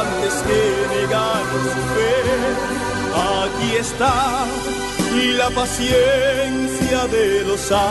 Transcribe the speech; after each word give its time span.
antes 0.00 0.34
que 0.46 0.60
su 1.74 1.82
fe. 1.94 2.16
Aquí 3.14 3.76
está 3.76 4.46
la 5.38 5.50
paciencia 5.50 7.06
de 7.06 7.44
los 7.44 7.60
santos. 7.60 7.86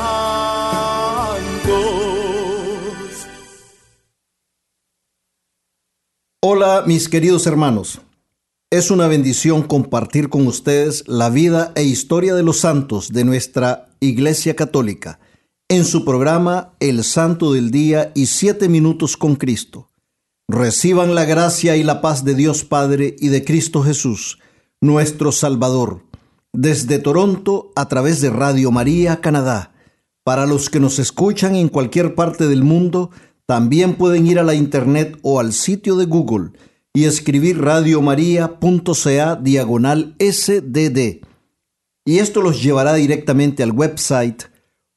Hola 6.41 6.83
mis 6.85 7.09
queridos 7.09 7.47
hermanos. 7.47 8.02
Es 8.69 8.91
una 8.91 9.07
bendición 9.07 9.63
compartir 9.63 10.29
con 10.29 10.47
ustedes 10.47 11.03
la 11.07 11.29
vida 11.29 11.72
e 11.75 11.83
historia 11.83 12.35
de 12.35 12.44
los 12.44 12.59
santos 12.59 13.11
de 13.13 13.23
nuestra 13.23 13.88
Iglesia 13.99 14.55
Católica 14.55 15.19
en 15.69 15.85
su 15.85 16.05
programa 16.05 16.73
El 16.79 17.03
Santo 17.03 17.53
del 17.53 17.72
Día 17.72 18.11
y 18.13 18.27
Siete 18.27 18.69
Minutos 18.69 19.17
con 19.17 19.35
Cristo. 19.35 19.89
Reciban 20.47 21.15
la 21.15 21.25
gracia 21.25 21.75
y 21.75 21.83
la 21.83 22.01
paz 22.01 22.23
de 22.23 22.35
Dios 22.35 22.63
Padre 22.63 23.15
y 23.19 23.29
de 23.29 23.43
Cristo 23.43 23.81
Jesús, 23.81 24.38
nuestro 24.79 25.31
Salvador, 25.31 26.03
desde 26.53 26.99
Toronto 26.99 27.71
a 27.75 27.88
través 27.88 28.21
de 28.21 28.29
Radio 28.29 28.69
María 28.69 29.21
Canadá. 29.21 29.73
Para 30.23 30.45
los 30.45 30.69
que 30.69 30.79
nos 30.79 30.99
escuchan 30.99 31.55
en 31.55 31.67
cualquier 31.67 32.13
parte 32.13 32.47
del 32.47 32.63
mundo, 32.63 33.09
también 33.47 33.95
pueden 33.95 34.27
ir 34.27 34.38
a 34.38 34.43
la 34.43 34.53
internet 34.53 35.17
o 35.23 35.39
al 35.39 35.51
sitio 35.51 35.95
de 35.95 36.05
Google 36.05 36.51
y 36.93 37.05
escribir 37.05 37.61
radiomaria.ca 37.61 39.35
diagonal 39.38 40.16
SDD. 40.19 41.21
Y 42.05 42.19
esto 42.19 42.41
los 42.41 42.61
llevará 42.61 42.93
directamente 42.93 43.63
al 43.63 43.71
website 43.71 44.43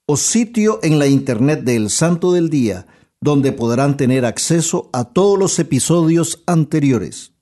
o 0.06 0.19
sitio 0.19 0.78
en 0.82 0.98
la 0.98 1.06
internet 1.06 1.62
del 1.64 1.88
Santo 1.88 2.32
del 2.32 2.50
Día, 2.50 2.86
donde 3.20 3.52
podrán 3.52 3.97
tener 3.97 4.24
acceso 4.24 4.91
a 4.92 5.05
todos 5.05 5.38
los 5.38 5.58
episodios 5.58 6.42
anteriores. 6.47 7.33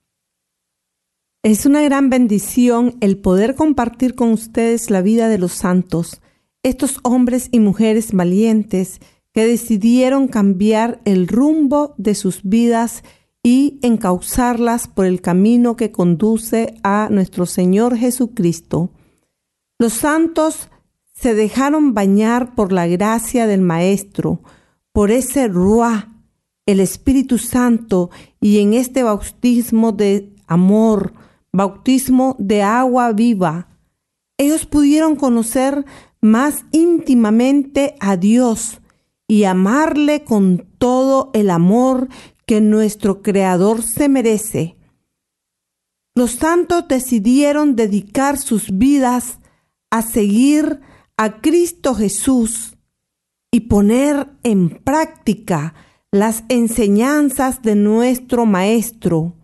Es 1.42 1.66
una 1.66 1.82
gran 1.82 2.10
bendición 2.10 2.96
el 3.00 3.18
poder 3.18 3.54
compartir 3.54 4.14
con 4.14 4.32
ustedes 4.32 4.90
la 4.90 5.02
vida 5.02 5.28
de 5.28 5.38
los 5.38 5.52
santos, 5.52 6.20
estos 6.62 6.98
hombres 7.04 7.48
y 7.52 7.60
mujeres 7.60 8.12
valientes 8.12 9.00
que 9.32 9.46
decidieron 9.46 10.28
cambiar 10.28 11.00
el 11.04 11.28
rumbo 11.28 11.94
de 11.98 12.14
sus 12.14 12.42
vidas 12.42 13.04
y 13.42 13.78
encauzarlas 13.82 14.88
por 14.88 15.06
el 15.06 15.20
camino 15.20 15.76
que 15.76 15.92
conduce 15.92 16.74
a 16.82 17.08
nuestro 17.12 17.46
Señor 17.46 17.96
Jesucristo. 17.96 18.90
Los 19.78 19.92
santos 19.92 20.68
se 21.14 21.34
dejaron 21.34 21.94
bañar 21.94 22.54
por 22.56 22.72
la 22.72 22.88
gracia 22.88 23.46
del 23.46 23.60
Maestro, 23.60 24.40
por 24.96 25.10
ese 25.10 25.46
Ruá, 25.46 26.08
el 26.64 26.80
Espíritu 26.80 27.36
Santo, 27.36 28.08
y 28.40 28.60
en 28.60 28.72
este 28.72 29.02
bautismo 29.02 29.92
de 29.92 30.34
amor, 30.46 31.12
bautismo 31.52 32.34
de 32.38 32.62
agua 32.62 33.12
viva. 33.12 33.68
Ellos 34.38 34.64
pudieron 34.64 35.14
conocer 35.14 35.84
más 36.22 36.64
íntimamente 36.72 37.94
a 38.00 38.16
Dios 38.16 38.80
y 39.28 39.44
amarle 39.44 40.24
con 40.24 40.66
todo 40.78 41.30
el 41.34 41.50
amor 41.50 42.08
que 42.46 42.62
nuestro 42.62 43.20
Creador 43.20 43.82
se 43.82 44.08
merece. 44.08 44.78
Los 46.14 46.30
santos 46.30 46.88
decidieron 46.88 47.76
dedicar 47.76 48.38
sus 48.38 48.78
vidas 48.78 49.40
a 49.90 50.00
seguir 50.00 50.80
a 51.18 51.42
Cristo 51.42 51.94
Jesús 51.94 52.75
y 53.50 53.60
poner 53.60 54.28
en 54.42 54.70
práctica 54.70 55.74
las 56.10 56.44
enseñanzas 56.48 57.62
de 57.62 57.74
nuestro 57.74 58.46
Maestro. 58.46 59.34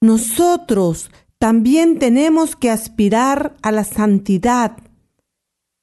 Nosotros 0.00 1.10
también 1.38 1.98
tenemos 1.98 2.56
que 2.56 2.70
aspirar 2.70 3.56
a 3.62 3.72
la 3.72 3.84
santidad. 3.84 4.76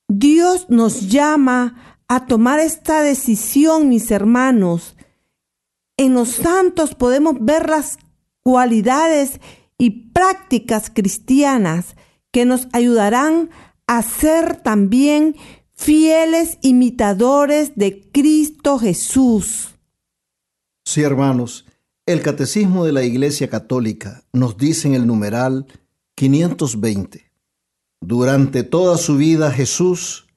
Dios 0.08 0.68
nos 0.70 1.09
llama 1.09 2.00
a 2.08 2.26
tomar 2.26 2.59
esta 2.59 3.02
decisión, 3.02 3.90
mis 3.90 4.12
hermanos. 4.12 4.96
En 5.97 6.14
los 6.14 6.30
santos 6.30 6.96
podemos 6.96 7.36
ver 7.40 7.70
las 7.70 7.97
cualidades 8.44 9.40
y 9.78 10.12
prácticas 10.12 10.90
cristianas 10.90 11.96
que 12.31 12.46
nos 12.46 12.68
ayudarán 12.72 13.50
a 13.88 14.02
ser 14.02 14.58
también 14.58 15.36
fieles 15.78 16.58
imitadores 16.62 17.74
de 17.76 18.02
Cristo 18.12 18.80
Jesús. 18.80 19.70
Sí, 20.84 21.02
hermanos, 21.02 21.66
el 22.06 22.22
Catecismo 22.22 22.84
de 22.84 22.92
la 22.92 23.04
Iglesia 23.04 23.50
Católica 23.50 24.24
nos 24.34 24.58
dice 24.58 24.88
en 24.88 24.96
el 24.96 25.06
numeral 25.06 25.68
520, 26.16 27.32
durante 28.02 28.64
toda 28.64 28.98
su 28.98 29.18
vida 29.18 29.52
Jesús 29.52 30.28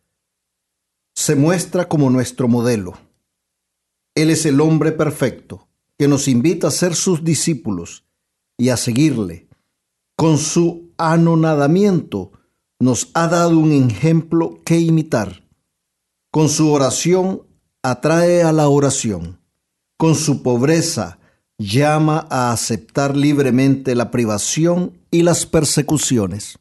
se 1.15 1.35
muestra 1.35 1.89
como 1.89 2.11
nuestro 2.11 2.47
modelo. 2.47 2.99
Él 4.15 4.31
es 4.31 4.47
el 4.47 4.61
hombre 4.61 4.93
perfecto 4.93 5.69
que 5.99 6.09
nos 6.09 6.29
invita 6.29 6.69
a 6.69 6.73
ser 6.73 6.95
sus 6.95 7.25
discípulos 7.25 8.05
y 8.59 8.71
a 8.71 8.77
seguirle. 8.77 9.49
Con 10.17 10.39
su 10.39 10.91
anonadamiento, 10.99 12.33
nos 12.81 13.11
ha 13.13 13.29
dado 13.29 13.59
un 13.59 13.73
ejemplo 13.73 14.61
que 14.65 14.81
imitar. 14.81 15.45
Con 16.33 16.49
su 16.49 16.73
oración 16.73 17.43
atrae 17.83 18.43
a 18.43 18.53
la 18.53 18.69
oración. 18.69 19.39
Con 19.99 20.15
su 20.15 20.43
pobreza 20.43 21.19
llama 21.59 22.27
a 22.31 22.53
aceptar 22.53 23.17
libremente 23.17 23.95
la 23.95 24.11
privación 24.11 24.99
y 25.11 25.23
las 25.23 25.45
persecuciones. 25.45 26.59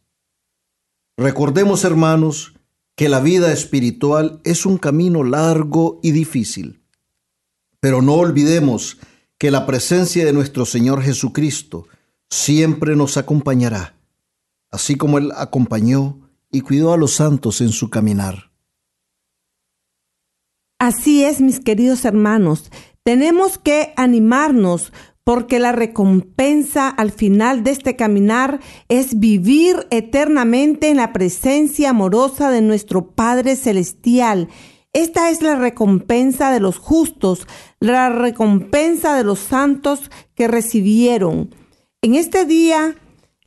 Recordemos, 1.17 1.85
hermanos, 1.85 2.53
que 2.97 3.07
la 3.07 3.21
vida 3.21 3.53
espiritual 3.53 4.41
es 4.43 4.65
un 4.65 4.77
camino 4.77 5.23
largo 5.23 6.01
y 6.03 6.11
difícil. 6.11 6.83
Pero 7.79 8.01
no 8.01 8.15
olvidemos 8.15 8.97
que 9.37 9.51
la 9.51 9.65
presencia 9.65 10.25
de 10.25 10.33
nuestro 10.33 10.65
Señor 10.65 11.01
Jesucristo 11.01 11.87
siempre 12.29 12.97
nos 12.97 13.15
acompañará 13.15 13.98
así 14.71 14.95
como 14.95 15.17
Él 15.17 15.31
acompañó 15.35 16.29
y 16.51 16.61
cuidó 16.61 16.93
a 16.93 16.97
los 16.97 17.13
santos 17.13 17.61
en 17.61 17.69
su 17.69 17.89
caminar. 17.89 18.51
Así 20.79 21.23
es, 21.23 21.41
mis 21.41 21.59
queridos 21.59 22.05
hermanos, 22.05 22.71
tenemos 23.03 23.57
que 23.57 23.93
animarnos 23.97 24.93
porque 25.23 25.59
la 25.59 25.71
recompensa 25.71 26.89
al 26.89 27.11
final 27.11 27.63
de 27.63 27.71
este 27.71 27.95
caminar 27.95 28.61
es 28.87 29.19
vivir 29.19 29.85
eternamente 29.91 30.89
en 30.89 30.97
la 30.97 31.13
presencia 31.13 31.91
amorosa 31.91 32.49
de 32.49 32.61
nuestro 32.61 33.11
Padre 33.11 33.55
Celestial. 33.55 34.47
Esta 34.91 35.29
es 35.29 35.43
la 35.43 35.55
recompensa 35.55 36.51
de 36.51 36.59
los 36.59 36.79
justos, 36.79 37.45
la 37.79 38.09
recompensa 38.09 39.15
de 39.15 39.23
los 39.23 39.39
santos 39.39 40.09
que 40.33 40.47
recibieron. 40.47 41.53
En 42.01 42.15
este 42.15 42.45
día 42.45 42.95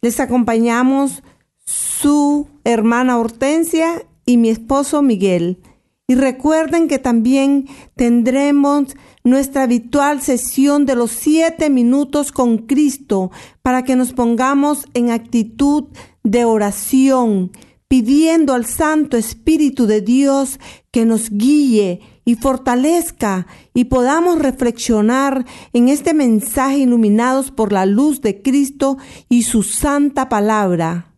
les 0.02 0.18
acompañamos 0.18 1.22
su 1.64 2.48
hermana 2.64 3.18
Hortensia 3.18 4.04
y 4.26 4.36
mi 4.36 4.50
esposo 4.50 5.00
Miguel. 5.00 5.62
Y 6.08 6.16
recuerden 6.16 6.88
que 6.88 6.98
también 6.98 7.68
tendremos 7.94 8.96
nuestra 9.22 9.62
habitual 9.62 10.20
sesión 10.20 10.84
de 10.84 10.96
los 10.96 11.12
siete 11.12 11.70
minutos 11.70 12.32
con 12.32 12.58
Cristo 12.58 13.30
para 13.62 13.84
que 13.84 13.94
nos 13.94 14.12
pongamos 14.12 14.86
en 14.94 15.10
actitud 15.10 15.84
de 16.24 16.44
oración, 16.44 17.52
pidiendo 17.86 18.54
al 18.54 18.66
Santo 18.66 19.16
Espíritu 19.16 19.86
de 19.86 20.00
Dios 20.00 20.58
que 20.90 21.06
nos 21.06 21.30
guíe 21.30 22.00
y 22.24 22.36
fortalezca 22.36 23.46
y 23.74 23.86
podamos 23.86 24.38
reflexionar 24.38 25.44
en 25.72 25.88
este 25.88 26.14
mensaje 26.14 26.78
iluminados 26.78 27.50
por 27.50 27.72
la 27.72 27.86
luz 27.86 28.20
de 28.20 28.42
Cristo 28.42 28.98
y 29.28 29.42
su 29.42 29.62
santa 29.62 30.28
palabra. 30.28 31.14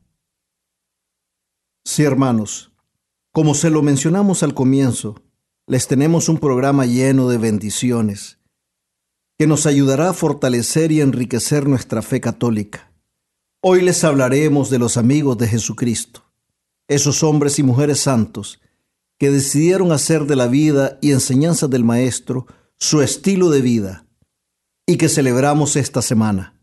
Sí, 1.85 2.03
hermanos, 2.03 2.73
como 3.33 3.55
se 3.55 3.71
lo 3.71 3.83
mencionamos 3.83 4.43
al 4.43 4.55
comienzo, 4.55 5.23
les 5.67 5.87
tenemos 5.87 6.29
un 6.29 6.39
programa 6.39 6.87
lleno 6.87 7.29
de 7.29 7.39
bendiciones 7.39 8.39
que 9.39 9.47
nos 9.47 9.67
ayudará 9.67 10.11
a 10.11 10.15
fortalecer 10.15 10.93
y 10.93 11.01
enriquecer 11.01 11.67
nuestra 11.67 12.03
fe 12.03 12.21
católica. 12.21 12.93
Hoy 13.61 13.83
les 13.83 14.05
hablaremos 14.05 14.71
de 14.71 14.79
los 14.79 14.97
amigos 14.97 15.37
de 15.39 15.49
Jesucristo, 15.49 16.23
esos 16.87 17.23
hombres 17.23 17.59
y 17.59 17.63
mujeres 17.63 18.01
santos 18.01 18.61
que 19.19 19.31
decidieron 19.31 19.93
hacer 19.93 20.27
de 20.27 20.37
la 20.37 20.47
vida 20.47 20.99
y 21.01 21.13
enseñanza 21.13 21.69
del 21.69 21.85
Maestro 21.85 22.47
su 22.77 23.01
estilo 23.01 23.51
de 23.51 23.61
vida 23.61 24.07
y 24.87 24.97
que 24.97 25.09
celebramos 25.09 25.77
esta 25.77 26.03
semana. 26.03 26.61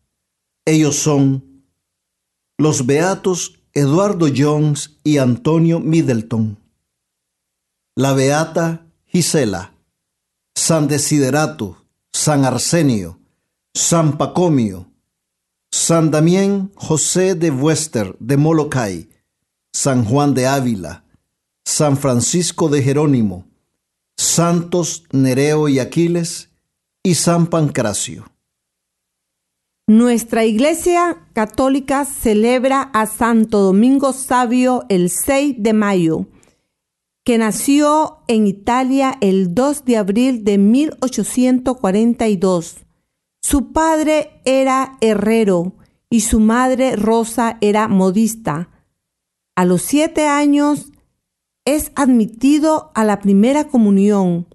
Ellos 0.65 0.95
son 0.97 1.65
los 2.57 2.85
beatos 2.85 3.59
Eduardo 3.73 4.27
Jones 4.35 4.97
y 5.03 5.17
Antonio 5.17 5.79
Middleton, 5.79 6.59
la 7.95 8.13
beata 8.13 8.85
Gisela, 9.05 9.73
San 10.55 10.87
Desiderato, 10.87 11.85
San 12.11 12.43
Arsenio, 12.43 13.19
San 13.73 14.17
Pacomio, 14.17 14.91
San 15.71 16.11
Damián 16.11 16.71
José 16.75 17.35
de 17.35 17.49
Wester 17.49 18.15
de 18.19 18.35
Molokai, 18.35 19.09
San 19.73 20.03
Juan 20.03 20.33
de 20.33 20.47
Ávila, 20.47 21.05
San 21.65 21.97
Francisco 21.97 22.69
de 22.69 22.83
Jerónimo, 22.83 23.47
Santos 24.17 25.05
Nereo 25.11 25.69
y 25.69 25.79
Aquiles 25.79 26.51
y 27.03 27.15
San 27.15 27.47
Pancracio. 27.47 28.25
Nuestra 29.87 30.45
Iglesia 30.45 31.25
Católica 31.33 32.05
celebra 32.05 32.83
a 32.93 33.07
Santo 33.07 33.61
Domingo 33.61 34.13
Sabio 34.13 34.85
el 34.89 35.09
6 35.09 35.55
de 35.57 35.73
mayo, 35.73 36.27
que 37.25 37.37
nació 37.37 38.19
en 38.27 38.47
Italia 38.47 39.17
el 39.21 39.53
2 39.53 39.85
de 39.85 39.97
abril 39.97 40.43
de 40.43 40.57
1842. 40.57 42.77
Su 43.41 43.71
padre 43.71 44.41
era 44.45 44.97
herrero 45.01 45.75
y 46.09 46.21
su 46.21 46.39
madre 46.39 46.95
Rosa 46.95 47.57
era 47.59 47.87
modista. 47.87 48.69
A 49.55 49.65
los 49.65 49.81
siete 49.81 50.27
años 50.27 50.90
es 51.65 51.91
admitido 51.95 52.91
a 52.95 53.03
la 53.03 53.19
primera 53.19 53.67
comunión. 53.67 54.47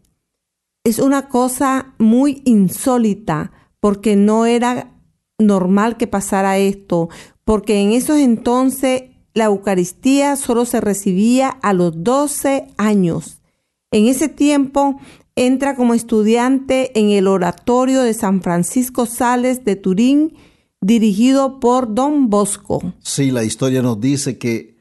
Es 0.84 0.98
una 0.98 1.28
cosa 1.28 1.94
muy 1.98 2.42
insólita 2.44 3.52
porque 3.80 4.16
no 4.16 4.46
era 4.46 4.92
normal 5.38 5.96
que 5.96 6.06
pasara 6.06 6.58
esto, 6.58 7.08
porque 7.44 7.80
en 7.80 7.92
esos 7.92 8.18
entonces 8.18 9.04
la 9.34 9.44
Eucaristía 9.44 10.36
solo 10.36 10.64
se 10.64 10.80
recibía 10.80 11.48
a 11.48 11.72
los 11.72 12.02
12 12.02 12.68
años. 12.78 13.42
En 13.90 14.06
ese 14.06 14.28
tiempo 14.28 14.98
entra 15.36 15.76
como 15.76 15.94
estudiante 15.94 16.98
en 16.98 17.10
el 17.10 17.26
oratorio 17.26 18.00
de 18.00 18.14
San 18.14 18.42
Francisco 18.42 19.04
Sales 19.06 19.64
de 19.64 19.76
Turín, 19.76 20.34
dirigido 20.80 21.60
por 21.60 21.94
Don 21.94 22.30
Bosco. 22.30 22.94
Sí, 23.00 23.30
la 23.30 23.44
historia 23.44 23.82
nos 23.82 24.00
dice 24.00 24.38
que 24.38 24.75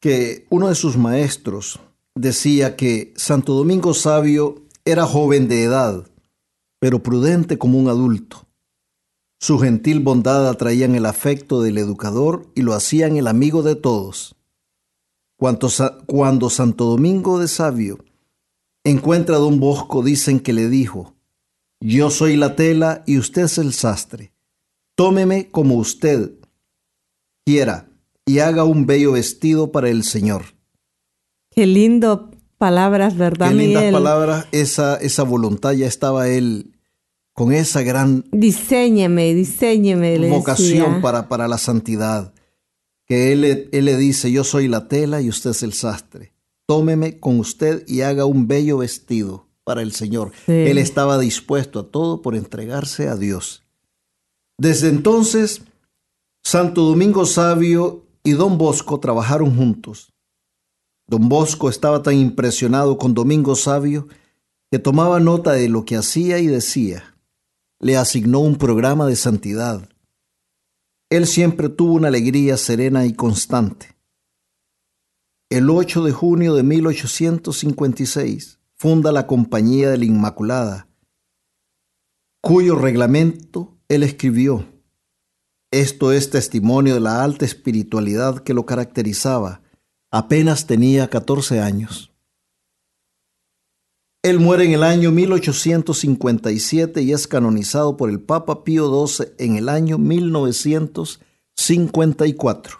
que 0.00 0.46
uno 0.50 0.68
de 0.68 0.74
sus 0.74 0.96
maestros 0.96 1.80
decía 2.14 2.76
que 2.76 3.12
Santo 3.16 3.54
Domingo 3.54 3.94
Sabio 3.94 4.62
era 4.84 5.06
joven 5.06 5.48
de 5.48 5.64
edad, 5.64 6.08
pero 6.80 7.02
prudente 7.02 7.58
como 7.58 7.78
un 7.78 7.88
adulto. 7.88 8.46
Su 9.40 9.58
gentil 9.58 10.00
bondad 10.00 10.48
atraían 10.48 10.94
el 10.94 11.06
afecto 11.06 11.62
del 11.62 11.78
educador 11.78 12.50
y 12.54 12.62
lo 12.62 12.74
hacían 12.74 13.16
el 13.16 13.26
amigo 13.26 13.62
de 13.62 13.76
todos. 13.76 14.36
Cuando, 15.36 15.68
cuando 16.06 16.50
Santo 16.50 16.86
Domingo 16.86 17.38
de 17.38 17.46
Sabio 17.46 18.04
encuentra 18.84 19.36
a 19.36 19.38
don 19.38 19.60
Bosco, 19.60 20.02
dicen 20.02 20.40
que 20.40 20.52
le 20.52 20.68
dijo, 20.68 21.14
Yo 21.80 22.10
soy 22.10 22.36
la 22.36 22.56
tela 22.56 23.04
y 23.06 23.18
usted 23.18 23.42
es 23.42 23.58
el 23.58 23.72
sastre. 23.72 24.32
Tómeme 24.96 25.48
como 25.50 25.76
usted 25.76 26.32
quiera 27.44 27.88
y 28.28 28.40
haga 28.40 28.64
un 28.64 28.86
bello 28.86 29.12
vestido 29.12 29.72
para 29.72 29.88
el 29.88 30.04
Señor. 30.04 30.54
Qué 31.50 31.66
lindo 31.66 32.30
palabras, 32.58 33.16
¿verdad? 33.16 33.48
Qué 33.48 33.54
lindas 33.54 33.90
palabras, 33.90 34.46
esa, 34.52 34.96
esa 34.96 35.22
voluntad 35.22 35.72
ya 35.72 35.86
estaba 35.86 36.28
él 36.28 36.74
con 37.32 37.52
esa 37.52 37.82
gran 37.82 38.24
diseñeme, 38.32 39.32
diseñeme, 39.34 40.28
vocación 40.28 41.00
para, 41.00 41.28
para 41.28 41.48
la 41.48 41.56
santidad. 41.56 42.34
Que 43.06 43.32
él, 43.32 43.68
él 43.72 43.84
le 43.86 43.96
dice, 43.96 44.30
yo 44.30 44.44
soy 44.44 44.68
la 44.68 44.88
tela 44.88 45.22
y 45.22 45.30
usted 45.30 45.50
es 45.50 45.62
el 45.62 45.72
sastre. 45.72 46.34
Tómeme 46.66 47.18
con 47.18 47.40
usted 47.40 47.84
y 47.88 48.02
haga 48.02 48.26
un 48.26 48.46
bello 48.46 48.78
vestido 48.78 49.46
para 49.64 49.80
el 49.80 49.92
Señor. 49.92 50.32
Él 50.46 50.76
estaba 50.76 51.18
dispuesto 51.18 51.78
a 51.80 51.90
todo 51.90 52.20
por 52.20 52.36
entregarse 52.36 53.08
a 53.08 53.16
Dios. 53.16 53.62
Desde 54.58 54.88
entonces, 54.88 55.62
Santo 56.42 56.82
Domingo 56.82 57.24
Sabio 57.24 58.07
y 58.28 58.32
don 58.32 58.58
Bosco 58.58 59.00
trabajaron 59.00 59.56
juntos. 59.56 60.12
Don 61.06 61.30
Bosco 61.30 61.70
estaba 61.70 62.02
tan 62.02 62.12
impresionado 62.14 62.98
con 62.98 63.14
Domingo 63.14 63.56
Sabio 63.56 64.06
que 64.70 64.78
tomaba 64.78 65.18
nota 65.18 65.52
de 65.52 65.70
lo 65.70 65.86
que 65.86 65.96
hacía 65.96 66.38
y 66.38 66.46
decía. 66.46 67.16
Le 67.80 67.96
asignó 67.96 68.40
un 68.40 68.56
programa 68.56 69.06
de 69.06 69.16
santidad. 69.16 69.88
Él 71.08 71.26
siempre 71.26 71.70
tuvo 71.70 71.94
una 71.94 72.08
alegría 72.08 72.58
serena 72.58 73.06
y 73.06 73.14
constante. 73.14 73.96
El 75.48 75.70
8 75.70 76.04
de 76.04 76.12
junio 76.12 76.54
de 76.54 76.64
1856 76.64 78.58
funda 78.74 79.10
la 79.10 79.26
Compañía 79.26 79.88
de 79.88 79.96
la 79.96 80.04
Inmaculada, 80.04 80.86
cuyo 82.42 82.74
reglamento 82.74 83.78
él 83.88 84.02
escribió 84.02 84.66
esto 85.70 86.12
es 86.12 86.30
testimonio 86.30 86.94
de 86.94 87.00
la 87.00 87.22
alta 87.22 87.44
espiritualidad 87.44 88.38
que 88.38 88.54
lo 88.54 88.64
caracterizaba. 88.64 89.60
Apenas 90.10 90.66
tenía 90.66 91.08
14 91.08 91.60
años. 91.60 92.10
Él 94.22 94.40
muere 94.40 94.64
en 94.64 94.72
el 94.72 94.82
año 94.82 95.12
1857 95.12 97.02
y 97.02 97.12
es 97.12 97.28
canonizado 97.28 97.96
por 97.96 98.10
el 98.10 98.20
Papa 98.20 98.64
Pío 98.64 99.06
XII 99.06 99.28
en 99.38 99.54
el 99.56 99.68
año 99.68 99.98
1954. 99.98 102.78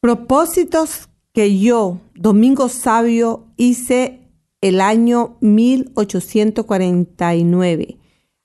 Propósitos 0.00 1.08
que 1.32 1.56
yo, 1.58 2.00
Domingo 2.14 2.68
Sabio, 2.68 3.46
hice 3.56 4.20
el 4.60 4.80
año 4.80 5.36
1849. 5.40 7.98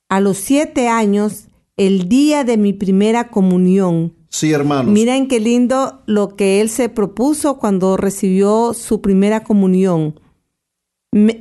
A 0.10 0.20
los 0.20 0.38
siete 0.38 0.88
años 0.88 1.48
el 1.88 2.08
día 2.08 2.44
de 2.44 2.58
mi 2.58 2.74
primera 2.74 3.30
comunión. 3.30 4.14
Sí, 4.30 4.52
hermanos. 4.52 4.94
Miren 4.94 5.28
qué 5.28 5.40
lindo 5.40 6.04
lo 6.06 6.36
que 6.36 6.62
él 6.62 6.70
se 6.70 6.90
propuso 6.90 7.58
cuando 7.58 7.98
recibió 7.98 8.76
su 8.76 9.02
primera 9.02 9.44
comunión. 9.44 10.20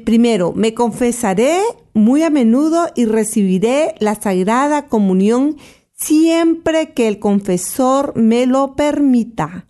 primero, 0.07 0.55
me 0.55 0.73
confesaré 0.73 1.61
muy 1.93 2.23
a 2.23 2.31
menudo 2.31 2.89
y 2.97 3.05
recibiré 3.05 3.95
la 3.99 4.15
sagrada 4.15 4.89
comunión 4.89 5.59
siempre 5.93 6.95
que 6.95 7.07
el 7.07 7.19
confesor 7.19 8.17
me 8.17 8.47
lo 8.47 8.75
permita. 8.77 9.67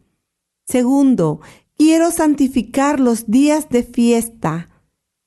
Segundo, 0.69 1.41
quiero 1.77 2.13
santificar 2.13 3.01
los 3.01 3.29
días 3.29 3.69
de 3.71 3.83
fiesta. 3.83 4.69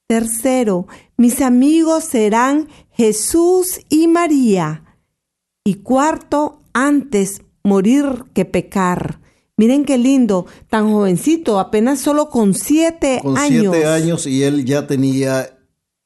Tercero, 0.08 0.88
mis 1.18 1.42
amigos 1.42 2.06
serán 2.06 2.70
Jesús 2.92 3.82
y 3.90 4.08
María. 4.08 4.83
Y 5.66 5.76
cuarto, 5.76 6.62
antes 6.74 7.42
morir 7.64 8.26
que 8.34 8.46
pecar. 8.46 9.20
Miren 9.56 9.86
qué 9.86 9.98
lindo, 9.98 10.46
tan 10.68 10.92
jovencito, 10.92 11.60
apenas 11.60 12.00
solo 12.00 12.30
con 12.30 12.54
siete 12.54 13.20
con 13.22 13.38
años. 13.38 13.66
Con 13.66 13.74
siete 13.74 13.88
años 13.88 14.28
y 14.28 14.44
él 14.44 14.66
ya 14.66 14.88
tenía 14.88 15.44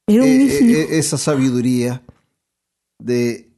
eh, 0.06 0.14
eh, 0.16 0.86
esa 0.92 1.18
sabiduría 1.18 2.04
de, 2.98 3.50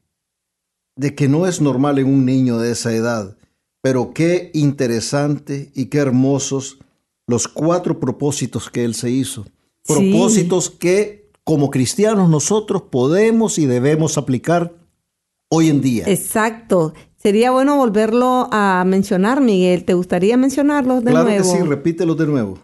de 0.97 1.15
que 1.15 1.29
no 1.29 1.47
es 1.47 1.61
normal 1.61 1.99
en 1.99 2.07
un 2.07 2.25
niño 2.25 2.59
de 2.59 2.73
esa 2.73 2.95
edad. 2.95 3.37
Pero 3.83 4.13
qué 4.15 4.51
interesante 4.55 5.71
y 5.75 5.87
qué 5.87 5.99
hermosos 5.99 6.79
los 7.27 7.49
cuatro 7.49 7.99
propósitos 7.99 8.71
que 8.71 8.85
él 8.85 8.95
se 8.95 9.11
hizo. 9.11 9.47
Propósitos 9.87 10.71
que 10.71 11.31
como 11.45 11.71
cristianos 11.71 12.29
nosotros 12.29 12.83
podemos 12.91 13.59
y 13.59 13.67
debemos 13.67 14.19
aplicar 14.19 14.80
hoy 15.51 15.69
en 15.69 15.83
día. 15.83 16.05
Exacto. 16.07 16.95
Sería 17.17 17.51
bueno 17.51 17.77
volverlo 17.77 18.49
a 18.51 18.83
mencionar, 18.87 19.43
Miguel. 19.43 19.85
¿Te 19.85 19.93
gustaría 19.93 20.39
mencionarlos 20.39 21.05
de 21.05 21.13
nuevo? 21.13 21.27
Claro 21.27 21.43
que 21.43 21.49
sí, 21.49 21.63
repítelos 21.63 22.17
de 22.17 22.27
nuevo. 22.27 22.59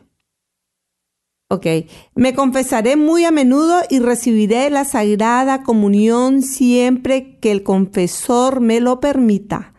Ok. 1.48 1.66
Me 2.14 2.34
confesaré 2.34 2.96
muy 2.96 3.24
a 3.24 3.30
menudo 3.30 3.82
y 3.90 3.98
recibiré 3.98 4.70
la 4.70 4.84
sagrada 4.84 5.62
comunión 5.62 6.42
siempre 6.42 7.38
que 7.38 7.52
el 7.52 7.62
confesor 7.62 8.60
me 8.60 8.80
lo 8.80 8.98
permita. 8.98 9.74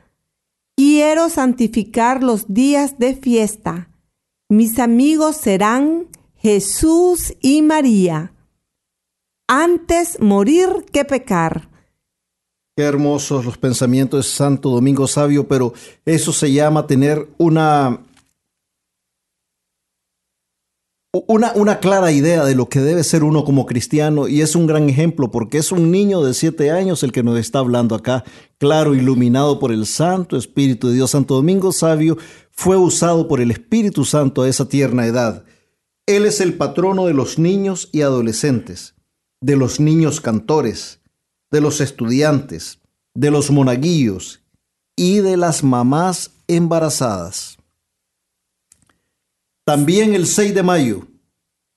Quiero 0.76 1.30
santificar 1.30 2.22
los 2.22 2.54
días 2.54 3.00
de 3.00 3.16
fiesta. 3.16 3.90
Mis 4.48 4.78
amigos 4.78 5.38
serán 5.38 6.08
Jesús 6.36 7.34
y 7.42 7.64
María. 7.64 8.34
Antes 9.48 10.20
morir 10.22 10.86
que 10.94 11.04
pecar. 11.04 11.70
Qué 12.78 12.84
hermosos 12.84 13.44
los 13.44 13.58
pensamientos 13.58 14.24
de 14.24 14.32
Santo 14.32 14.70
Domingo 14.70 15.08
Sabio, 15.08 15.48
pero 15.48 15.74
eso 16.06 16.32
se 16.32 16.52
llama 16.52 16.86
tener 16.86 17.28
una 17.40 18.04
una, 21.26 21.54
una, 21.56 21.80
clara 21.80 22.12
idea 22.12 22.46
de 22.46 22.54
lo 22.54 22.70
que 22.70 22.80
debe 22.80 23.04
ser 23.04 23.24
uno 23.24 23.44
como 23.44 23.66
cristiano 23.66 24.28
y 24.28 24.42
es 24.42 24.56
un 24.56 24.68
gran 24.68 24.88
ejemplo 24.90 25.32
porque 25.32 25.58
es 25.58 25.72
un 25.72 25.90
niño 25.90 26.22
de 26.22 26.36
siete 26.36 26.70
años 26.70 27.02
el 27.02 27.12
que 27.12 27.24
nos 27.24 27.40
está 27.40 27.58
hablando 27.58 27.96
acá, 27.96 28.24
claro, 28.60 28.94
iluminado 28.94 29.58
por 29.58 29.72
el 29.72 29.88
Santo 29.88 30.38
Espíritu 30.38 30.90
de 30.90 30.94
Dios. 30.94 31.10
Santo 31.10 31.34
Domingo 31.34 31.72
Sabio 31.72 32.20
fue 32.52 32.78
usado 32.78 33.28
por 33.28 33.42
el 33.42 33.50
Espíritu 33.50 34.06
Santo 34.06 34.44
a 34.44 34.50
esa 34.50 34.70
tierna 34.70 35.08
edad. 35.08 35.46
Él 36.06 36.28
es 36.28 36.42
el 36.42 36.54
patrono 36.54 37.08
de 37.08 37.16
los 37.16 37.40
niños 37.40 37.90
y 37.92 38.02
adolescentes, 38.02 38.94
de 39.42 39.56
los 39.56 39.80
niños 39.80 40.22
cantores, 40.22 41.00
de 41.52 41.62
los 41.62 41.82
estudiantes, 41.82 42.80
de 43.14 43.32
los 43.32 43.52
monaguillos 43.52 44.42
y 44.96 45.20
de 45.20 45.38
las 45.38 45.64
mamás 45.64 46.32
embarazadas. 46.48 47.58
También 49.66 50.14
el 50.14 50.28
6 50.28 50.56
de 50.56 50.64
mayo 50.64 51.08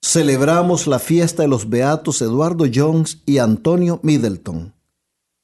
celebramos 0.02 0.86
la 0.86 0.98
fiesta 0.98 1.42
de 1.42 1.48
los 1.48 1.68
beatos 1.68 2.22
Eduardo 2.22 2.64
Jones 2.72 3.22
y 3.26 3.38
Antonio 3.38 4.00
Middleton. 4.02 4.74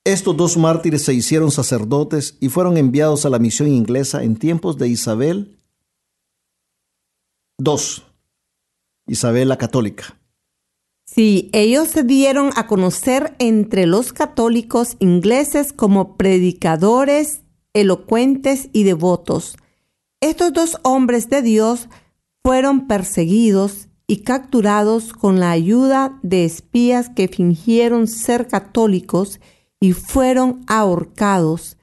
Estos 0.05 0.37
dos 0.37 0.57
mártires 0.57 1.05
se 1.05 1.13
hicieron 1.13 1.51
sacerdotes 1.51 2.37
y 2.41 2.49
fueron 2.49 2.77
enviados 2.77 3.27
a 3.27 3.31
la 3.31 3.41
misión 3.41 3.69
inglesa 3.69 4.23
en 4.23 4.37
tiempos 4.37 4.79
de 4.79 4.89
Isabel 4.89 5.59
II, 7.59 8.05
Isabel 9.09 9.49
la 9.49 9.59
Católica. 9.59 10.17
Sí, 11.07 11.49
ellos 11.53 11.89
se 11.89 12.03
dieron 12.03 12.51
a 12.57 12.67
conocer 12.67 13.37
entre 13.39 13.87
los 13.87 14.13
católicos 14.13 14.97
ingleses 14.99 15.73
como 15.73 16.17
predicadores 16.17 17.43
elocuentes 17.73 18.69
y 18.73 18.83
devotos. 18.83 19.57
Estos 20.21 20.53
dos 20.53 20.79
hombres 20.83 21.31
de 21.31 21.43
Dios 21.43 21.89
fueron 22.43 22.87
perseguidos 22.87 23.89
y 24.07 24.19
capturados 24.19 25.13
con 25.13 25.41
la 25.41 25.53
ayuda 25.53 26.19
de 26.23 26.45
espías 26.45 27.09
que 27.09 27.29
fingieron 27.29 28.09
ser 28.09 28.49
católicos 28.49 29.41
y 29.81 29.93
fueron 29.93 30.65
ahorcados 30.67 31.77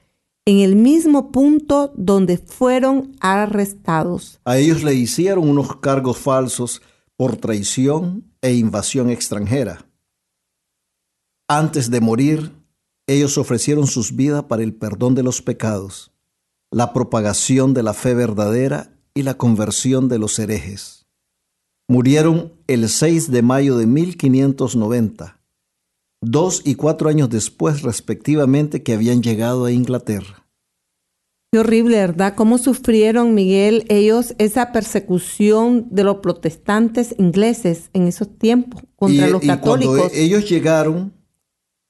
en 0.46 0.58
el 0.58 0.76
mismo 0.76 1.32
punto 1.32 1.92
donde 1.96 2.38
fueron 2.38 3.16
arrestados. 3.20 4.40
A 4.44 4.58
ellos 4.58 4.82
le 4.82 4.94
hicieron 4.94 5.48
unos 5.48 5.76
cargos 5.76 6.18
falsos 6.18 6.82
por 7.16 7.36
traición 7.36 8.33
e 8.44 8.52
invasión 8.52 9.08
extranjera. 9.08 9.86
Antes 11.48 11.90
de 11.90 12.02
morir, 12.02 12.52
ellos 13.06 13.38
ofrecieron 13.38 13.86
sus 13.86 14.14
vidas 14.14 14.44
para 14.44 14.62
el 14.62 14.74
perdón 14.74 15.14
de 15.14 15.22
los 15.22 15.40
pecados, 15.40 16.12
la 16.70 16.92
propagación 16.92 17.72
de 17.72 17.82
la 17.82 17.94
fe 17.94 18.12
verdadera 18.12 18.98
y 19.14 19.22
la 19.22 19.38
conversión 19.38 20.10
de 20.10 20.18
los 20.18 20.38
herejes. 20.38 21.06
Murieron 21.88 22.52
el 22.66 22.90
6 22.90 23.30
de 23.30 23.40
mayo 23.40 23.78
de 23.78 23.86
1590, 23.86 25.40
dos 26.20 26.60
y 26.66 26.74
cuatro 26.74 27.08
años 27.08 27.30
después 27.30 27.80
respectivamente 27.80 28.82
que 28.82 28.92
habían 28.92 29.22
llegado 29.22 29.64
a 29.64 29.72
Inglaterra. 29.72 30.43
Qué 31.54 31.60
horrible, 31.60 31.98
¿verdad? 31.98 32.34
¿Cómo 32.34 32.58
sufrieron, 32.58 33.32
Miguel, 33.32 33.86
ellos 33.88 34.34
esa 34.38 34.72
persecución 34.72 35.86
de 35.88 36.02
los 36.02 36.16
protestantes 36.16 37.14
ingleses 37.16 37.90
en 37.92 38.08
esos 38.08 38.36
tiempos 38.38 38.82
contra 38.96 39.28
los 39.28 39.40
católicos? 39.40 39.96
Cuando 39.96 40.14
ellos 40.16 40.50
llegaron, 40.50 41.14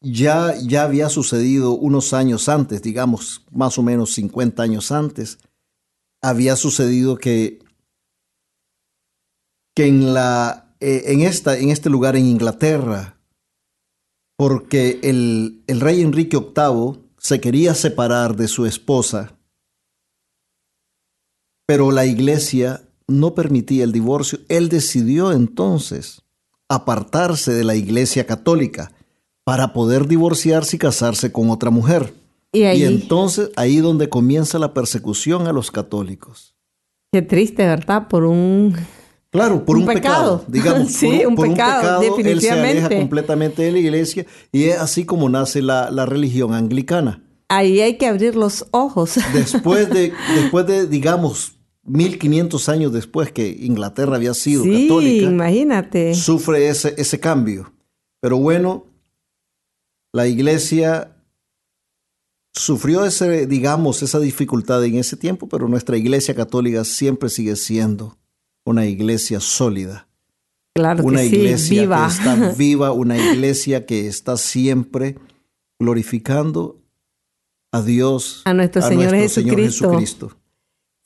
ya, 0.03 0.55
ya 0.61 0.83
había 0.83 1.09
sucedido 1.09 1.73
unos 1.73 2.13
años 2.13 2.51
antes, 2.51 2.83
digamos 2.83 3.47
más 3.53 3.79
o 3.79 3.83
menos 3.83 4.13
50 4.13 4.63
años 4.63 4.93
antes, 4.93 5.39
había 6.21 6.57
sucedido 6.57 7.17
que, 7.17 7.61
que 9.75 9.87
en, 9.87 10.13
la, 10.13 10.77
eh, 10.81 11.05
en, 11.07 11.23
esta, 11.23 11.57
en 11.57 11.71
este 11.71 11.89
lugar 11.89 12.17
en 12.17 12.27
Inglaterra, 12.27 13.19
porque 14.37 15.01
el, 15.03 15.63
el 15.67 15.81
rey 15.81 16.03
Enrique 16.03 16.37
VIII 16.37 17.01
se 17.17 17.41
quería 17.41 17.75
separar 17.75 18.37
de 18.37 18.47
su 18.47 18.67
esposa, 18.67 19.39
pero 21.67 21.91
la 21.91 22.07
iglesia 22.07 22.83
no 23.07 23.35
permitía 23.35 23.85
el 23.85 23.93
divorcio. 23.93 24.39
Él 24.49 24.69
decidió 24.69 25.33
entonces 25.33 26.23
apartarse 26.69 27.53
de 27.53 27.65
la 27.65 27.77
iglesia 27.77 28.27
católica 28.27 28.93
para 29.45 29.73
poder 29.73 30.09
divorciarse 30.09 30.77
y 30.77 30.79
casarse 30.79 31.31
con 31.31 31.51
otra 31.51 31.71
mujer. 31.71 32.15
Y, 32.53 32.85
entonces 32.85 33.51
ahí 33.57 33.79
donde 33.79 34.09
comienza 34.09 34.59
la 34.59 34.73
persecución 34.73 35.49
a 35.49 35.53
los 35.53 35.71
católicos. 35.71 36.55
Qué 37.13 37.21
triste, 37.23 37.67
¿verdad? 37.67 38.09
Por 38.09 38.25
un... 38.25 38.75
Claro, 39.31 39.65
por 39.65 39.77
un, 39.77 39.85
pecado. 39.85 40.45
digamos. 40.47 40.93
sí, 40.93 41.25
un, 41.27 41.35
pecado, 41.35 42.01
definitivamente. 42.01 42.31
Él 42.31 42.41
se 42.41 42.51
aleja 42.53 42.89
completamente 43.01 43.63
de 43.63 43.73
la 43.73 43.79
iglesia 43.81 44.27
y 44.53 44.65
es 44.65 44.79
así 44.79 45.05
como 45.05 45.29
nace 45.29 45.61
la, 45.61 46.07
religión 46.07 46.55
anglicana. 46.55 47.24
Ahí 47.49 47.81
hay 47.81 47.97
que 47.99 48.07
abrir 48.07 48.37
los 48.37 48.67
ojos. 48.71 49.15
Después 49.33 49.91
de, 49.91 50.13
después 50.35 50.67
de 50.67 50.87
digamos, 50.87 51.59
1500 51.85 52.69
años 52.69 52.93
después 52.93 53.31
que 53.33 53.49
Inglaterra 53.61 54.17
había 54.17 54.35
sido 54.35 54.65
sí, 54.65 54.89
católica, 54.89 55.27
imagínate. 55.27 56.15
sufre 56.15 56.69
ese, 56.69 56.95
ese 56.97 57.21
cambio. 57.21 57.73
Pero 58.21 58.39
bueno, 58.39 58.87
la 60.13 60.27
iglesia 60.27 61.15
sufrió 62.55 63.05
ese, 63.05 63.47
digamos, 63.47 64.03
esa 64.03 64.19
dificultad 64.19 64.83
en 64.85 64.97
ese 64.97 65.17
tiempo, 65.17 65.49
pero 65.49 65.69
nuestra 65.69 65.97
iglesia 65.97 66.35
católica 66.35 66.85
siempre 66.85 67.29
sigue 67.29 67.57
siendo 67.57 68.17
una 68.65 68.87
iglesia 68.87 69.41
sólida. 69.41 70.09
Claro 70.75 71.05
una 71.05 71.21
que 71.21 71.27
iglesia 71.27 71.83
viva. 71.83 72.07
que 72.07 72.13
está 72.13 72.53
viva, 72.57 72.93
una 72.93 73.19
iglesia 73.19 73.87
que 73.87 74.07
está 74.07 74.37
siempre 74.37 75.19
glorificando 75.79 76.81
a 77.75 77.83
Dios, 77.83 78.43
a 78.45 78.55
nuestro, 78.55 78.83
Señor, 78.83 79.15
Jesucristo. 79.15 80.31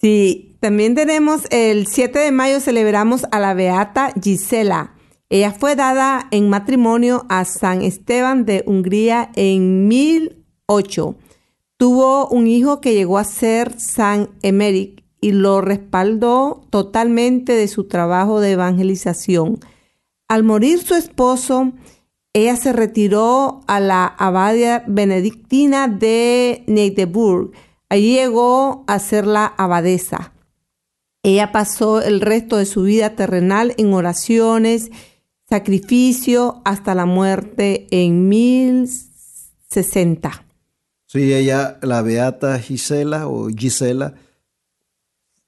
Sí, 0.00 0.56
también 0.60 0.94
tenemos 0.94 1.42
el 1.50 1.86
7 1.86 2.18
de 2.18 2.30
mayo 2.30 2.60
celebramos 2.60 3.26
a 3.30 3.40
la 3.40 3.54
beata 3.54 4.12
Gisela. 4.22 4.94
Ella 5.30 5.52
fue 5.52 5.76
dada 5.76 6.28
en 6.30 6.50
matrimonio 6.50 7.24
a 7.28 7.44
San 7.44 7.82
Esteban 7.82 8.44
de 8.44 8.64
Hungría 8.66 9.30
en 9.34 9.88
1008. 9.88 11.16
Tuvo 11.78 12.28
un 12.28 12.46
hijo 12.46 12.80
que 12.80 12.94
llegó 12.94 13.18
a 13.18 13.24
ser 13.24 13.80
San 13.80 14.30
Emeric 14.42 15.04
y 15.20 15.32
lo 15.32 15.60
respaldó 15.60 16.66
totalmente 16.70 17.54
de 17.54 17.66
su 17.66 17.84
trabajo 17.84 18.40
de 18.40 18.52
evangelización. 18.52 19.58
Al 20.28 20.44
morir 20.44 20.82
su 20.82 20.94
esposo, 20.94 21.72
ella 22.32 22.56
se 22.56 22.72
retiró 22.72 23.62
a 23.66 23.80
la 23.80 24.06
abadía 24.06 24.84
benedictina 24.86 25.88
de 25.88 26.64
Neideburg. 26.66 27.52
Allí 27.88 28.14
llegó 28.14 28.84
a 28.86 28.98
ser 28.98 29.26
la 29.26 29.46
abadesa. 29.46 30.32
Ella 31.22 31.52
pasó 31.52 32.00
el 32.00 32.20
resto 32.20 32.56
de 32.56 32.66
su 32.66 32.82
vida 32.82 33.16
terrenal 33.16 33.74
en 33.76 33.92
oraciones, 33.92 34.90
sacrificio 35.48 36.62
hasta 36.64 36.94
la 36.94 37.06
muerte 37.06 37.86
en 37.90 38.28
1060. 38.28 40.44
Sí, 41.06 41.32
ella, 41.32 41.78
la 41.82 42.02
beata 42.02 42.58
Gisela 42.58 43.28
o 43.28 43.48
Gisela, 43.48 44.14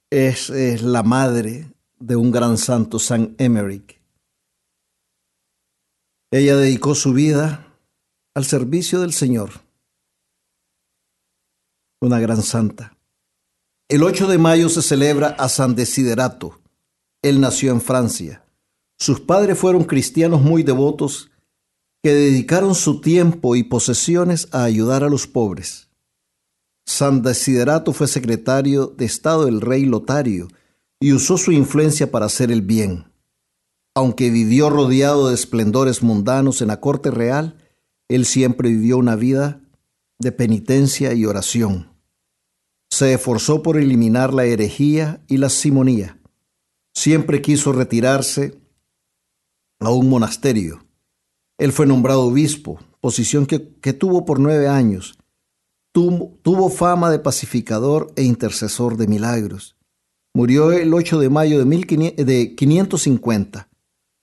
es, 0.08 0.50
la 0.82 1.02
madre 1.02 1.66
de 1.98 2.16
un 2.16 2.30
gran 2.30 2.56
santo, 2.58 2.98
San 2.98 3.34
Emerick. 3.38 3.99
Ella 6.32 6.56
dedicó 6.56 6.94
su 6.94 7.12
vida 7.12 7.66
al 8.34 8.44
servicio 8.44 9.00
del 9.00 9.12
Señor. 9.12 9.50
Una 12.00 12.20
gran 12.20 12.42
santa. 12.42 12.96
El 13.88 14.04
8 14.04 14.28
de 14.28 14.38
mayo 14.38 14.68
se 14.68 14.80
celebra 14.80 15.30
a 15.30 15.48
San 15.48 15.74
Desiderato. 15.74 16.60
Él 17.22 17.40
nació 17.40 17.72
en 17.72 17.80
Francia. 17.80 18.44
Sus 18.96 19.18
padres 19.18 19.58
fueron 19.58 19.82
cristianos 19.82 20.40
muy 20.40 20.62
devotos 20.62 21.32
que 22.00 22.14
dedicaron 22.14 22.76
su 22.76 23.00
tiempo 23.00 23.56
y 23.56 23.64
posesiones 23.64 24.46
a 24.52 24.62
ayudar 24.62 25.02
a 25.02 25.10
los 25.10 25.26
pobres. 25.26 25.88
San 26.86 27.22
Desiderato 27.22 27.92
fue 27.92 28.06
secretario 28.06 28.86
de 28.86 29.04
Estado 29.04 29.46
del 29.46 29.60
rey 29.60 29.84
Lotario 29.84 30.46
y 31.00 31.12
usó 31.12 31.36
su 31.36 31.50
influencia 31.50 32.10
para 32.10 32.26
hacer 32.26 32.52
el 32.52 32.62
bien. 32.62 33.09
Aunque 33.94 34.30
vivió 34.30 34.70
rodeado 34.70 35.28
de 35.28 35.34
esplendores 35.34 36.02
mundanos 36.02 36.62
en 36.62 36.68
la 36.68 36.80
corte 36.80 37.10
real, 37.10 37.56
él 38.08 38.24
siempre 38.24 38.68
vivió 38.68 38.98
una 38.98 39.16
vida 39.16 39.60
de 40.18 40.32
penitencia 40.32 41.12
y 41.14 41.24
oración. 41.26 41.92
Se 42.90 43.14
esforzó 43.14 43.62
por 43.62 43.78
eliminar 43.78 44.34
la 44.34 44.44
herejía 44.44 45.22
y 45.26 45.38
la 45.38 45.48
simonía. 45.48 46.20
Siempre 46.94 47.40
quiso 47.40 47.72
retirarse 47.72 48.60
a 49.80 49.90
un 49.90 50.08
monasterio. 50.08 50.84
Él 51.58 51.72
fue 51.72 51.86
nombrado 51.86 52.22
obispo, 52.22 52.78
posición 53.00 53.46
que, 53.46 53.58
tuvo 53.58 54.24
por 54.24 54.40
nueve 54.40 54.68
años. 54.68 55.18
Tuvo, 55.92 56.70
fama 56.70 57.10
de 57.10 57.18
pacificador 57.18 58.12
e 58.16 58.22
intercesor 58.22 58.96
de 58.96 59.08
milagros. 59.08 59.76
Murió 60.32 60.70
el 60.72 60.94
8 60.94 61.18
de 61.18 61.30
mayo 61.30 61.64
de, 61.64 62.24
de 62.24 62.54
550 62.54 63.69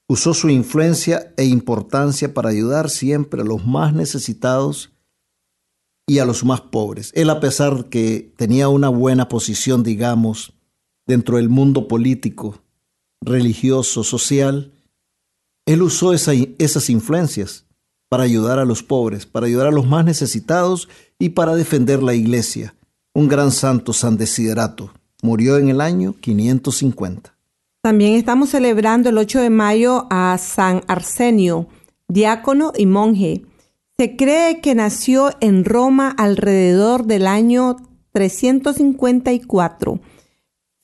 usó 0.08 0.32
su 0.34 0.48
influencia 0.48 1.32
e 1.36 1.44
importancia 1.44 2.32
para 2.32 2.48
ayudar 2.48 2.90
siempre 2.90 3.42
a 3.42 3.44
los 3.44 3.66
más 3.66 3.92
necesitados 3.92 4.90
y 6.06 6.18
a 6.18 6.24
los 6.24 6.44
más 6.44 6.62
pobres. 6.62 7.12
Él, 7.14 7.28
a 7.28 7.38
pesar 7.38 7.90
que 7.90 8.32
tenía 8.36 8.68
una 8.68 8.88
buena 8.88 9.28
posición, 9.28 9.82
digamos, 9.82 10.54
dentro 11.06 11.36
del 11.36 11.50
mundo 11.50 11.86
político, 11.86 12.62
religioso, 13.20 14.02
social, 14.02 14.72
él 15.66 15.82
usó 15.82 16.14
esas 16.14 16.90
influencias 16.90 17.66
para 18.08 18.22
ayudar 18.22 18.58
a 18.58 18.64
los 18.64 18.82
pobres, 18.82 19.26
para 19.26 19.46
ayudar 19.46 19.66
a 19.66 19.72
los 19.72 19.86
más 19.86 20.04
necesitados 20.06 20.88
y 21.18 21.30
para 21.30 21.54
defender 21.54 22.02
la 22.02 22.14
iglesia. 22.14 22.74
Un 23.14 23.28
gran 23.28 23.52
santo, 23.52 23.92
San 23.92 24.16
Desiderato, 24.16 24.94
murió 25.22 25.58
en 25.58 25.68
el 25.68 25.82
año 25.82 26.14
550. 26.18 27.37
También 27.80 28.14
estamos 28.14 28.50
celebrando 28.50 29.08
el 29.08 29.18
8 29.18 29.40
de 29.40 29.50
mayo 29.50 30.06
a 30.10 30.36
San 30.38 30.82
Arsenio, 30.88 31.68
diácono 32.08 32.72
y 32.76 32.86
monje. 32.86 33.42
Se 33.96 34.16
cree 34.16 34.60
que 34.60 34.74
nació 34.74 35.30
en 35.40 35.64
Roma 35.64 36.12
alrededor 36.18 37.06
del 37.06 37.28
año 37.28 37.76
354. 38.12 40.00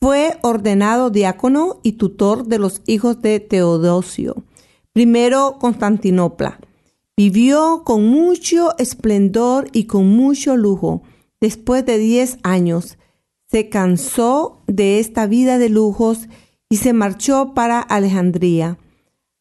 Fue 0.01 0.39
ordenado 0.43 1.11
diácono 1.11 1.81
y 1.83 1.93
tutor 1.93 2.47
de 2.47 2.59
los 2.59 2.81
hijos 2.87 3.21
de 3.23 3.41
Teodosio, 3.41 4.45
primero 4.93 5.59
Constantinopla. 5.59 6.61
Vivió 7.17 7.83
con 7.85 8.07
mucho 8.07 8.77
esplendor 8.79 9.69
y 9.73 9.87
con 9.87 10.07
mucho 10.09 10.57
lujo. 10.57 11.03
Después 11.41 11.85
de 11.87 11.99
10 11.99 12.39
años, 12.45 12.99
se 13.51 13.69
cansó 13.69 14.63
de 14.67 15.01
esta 15.01 15.27
vida 15.27 15.59
de 15.59 15.69
lujos 15.69 16.27
y 16.27 16.44
se 16.71 16.93
marchó 16.93 17.55
para 17.55 17.81
Alejandría. 17.81 18.79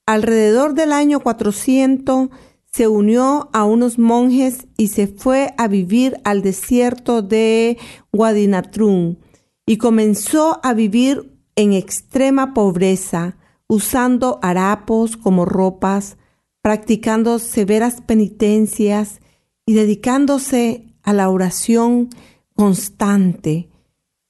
Alrededor 0.05 0.73
del 0.73 0.91
año 0.91 1.21
400 1.21 2.29
se 2.65 2.87
unió 2.87 3.49
a 3.53 3.65
unos 3.65 3.99
monjes 3.99 4.67
y 4.77 4.87
se 4.87 5.07
fue 5.07 5.53
a 5.57 5.67
vivir 5.67 6.19
al 6.23 6.41
desierto 6.41 7.21
de 7.21 7.77
Guadinatrún 8.11 9.19
y 9.65 9.77
comenzó 9.77 10.59
a 10.63 10.73
vivir 10.73 11.37
en 11.55 11.73
extrema 11.73 12.53
pobreza, 12.53 13.37
usando 13.67 14.39
harapos 14.41 15.17
como 15.17 15.45
ropas, 15.45 16.17
practicando 16.61 17.39
severas 17.39 18.01
penitencias 18.01 19.21
y 19.65 19.73
dedicándose 19.73 20.87
a 21.03 21.13
la 21.13 21.29
oración 21.29 22.09
constante. 22.55 23.69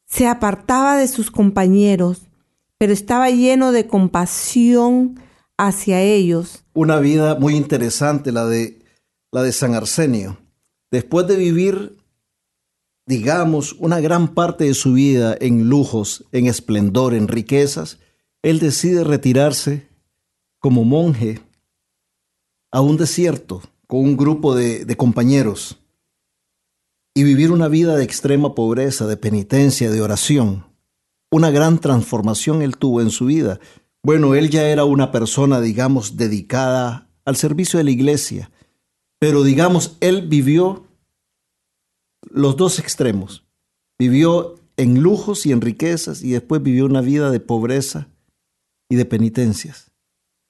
Se 0.05 0.27
apartaba 0.27 0.97
de 0.97 1.07
sus 1.07 1.31
compañeros 1.31 2.29
pero 2.83 2.91
estaba 2.91 3.29
lleno 3.29 3.71
de 3.71 3.87
compasión 3.87 5.17
hacia 5.57 6.01
ellos. 6.01 6.65
Una 6.73 6.99
vida 6.99 7.35
muy 7.35 7.55
interesante 7.55 8.33
la 8.33 8.45
de, 8.45 8.81
la 9.31 9.41
de 9.41 9.53
San 9.53 9.73
Arsenio. 9.73 10.37
Después 10.91 11.25
de 11.27 11.37
vivir, 11.37 11.97
digamos, 13.05 13.71
una 13.79 14.01
gran 14.01 14.33
parte 14.33 14.65
de 14.65 14.73
su 14.73 14.91
vida 14.91 15.33
en 15.39 15.69
lujos, 15.69 16.25
en 16.33 16.47
esplendor, 16.47 17.13
en 17.13 17.29
riquezas, 17.29 17.99
él 18.41 18.59
decide 18.59 19.05
retirarse 19.05 19.87
como 20.59 20.83
monje 20.83 21.39
a 22.69 22.81
un 22.81 22.97
desierto 22.97 23.61
con 23.87 24.01
un 24.01 24.17
grupo 24.17 24.55
de, 24.55 24.83
de 24.83 24.97
compañeros 24.97 25.79
y 27.15 27.23
vivir 27.23 27.49
una 27.49 27.69
vida 27.69 27.95
de 27.95 28.03
extrema 28.03 28.53
pobreza, 28.53 29.07
de 29.07 29.15
penitencia, 29.15 29.89
de 29.89 30.01
oración 30.01 30.72
una 31.33 31.49
gran 31.49 31.79
transformación 31.79 32.61
él 32.61 32.77
tuvo 32.77 33.01
en 33.01 33.09
su 33.09 33.25
vida. 33.25 33.59
Bueno, 34.03 34.35
él 34.35 34.51
ya 34.51 34.69
era 34.69 34.85
una 34.85 35.11
persona, 35.11 35.61
digamos, 35.61 36.15
dedicada 36.15 37.09
al 37.25 37.35
servicio 37.37 37.79
de 37.79 37.85
la 37.85 37.91
iglesia, 37.91 38.51
pero 39.19 39.41
digamos, 39.41 39.97
él 39.99 40.27
vivió 40.27 40.85
los 42.29 42.55
dos 42.55 42.77
extremos. 42.77 43.45
Vivió 43.97 44.59
en 44.77 45.01
lujos 45.01 45.47
y 45.47 45.51
en 45.51 45.61
riquezas 45.61 46.21
y 46.21 46.31
después 46.31 46.61
vivió 46.61 46.85
una 46.85 47.01
vida 47.01 47.31
de 47.31 47.39
pobreza 47.39 48.09
y 48.87 48.95
de 48.95 49.05
penitencias. 49.05 49.91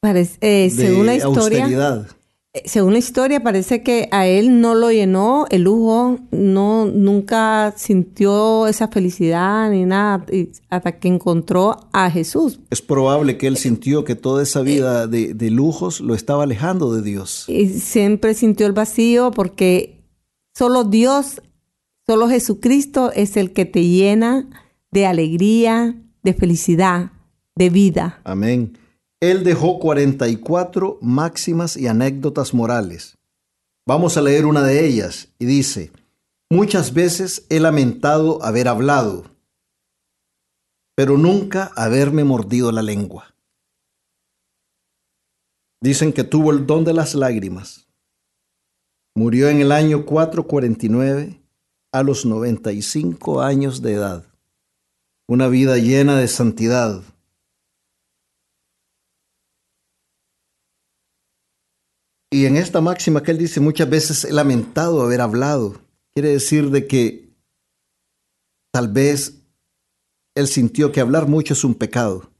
Parece, 0.01 0.37
eh, 0.41 0.69
según 0.69 1.05
la 1.05 1.15
historia, 1.15 1.63
austeridad. 1.63 2.07
Eh, 2.55 2.61
según 2.65 2.93
la 2.93 2.99
historia, 2.99 3.41
parece 3.41 3.81
que 3.81 4.07
a 4.11 4.27
él 4.27 4.61
no 4.61 4.75
lo 4.75 4.91
llenó 4.91 5.47
el 5.49 5.63
lujo, 5.63 6.19
no 6.29 6.85
nunca 6.85 7.73
sintió 7.75 8.67
esa 8.67 8.89
felicidad 8.89 9.71
ni 9.71 9.85
nada 9.85 10.23
hasta 10.69 10.99
que 10.99 11.07
encontró 11.07 11.89
a 11.91 12.11
Jesús. 12.11 12.59
Es 12.69 12.83
probable 12.83 13.39
que 13.39 13.47
él 13.47 13.57
sintió 13.57 14.03
que 14.03 14.15
toda 14.15 14.43
esa 14.43 14.61
vida 14.61 15.07
de, 15.07 15.33
de 15.33 15.49
lujos 15.49 15.99
lo 15.99 16.13
estaba 16.13 16.43
alejando 16.43 16.93
de 16.93 17.01
Dios. 17.01 17.45
Y 17.47 17.69
siempre 17.69 18.35
sintió 18.35 18.67
el 18.67 18.73
vacío 18.73 19.31
porque 19.31 20.03
solo 20.53 20.83
Dios, 20.83 21.41
solo 22.05 22.29
Jesucristo 22.29 23.11
es 23.15 23.35
el 23.35 23.51
que 23.51 23.65
te 23.65 23.83
llena 23.83 24.47
de 24.91 25.07
alegría, 25.07 25.95
de 26.21 26.33
felicidad, 26.35 27.13
de 27.55 27.71
vida. 27.71 28.21
Amén. 28.25 28.77
Él 29.23 29.45
dejó 29.45 29.79
44 29.79 30.97
máximas 30.99 31.77
y 31.77 31.87
anécdotas 31.87 32.53
morales. 32.53 33.17
Vamos 33.87 34.17
a 34.17 34.21
leer 34.21 34.45
una 34.45 34.63
de 34.63 34.85
ellas 34.85 35.29
y 35.39 35.45
dice, 35.45 35.93
muchas 36.49 36.93
veces 36.93 37.45
he 37.49 37.61
lamentado 37.61 38.43
haber 38.43 38.67
hablado, 38.67 39.23
pero 40.93 41.17
nunca 41.17 41.71
haberme 41.77 42.25
mordido 42.25 42.69
la 42.73 42.81
lengua. 42.81 43.33
Dicen 45.81 46.11
que 46.11 46.25
tuvo 46.25 46.51
el 46.51 46.67
don 46.67 46.83
de 46.83 46.93
las 46.93 47.15
lágrimas. 47.15 47.87
Murió 49.15 49.47
en 49.47 49.61
el 49.61 49.71
año 49.71 50.05
449 50.05 51.41
a 51.93 52.03
los 52.03 52.25
95 52.25 53.41
años 53.41 53.81
de 53.81 53.93
edad. 53.93 54.25
Una 55.29 55.47
vida 55.47 55.77
llena 55.77 56.17
de 56.17 56.27
santidad 56.27 57.03
Y 62.33 62.47
en 62.47 62.57
esta 62.57 62.81
máxima 62.81 63.21
que 63.21 63.29
él 63.29 63.37
dice, 63.37 63.59
muchas 63.59 63.87
veces 63.87 64.25
he 64.25 64.33
lamentado 64.33 65.03
haber 65.03 65.21
hablado. 65.21 65.75
Quiere 66.15 66.29
decir 66.29 66.71
de 66.71 66.87
que 66.87 67.29
tal 68.71 68.87
vez 68.87 69.43
él 70.33 70.47
sintió 70.47 70.91
que 70.91 70.99
hablar 70.99 71.27
mucho 71.27 71.53
es 71.53 71.63
un 71.63 71.75
pecado, 71.75 72.31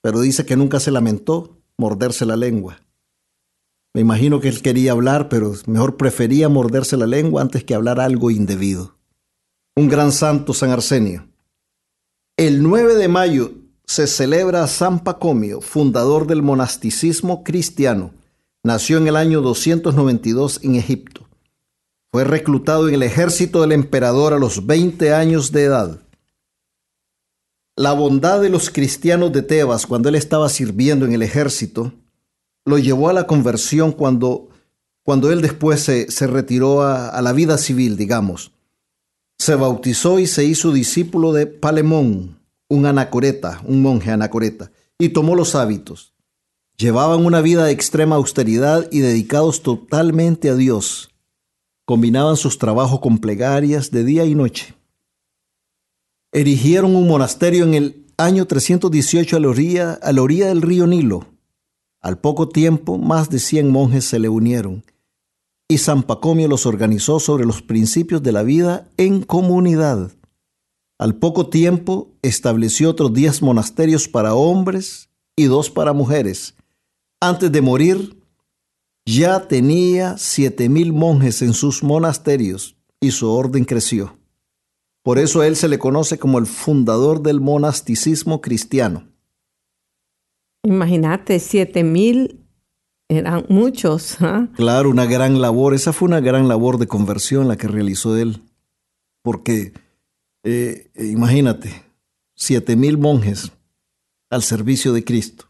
pero 0.00 0.20
dice 0.20 0.46
que 0.46 0.54
nunca 0.54 0.78
se 0.78 0.92
lamentó 0.92 1.58
morderse 1.76 2.24
la 2.24 2.36
lengua. 2.36 2.80
Me 3.96 4.00
imagino 4.00 4.38
que 4.40 4.48
él 4.48 4.62
quería 4.62 4.92
hablar, 4.92 5.28
pero 5.28 5.54
mejor 5.66 5.96
prefería 5.96 6.48
morderse 6.48 6.96
la 6.96 7.08
lengua 7.08 7.42
antes 7.42 7.64
que 7.64 7.74
hablar 7.74 7.98
algo 7.98 8.30
indebido. 8.30 8.96
Un 9.74 9.88
gran 9.88 10.12
santo, 10.12 10.54
San 10.54 10.70
Arsenio. 10.70 11.26
El 12.36 12.62
9 12.62 12.94
de 12.94 13.08
mayo 13.08 13.54
se 13.86 14.06
celebra 14.06 14.68
San 14.68 15.02
Pacomio, 15.02 15.60
fundador 15.60 16.28
del 16.28 16.42
monasticismo 16.42 17.42
cristiano 17.42 18.17
Nació 18.64 18.98
en 18.98 19.06
el 19.06 19.16
año 19.16 19.40
292 19.40 20.60
en 20.64 20.74
Egipto. 20.74 21.28
Fue 22.10 22.24
reclutado 22.24 22.88
en 22.88 22.94
el 22.94 23.04
ejército 23.04 23.60
del 23.60 23.72
emperador 23.72 24.32
a 24.32 24.38
los 24.38 24.66
20 24.66 25.14
años 25.14 25.52
de 25.52 25.64
edad. 25.64 26.00
La 27.76 27.92
bondad 27.92 28.40
de 28.40 28.48
los 28.48 28.70
cristianos 28.70 29.32
de 29.32 29.42
Tebas 29.42 29.86
cuando 29.86 30.08
él 30.08 30.16
estaba 30.16 30.48
sirviendo 30.48 31.06
en 31.06 31.12
el 31.12 31.22
ejército 31.22 31.92
lo 32.64 32.78
llevó 32.78 33.08
a 33.08 33.12
la 33.12 33.28
conversión 33.28 33.92
cuando, 33.92 34.48
cuando 35.04 35.30
él 35.30 35.40
después 35.40 35.80
se, 35.80 36.10
se 36.10 36.26
retiró 36.26 36.82
a, 36.82 37.08
a 37.08 37.22
la 37.22 37.32
vida 37.32 37.58
civil, 37.58 37.96
digamos. 37.96 38.50
Se 39.38 39.54
bautizó 39.54 40.18
y 40.18 40.26
se 40.26 40.44
hizo 40.44 40.72
discípulo 40.72 41.32
de 41.32 41.46
Palemón, 41.46 42.40
un 42.68 42.86
anacoreta, 42.86 43.62
un 43.64 43.82
monje 43.82 44.10
anacoreta, 44.10 44.72
y 44.98 45.10
tomó 45.10 45.36
los 45.36 45.54
hábitos 45.54 46.17
Llevaban 46.80 47.26
una 47.26 47.40
vida 47.40 47.64
de 47.64 47.72
extrema 47.72 48.14
austeridad 48.14 48.86
y 48.92 49.00
dedicados 49.00 49.64
totalmente 49.64 50.48
a 50.48 50.54
Dios. 50.54 51.10
Combinaban 51.84 52.36
sus 52.36 52.56
trabajos 52.56 53.00
con 53.00 53.18
plegarias 53.18 53.90
de 53.90 54.04
día 54.04 54.24
y 54.26 54.36
noche. 54.36 54.76
Erigieron 56.30 56.94
un 56.94 57.08
monasterio 57.08 57.64
en 57.64 57.74
el 57.74 58.06
año 58.16 58.46
318 58.46 59.36
a 59.36 59.40
la 59.40 59.48
orilla, 59.48 60.46
del 60.46 60.62
río 60.62 60.86
Nilo. 60.86 61.26
Al 62.00 62.20
poco 62.20 62.48
tiempo, 62.48 62.96
más 62.96 63.28
de 63.28 63.40
100 63.40 63.70
monjes 63.70 64.04
se 64.04 64.20
le 64.20 64.28
unieron 64.28 64.84
y 65.68 65.78
San 65.78 66.04
Pacomio 66.04 66.46
los 66.46 66.64
organizó 66.64 67.18
sobre 67.18 67.44
los 67.44 67.60
principios 67.60 68.22
de 68.22 68.32
la 68.32 68.44
vida 68.44 68.88
en 68.96 69.22
comunidad. 69.22 70.12
Al 70.96 71.16
poco 71.16 71.48
tiempo 71.48 72.12
estableció 72.22 72.90
otros 72.90 73.12
10 73.12 73.42
monasterios 73.42 74.06
para 74.06 74.34
hombres 74.34 75.10
y 75.36 75.44
dos 75.44 75.70
para 75.70 75.92
mujeres 75.92 76.54
antes 77.20 77.50
de 77.50 77.60
morir, 77.60 78.22
ya 79.06 79.48
tenía 79.48 80.18
siete 80.18 80.68
mil 80.68 80.92
monjes 80.92 81.42
en 81.42 81.54
sus 81.54 81.82
monasterios 81.82 82.76
y 83.00 83.10
su 83.10 83.30
orden 83.30 83.64
creció. 83.64 84.18
Por 85.02 85.18
eso 85.18 85.42
él 85.42 85.56
se 85.56 85.68
le 85.68 85.78
conoce 85.78 86.18
como 86.18 86.38
el 86.38 86.46
fundador 86.46 87.22
del 87.22 87.40
monasticismo 87.40 88.40
cristiano. 88.40 89.08
Imagínate, 90.64 91.38
siete 91.40 91.84
mil 91.84 92.44
eran 93.08 93.46
muchos. 93.48 94.20
¿ah? 94.20 94.48
Claro, 94.54 94.90
una 94.90 95.06
gran 95.06 95.40
labor. 95.40 95.72
Esa 95.72 95.92
fue 95.92 96.08
una 96.08 96.20
gran 96.20 96.46
labor 96.48 96.78
de 96.78 96.88
conversión 96.88 97.48
la 97.48 97.56
que 97.56 97.68
realizó 97.68 98.16
él. 98.16 98.42
Porque, 99.22 99.72
eh, 100.44 100.90
imagínate, 100.96 101.84
siete 102.34 102.76
mil 102.76 102.98
monjes 102.98 103.52
al 104.30 104.42
servicio 104.42 104.92
de 104.92 105.04
Cristo. 105.04 105.47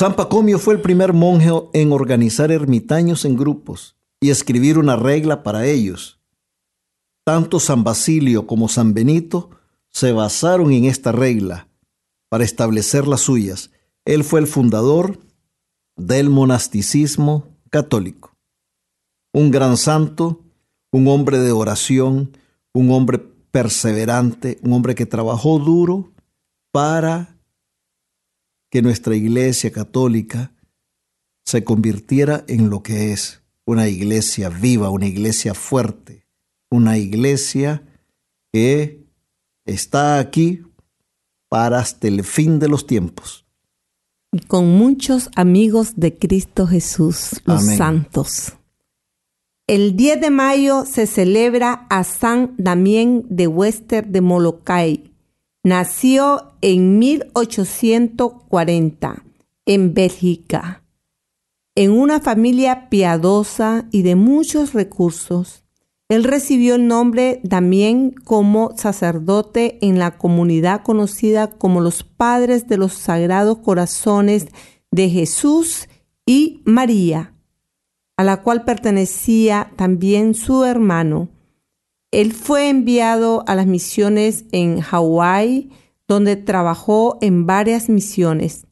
San 0.00 0.16
Pacomio 0.16 0.58
fue 0.58 0.72
el 0.72 0.80
primer 0.80 1.12
monje 1.12 1.50
en 1.74 1.92
organizar 1.92 2.50
ermitaños 2.50 3.26
en 3.26 3.36
grupos 3.36 3.96
y 4.18 4.30
escribir 4.30 4.78
una 4.78 4.96
regla 4.96 5.42
para 5.42 5.66
ellos. 5.66 6.18
Tanto 7.22 7.60
San 7.60 7.84
Basilio 7.84 8.46
como 8.46 8.70
San 8.70 8.94
Benito 8.94 9.50
se 9.90 10.12
basaron 10.12 10.72
en 10.72 10.86
esta 10.86 11.12
regla 11.12 11.68
para 12.30 12.44
establecer 12.44 13.06
las 13.06 13.20
suyas. 13.20 13.72
Él 14.06 14.24
fue 14.24 14.40
el 14.40 14.46
fundador 14.46 15.20
del 15.96 16.30
monasticismo 16.30 17.58
católico. 17.68 18.38
Un 19.34 19.50
gran 19.50 19.76
santo, 19.76 20.40
un 20.92 21.08
hombre 21.08 21.40
de 21.40 21.52
oración, 21.52 22.38
un 22.72 22.90
hombre 22.90 23.18
perseverante, 23.18 24.60
un 24.62 24.72
hombre 24.72 24.94
que 24.94 25.04
trabajó 25.04 25.58
duro 25.58 26.14
para 26.72 27.29
que 28.70 28.82
nuestra 28.82 29.16
iglesia 29.16 29.72
católica 29.72 30.52
se 31.44 31.64
convirtiera 31.64 32.44
en 32.46 32.70
lo 32.70 32.82
que 32.82 33.12
es, 33.12 33.42
una 33.66 33.88
iglesia 33.88 34.48
viva, 34.48 34.90
una 34.90 35.06
iglesia 35.06 35.54
fuerte, 35.54 36.26
una 36.70 36.96
iglesia 36.98 37.82
que 38.52 39.04
está 39.64 40.18
aquí 40.18 40.62
para 41.48 41.80
hasta 41.80 42.08
el 42.08 42.24
fin 42.24 42.58
de 42.58 42.68
los 42.68 42.86
tiempos. 42.86 43.44
Y 44.32 44.40
con 44.40 44.68
muchos 44.70 45.28
amigos 45.34 45.94
de 45.96 46.16
Cristo 46.16 46.66
Jesús, 46.66 47.40
los 47.44 47.64
santos. 47.64 48.52
El 49.66 49.96
10 49.96 50.20
de 50.20 50.30
mayo 50.30 50.84
se 50.84 51.06
celebra 51.06 51.86
a 51.90 52.04
San 52.04 52.54
Damián 52.56 53.24
de 53.28 53.48
Wester 53.48 54.06
de 54.06 54.20
Molokai, 54.20 55.09
Nació 55.62 56.54
en 56.62 56.98
1840 56.98 59.24
en 59.66 59.92
Bélgica, 59.92 60.84
en 61.74 61.90
una 61.90 62.20
familia 62.20 62.88
piadosa 62.88 63.86
y 63.90 64.00
de 64.00 64.14
muchos 64.14 64.72
recursos. 64.72 65.62
Él 66.08 66.24
recibió 66.24 66.76
el 66.76 66.86
nombre 66.86 67.42
también 67.46 68.12
como 68.12 68.74
sacerdote 68.78 69.76
en 69.82 69.98
la 69.98 70.16
comunidad 70.16 70.82
conocida 70.82 71.50
como 71.50 71.82
los 71.82 72.04
Padres 72.04 72.66
de 72.66 72.78
los 72.78 72.94
Sagrados 72.94 73.58
Corazones 73.58 74.46
de 74.90 75.10
Jesús 75.10 75.90
y 76.24 76.62
María, 76.64 77.34
a 78.16 78.24
la 78.24 78.42
cual 78.42 78.64
pertenecía 78.64 79.74
también 79.76 80.32
su 80.32 80.64
hermano 80.64 81.28
él 82.10 82.32
fue 82.32 82.68
enviado 82.68 83.44
a 83.46 83.54
las 83.54 83.66
misiones 83.66 84.44
en 84.50 84.80
Hawái, 84.80 85.70
donde 86.08 86.34
trabajó 86.36 87.18
en 87.20 87.46
varias 87.46 87.88
misiones. 87.88 88.66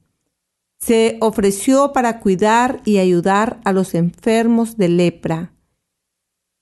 Se 0.80 1.18
ofreció 1.20 1.92
para 1.92 2.18
cuidar 2.20 2.82
y 2.84 2.98
ayudar 2.98 3.60
a 3.64 3.72
los 3.72 3.94
enfermos 3.94 4.76
de 4.76 4.88
lepra. 4.88 5.52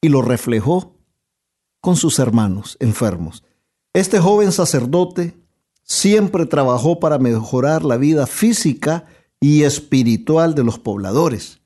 y 0.00 0.08
lo 0.08 0.22
reflejó 0.22 0.96
con 1.82 1.96
sus 1.96 2.18
hermanos 2.18 2.78
enfermos. 2.80 3.44
Este 3.92 4.20
joven 4.20 4.52
sacerdote 4.52 5.34
siempre 5.82 6.46
trabajó 6.46 7.00
para 7.00 7.18
mejorar 7.18 7.84
la 7.84 7.96
vida 7.96 8.28
física 8.28 9.06
y 9.40 9.64
espiritual 9.64 10.54
de 10.54 10.62
los 10.62 10.78
pobladores. 10.78 11.60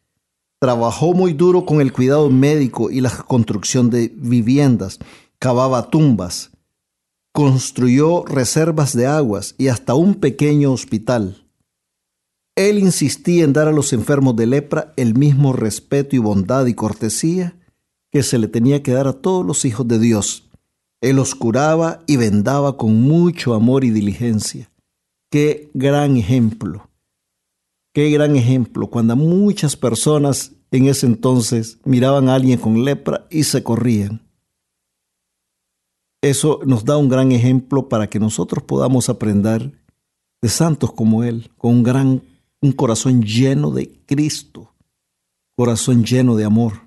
Trabajó 0.58 1.12
muy 1.12 1.34
duro 1.34 1.66
con 1.66 1.82
el 1.82 1.92
cuidado 1.92 2.30
médico 2.30 2.90
y 2.90 3.02
la 3.02 3.10
construcción 3.10 3.90
de 3.90 4.10
viviendas, 4.14 4.98
cavaba 5.38 5.90
tumbas, 5.90 6.52
construyó 7.32 8.24
reservas 8.24 8.96
de 8.96 9.06
aguas 9.06 9.54
y 9.58 9.68
hasta 9.68 9.94
un 9.94 10.14
pequeño 10.14 10.72
hospital. 10.72 11.44
Él 12.56 12.78
insistía 12.78 13.44
en 13.44 13.52
dar 13.52 13.68
a 13.68 13.72
los 13.72 13.92
enfermos 13.92 14.34
de 14.37 14.46
lepra 14.46 14.94
el 14.96 15.14
mismo 15.14 15.52
respeto 15.52 16.16
y 16.16 16.20
bondad 16.20 16.64
y 16.64 16.74
cortesía 16.74 17.58
que 18.10 18.22
se 18.22 18.38
le 18.38 18.48
tenía 18.48 18.82
que 18.82 18.92
dar 18.92 19.08
a 19.08 19.12
todos 19.12 19.44
los 19.44 19.66
hijos 19.66 19.87
de 19.88 19.98
Dios. 19.98 20.43
Él 21.05 21.17
los 21.17 21.35
curaba 21.35 22.03
y 22.07 22.17
vendaba 22.17 22.79
con 22.79 23.03
mucho 23.03 23.53
amor 23.53 23.85
y 23.85 23.90
diligencia. 23.90 24.71
Qué 25.31 25.71
gran 25.75 26.17
ejemplo. 26.17 26.88
Qué 27.93 28.09
gran 28.09 28.37
ejemplo 28.37 28.87
cuando 28.87 29.14
muchas 29.14 29.77
personas 29.77 30.53
en 30.71 30.87
ese 30.87 31.05
entonces 31.05 31.79
miraban 31.85 32.31
a 32.31 32.35
alguien 32.35 32.59
con 32.59 32.87
lepra 32.87 33.27
y 33.29 33.45
se 33.45 33.62
corrían. 33.62 34.27
Eso 36.23 36.61
nos 36.64 36.87
da 36.87 36.97
un 36.97 37.11
gran 37.11 37.33
ejemplo 37.33 37.87
para 37.90 38.09
que 38.09 38.19
nosotros 38.19 38.64
podamos 38.64 39.11
aprender 39.11 39.79
de 40.40 40.49
santos 40.49 40.90
como 40.90 41.23
Él, 41.23 41.51
con 41.59 41.75
un 41.75 41.83
gran, 41.83 42.23
un 42.62 42.73
corazón 42.73 43.23
lleno 43.23 43.71
de 43.73 44.01
Cristo, 44.07 44.73
corazón 45.55 46.03
lleno 46.03 46.35
de 46.35 46.45
amor. 46.45 46.84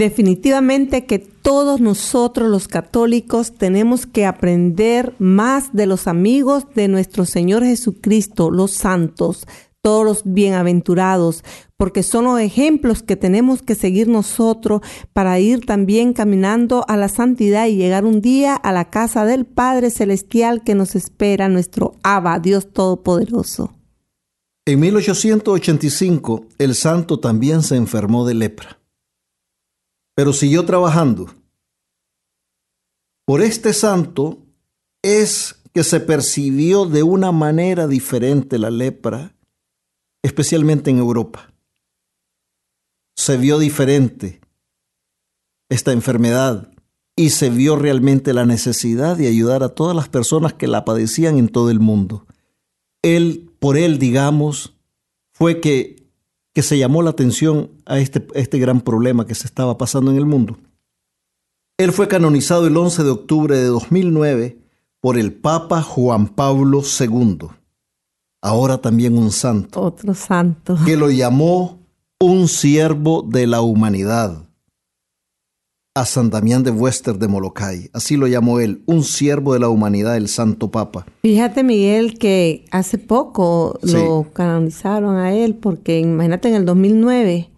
Definitivamente 0.00 1.04
que 1.04 1.18
todos 1.18 1.78
nosotros 1.78 2.48
los 2.48 2.68
católicos 2.68 3.52
tenemos 3.52 4.06
que 4.06 4.24
aprender 4.24 5.14
más 5.18 5.74
de 5.74 5.84
los 5.84 6.06
amigos 6.06 6.64
de 6.74 6.88
nuestro 6.88 7.26
Señor 7.26 7.64
Jesucristo, 7.64 8.50
los 8.50 8.70
santos, 8.70 9.46
todos 9.82 10.06
los 10.06 10.22
bienaventurados, 10.24 11.44
porque 11.76 12.02
son 12.02 12.24
los 12.24 12.40
ejemplos 12.40 13.02
que 13.02 13.16
tenemos 13.16 13.60
que 13.60 13.74
seguir 13.74 14.08
nosotros 14.08 14.80
para 15.12 15.38
ir 15.38 15.66
también 15.66 16.14
caminando 16.14 16.82
a 16.88 16.96
la 16.96 17.08
santidad 17.08 17.66
y 17.66 17.76
llegar 17.76 18.06
un 18.06 18.22
día 18.22 18.54
a 18.54 18.72
la 18.72 18.88
casa 18.88 19.26
del 19.26 19.44
Padre 19.44 19.90
Celestial 19.90 20.64
que 20.64 20.74
nos 20.74 20.96
espera 20.96 21.50
nuestro 21.50 21.92
Abba, 22.02 22.38
Dios 22.38 22.72
Todopoderoso. 22.72 23.74
En 24.64 24.80
1885 24.80 26.46
el 26.56 26.74
santo 26.74 27.20
también 27.20 27.62
se 27.62 27.76
enfermó 27.76 28.26
de 28.26 28.32
lepra, 28.32 28.79
pero 30.20 30.34
siguió 30.34 30.66
trabajando. 30.66 31.34
Por 33.24 33.40
este 33.40 33.72
santo 33.72 34.44
es 35.00 35.62
que 35.72 35.82
se 35.82 35.98
percibió 35.98 36.84
de 36.84 37.02
una 37.02 37.32
manera 37.32 37.86
diferente 37.86 38.58
la 38.58 38.68
lepra, 38.68 39.34
especialmente 40.22 40.90
en 40.90 40.98
Europa. 40.98 41.54
Se 43.16 43.38
vio 43.38 43.58
diferente 43.58 44.42
esta 45.70 45.92
enfermedad 45.92 46.70
y 47.16 47.30
se 47.30 47.48
vio 47.48 47.76
realmente 47.76 48.34
la 48.34 48.44
necesidad 48.44 49.16
de 49.16 49.26
ayudar 49.26 49.62
a 49.62 49.70
todas 49.70 49.96
las 49.96 50.10
personas 50.10 50.52
que 50.52 50.66
la 50.66 50.84
padecían 50.84 51.38
en 51.38 51.48
todo 51.48 51.70
el 51.70 51.80
mundo. 51.80 52.26
Él, 53.00 53.50
por 53.58 53.78
él, 53.78 53.98
digamos, 53.98 54.76
fue 55.32 55.62
que, 55.62 55.99
que 56.52 56.62
se 56.62 56.78
llamó 56.78 57.02
la 57.02 57.10
atención 57.10 57.70
a 57.86 57.98
este, 57.98 58.26
este 58.34 58.58
gran 58.58 58.80
problema 58.80 59.26
que 59.26 59.34
se 59.34 59.46
estaba 59.46 59.78
pasando 59.78 60.10
en 60.10 60.16
el 60.16 60.26
mundo. 60.26 60.58
Él 61.78 61.92
fue 61.92 62.08
canonizado 62.08 62.66
el 62.66 62.76
11 62.76 63.04
de 63.04 63.10
octubre 63.10 63.56
de 63.56 63.66
2009 63.66 64.58
por 65.00 65.16
el 65.16 65.32
Papa 65.32 65.80
Juan 65.80 66.28
Pablo 66.28 66.82
II, 66.82 67.48
ahora 68.42 68.78
también 68.78 69.16
un 69.16 69.30
santo. 69.30 69.80
Otro 69.80 70.12
santo. 70.12 70.76
Que 70.84 70.96
lo 70.96 71.10
llamó 71.10 71.80
un 72.20 72.48
siervo 72.48 73.22
de 73.26 73.46
la 73.46 73.62
humanidad. 73.62 74.49
A 76.00 76.06
San 76.06 76.30
Damián 76.30 76.62
de 76.62 76.70
Wester 76.70 77.18
de 77.18 77.28
Molokai, 77.28 77.90
así 77.92 78.16
lo 78.16 78.26
llamó 78.26 78.58
él, 78.58 78.82
un 78.86 79.04
siervo 79.04 79.52
de 79.52 79.58
la 79.60 79.68
humanidad, 79.68 80.16
el 80.16 80.28
Santo 80.28 80.70
Papa. 80.70 81.04
Fíjate, 81.20 81.62
Miguel, 81.62 82.18
que 82.18 82.64
hace 82.70 82.96
poco 82.96 83.78
lo 83.82 84.28
canonizaron 84.32 85.16
a 85.16 85.34
él, 85.34 85.56
porque 85.56 86.00
imagínate 86.00 86.48
en 86.48 86.54
el 86.54 86.64
2009. 86.64 87.50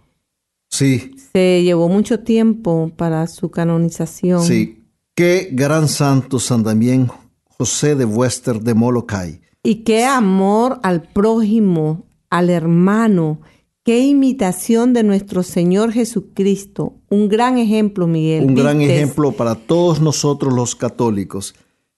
Sí. 0.68 1.12
Se 1.32 1.62
llevó 1.62 1.88
mucho 1.88 2.18
tiempo 2.18 2.90
para 2.96 3.28
su 3.28 3.52
canonización. 3.52 4.42
Sí. 4.42 4.88
Qué 5.14 5.50
gran 5.52 5.86
santo 5.86 6.40
San 6.40 6.64
Damián 6.64 7.12
José 7.44 7.94
de 7.94 8.06
Wester 8.06 8.60
de 8.60 8.74
Molokai. 8.74 9.40
Y 9.62 9.84
qué 9.84 10.04
amor 10.04 10.80
al 10.82 11.02
prójimo, 11.02 12.06
al 12.28 12.50
hermano, 12.50 13.40
qué 13.84 14.00
imitación 14.00 14.92
de 14.92 15.02
nuestro 15.02 15.42
Señor 15.42 15.92
Jesucristo. 15.92 16.94
Un 17.08 17.28
gran 17.28 17.58
ejemplo, 17.58 18.06
Miguel. 18.06 18.44
Un 18.44 18.54
gran 18.54 18.80
ejemplo 18.80 19.32
para 19.32 19.54
todos 19.54 20.00
nosotros 20.00 20.52
los 20.52 20.76
católicos. 20.76 21.54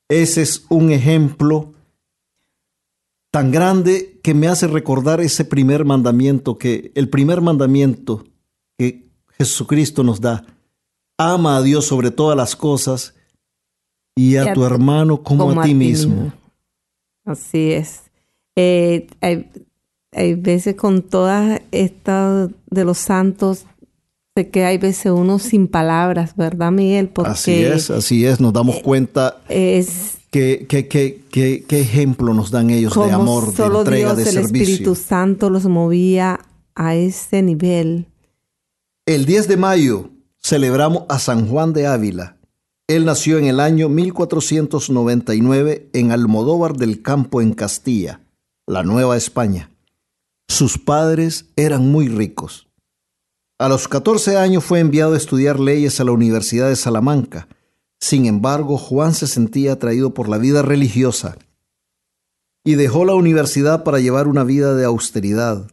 Ese 0.09 0.42
es 0.42 0.64
un 0.68 0.90
ejemplo 0.90 1.73
tan 3.31 3.51
grande 3.51 4.20
que 4.23 4.33
me 4.33 4.47
hace 4.47 4.66
recordar 4.66 5.20
ese 5.20 5.44
primer 5.44 5.85
mandamiento, 5.85 6.57
que 6.57 6.92
el 6.94 7.09
primer 7.09 7.40
mandamiento 7.40 8.25
que 8.79 9.09
Jesucristo 9.38 10.05
nos 10.05 10.20
da. 10.20 10.44
Ama 11.18 11.57
a 11.57 11.62
Dios 11.62 11.87
sobre 11.87 12.11
todas 12.11 12.37
las 12.37 12.57
cosas 12.57 13.14
y 14.16 14.37
a, 14.37 14.53
tu 14.53 14.64
hermano 14.64 15.23
como, 15.23 15.61
a, 15.61 15.64
ti 15.64 15.75
mismo. 15.75 16.33
Así 17.25 17.73
es. 17.73 18.03
Eh, 18.57 19.09
hay, 20.14 20.35
veces 20.35 20.77
con 20.77 21.03
todas 21.03 21.61
estas 21.70 22.50
de 22.70 22.85
los 22.85 22.98
santos, 22.98 23.64
sé 24.37 24.48
que 24.48 24.64
hay 24.64 24.79
veces 24.79 25.12
uno 25.12 25.38
sin 25.38 25.68
palabras, 25.68 26.37
¿verdad, 26.37 26.72
Miguel? 26.72 27.09
Porque 27.09 27.33
así 27.33 27.53
es, 27.53 27.90
así 27.90 28.27
es, 28.27 28.40
nos 28.40 28.53
damos 28.53 28.81
cuenta. 28.81 29.38
Es, 29.48 30.18
¿Qué, 30.31 30.66
qué, 30.68 30.88
qué, 30.88 31.22
qué, 31.31 31.81
ejemplo 31.81 32.35
nos 32.35 32.50
dan 32.50 32.70
ellos 32.70 32.94
de 32.94 33.12
amor, 33.12 33.55
de 33.55 33.64
entrega, 33.64 34.14
de 34.14 34.24
servicio? 34.24 34.40
El 34.40 34.46
Espíritu 34.46 34.94
Santo 34.96 35.50
los 35.50 35.64
movía 35.66 36.40
a 36.74 36.94
ese 36.94 37.42
nivel. 37.42 38.07
El 39.07 39.27
10 39.27 39.48
de 39.48 39.57
mayo 39.57 40.11
celebramos 40.42 41.05
a 41.09 41.18
San 41.18 41.48
Juan 41.48 41.72
de 41.72 41.87
Ávila, 41.87 42.37
él 42.87 43.07
nació 43.07 43.38
en 43.38 43.46
el 43.46 43.61
año 43.61 43.88
1499 43.88 45.88
en 45.94 46.12
Almodóvar 46.12 46.77
del 46.77 47.00
Campo, 47.00 47.40
en 47.40 47.55
Castilla, 47.55 48.20
la 48.66 48.83
Nueva 48.83 49.16
España. 49.16 49.70
Sus 50.55 50.79
padres 50.79 51.47
eran 51.57 51.90
muy 51.90 52.07
ricos. 52.07 52.69
A 53.59 53.69
los 53.69 53.88
14 53.88 54.37
años 54.37 54.62
fue 54.62 54.79
enviado 54.79 55.14
a 55.14 55.17
estudiar 55.17 55.59
leyes 55.59 55.99
a 55.99 56.05
la 56.05 56.12
Universidad 56.12 56.69
de 56.69 56.77
Salamanca. 56.77 57.49
Sin 58.01 58.27
embargo, 58.27 58.79
Juan 58.79 59.14
se 59.14 59.27
sentía 59.27 59.73
atraído 59.73 60.14
por 60.14 60.29
la 60.29 60.38
vida 60.38 60.62
religiosa 60.62 61.37
y 62.62 62.77
dejó 62.77 63.05
la 63.05 63.17
universidad 63.17 63.83
para 63.83 63.99
llevar 63.99 64.29
una 64.29 64.45
vida 64.45 64.77
de 64.77 64.85
austeridad. 64.85 65.69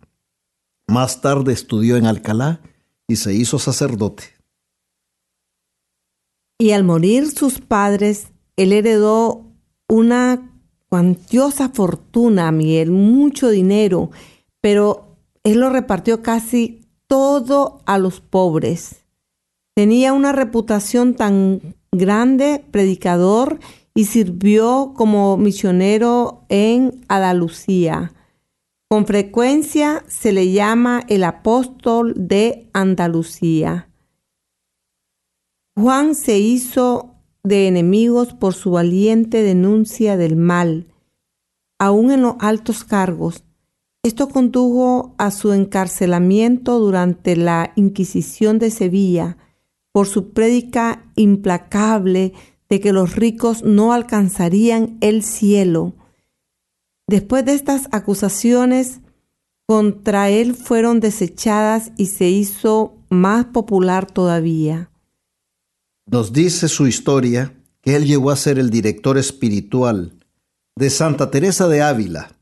Más 0.87 1.21
tarde 1.21 1.53
estudió 1.53 1.95
en 1.95 2.07
Alcalá 2.07 2.59
y 3.07 3.17
se 3.17 3.35
hizo 3.35 3.59
sacerdote. 3.59 4.23
Y 6.57 6.71
al 6.71 6.83
morir 6.83 7.29
sus 7.29 7.61
padres, 7.61 8.29
él 8.55 8.73
heredó 8.73 9.45
una 9.87 10.51
cuantiosa 10.89 11.69
fortuna, 11.69 12.51
Miguel, 12.51 12.89
mucho 12.89 13.49
dinero, 13.49 14.09
pero 14.61 15.17
él 15.43 15.59
lo 15.59 15.69
repartió 15.69 16.21
casi 16.21 16.81
todo 17.07 17.81
a 17.85 17.97
los 17.97 18.21
pobres. 18.21 19.03
Tenía 19.75 20.13
una 20.13 20.31
reputación 20.31 21.15
tan 21.15 21.75
grande, 21.91 22.63
predicador, 22.71 23.59
y 23.93 24.05
sirvió 24.05 24.93
como 24.95 25.37
misionero 25.37 26.45
en 26.49 27.03
Andalucía. 27.09 28.13
Con 28.89 29.05
frecuencia 29.05 30.03
se 30.07 30.31
le 30.31 30.51
llama 30.51 31.01
el 31.07 31.23
apóstol 31.23 32.13
de 32.15 32.69
Andalucía. 32.73 33.89
Juan 35.77 36.15
se 36.15 36.39
hizo 36.39 37.15
de 37.43 37.67
enemigos 37.67 38.33
por 38.33 38.53
su 38.53 38.71
valiente 38.71 39.41
denuncia 39.41 40.17
del 40.17 40.35
mal, 40.35 40.87
aún 41.79 42.11
en 42.11 42.21
los 42.21 42.35
altos 42.39 42.83
cargos. 42.83 43.43
Esto 44.03 44.29
condujo 44.29 45.13
a 45.19 45.29
su 45.29 45.53
encarcelamiento 45.53 46.79
durante 46.79 47.35
la 47.35 47.71
Inquisición 47.75 48.57
de 48.57 48.71
Sevilla 48.71 49.37
por 49.91 50.07
su 50.07 50.31
prédica 50.31 51.05
implacable 51.15 52.33
de 52.67 52.79
que 52.79 52.93
los 52.93 53.15
ricos 53.15 53.63
no 53.63 53.93
alcanzarían 53.93 54.97
el 55.01 55.23
cielo. 55.23 55.93
Después 57.07 57.45
de 57.45 57.53
estas 57.53 57.89
acusaciones 57.91 59.01
contra 59.67 60.29
él 60.29 60.55
fueron 60.55 60.99
desechadas 60.99 61.91
y 61.95 62.07
se 62.07 62.29
hizo 62.29 62.95
más 63.09 63.45
popular 63.45 64.09
todavía. 64.09 64.89
Nos 66.09 66.33
dice 66.33 66.69
su 66.69 66.87
historia 66.87 67.53
que 67.81 67.95
él 67.95 68.05
llegó 68.05 68.31
a 68.31 68.35
ser 68.35 68.57
el 68.57 68.69
director 68.69 69.17
espiritual 69.17 70.17
de 70.75 70.89
Santa 70.89 71.29
Teresa 71.29 71.67
de 71.67 71.81
Ávila, 71.81 72.40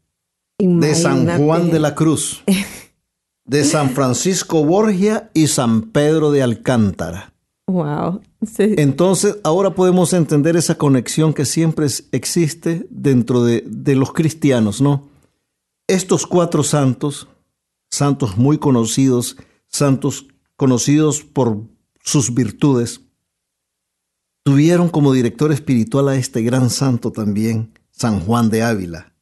de 0.59 0.95
San 0.95 1.25
Juan 1.37 1.71
de 1.71 1.79
la 1.79 1.95
Cruz, 1.95 2.43
de 3.45 3.63
San 3.63 3.91
Francisco 3.91 4.63
Borgia 4.63 5.31
y 5.33 5.47
San 5.47 5.83
Pedro 5.91 6.31
de 6.31 6.43
Alcántara. 6.43 7.33
Wow. 7.67 8.21
Entonces, 8.57 9.37
ahora 9.43 9.75
podemos 9.75 10.13
entender 10.13 10.55
esa 10.55 10.75
conexión 10.75 11.33
que 11.33 11.45
siempre 11.45 11.87
existe 12.11 12.87
dentro 12.89 13.43
de, 13.43 13.63
de 13.65 13.95
los 13.95 14.11
cristianos, 14.13 14.81
¿no? 14.81 15.07
Estos 15.87 16.27
cuatro 16.27 16.63
santos, 16.63 17.27
santos 17.89 18.37
muy 18.37 18.57
conocidos, 18.57 19.37
santos 19.67 20.27
conocidos 20.55 21.23
por 21.23 21.63
sus 22.03 22.33
virtudes, 22.33 23.01
Tuvieron 24.49 24.89
como 24.89 25.13
director 25.13 25.51
espiritual 25.51 26.09
a 26.09 26.15
este 26.15 26.41
gran 26.41 26.71
santo 26.71 27.11
también, 27.11 27.71
San 27.91 28.19
Juan 28.19 28.49
de 28.49 28.63
Ávila. 28.63 29.13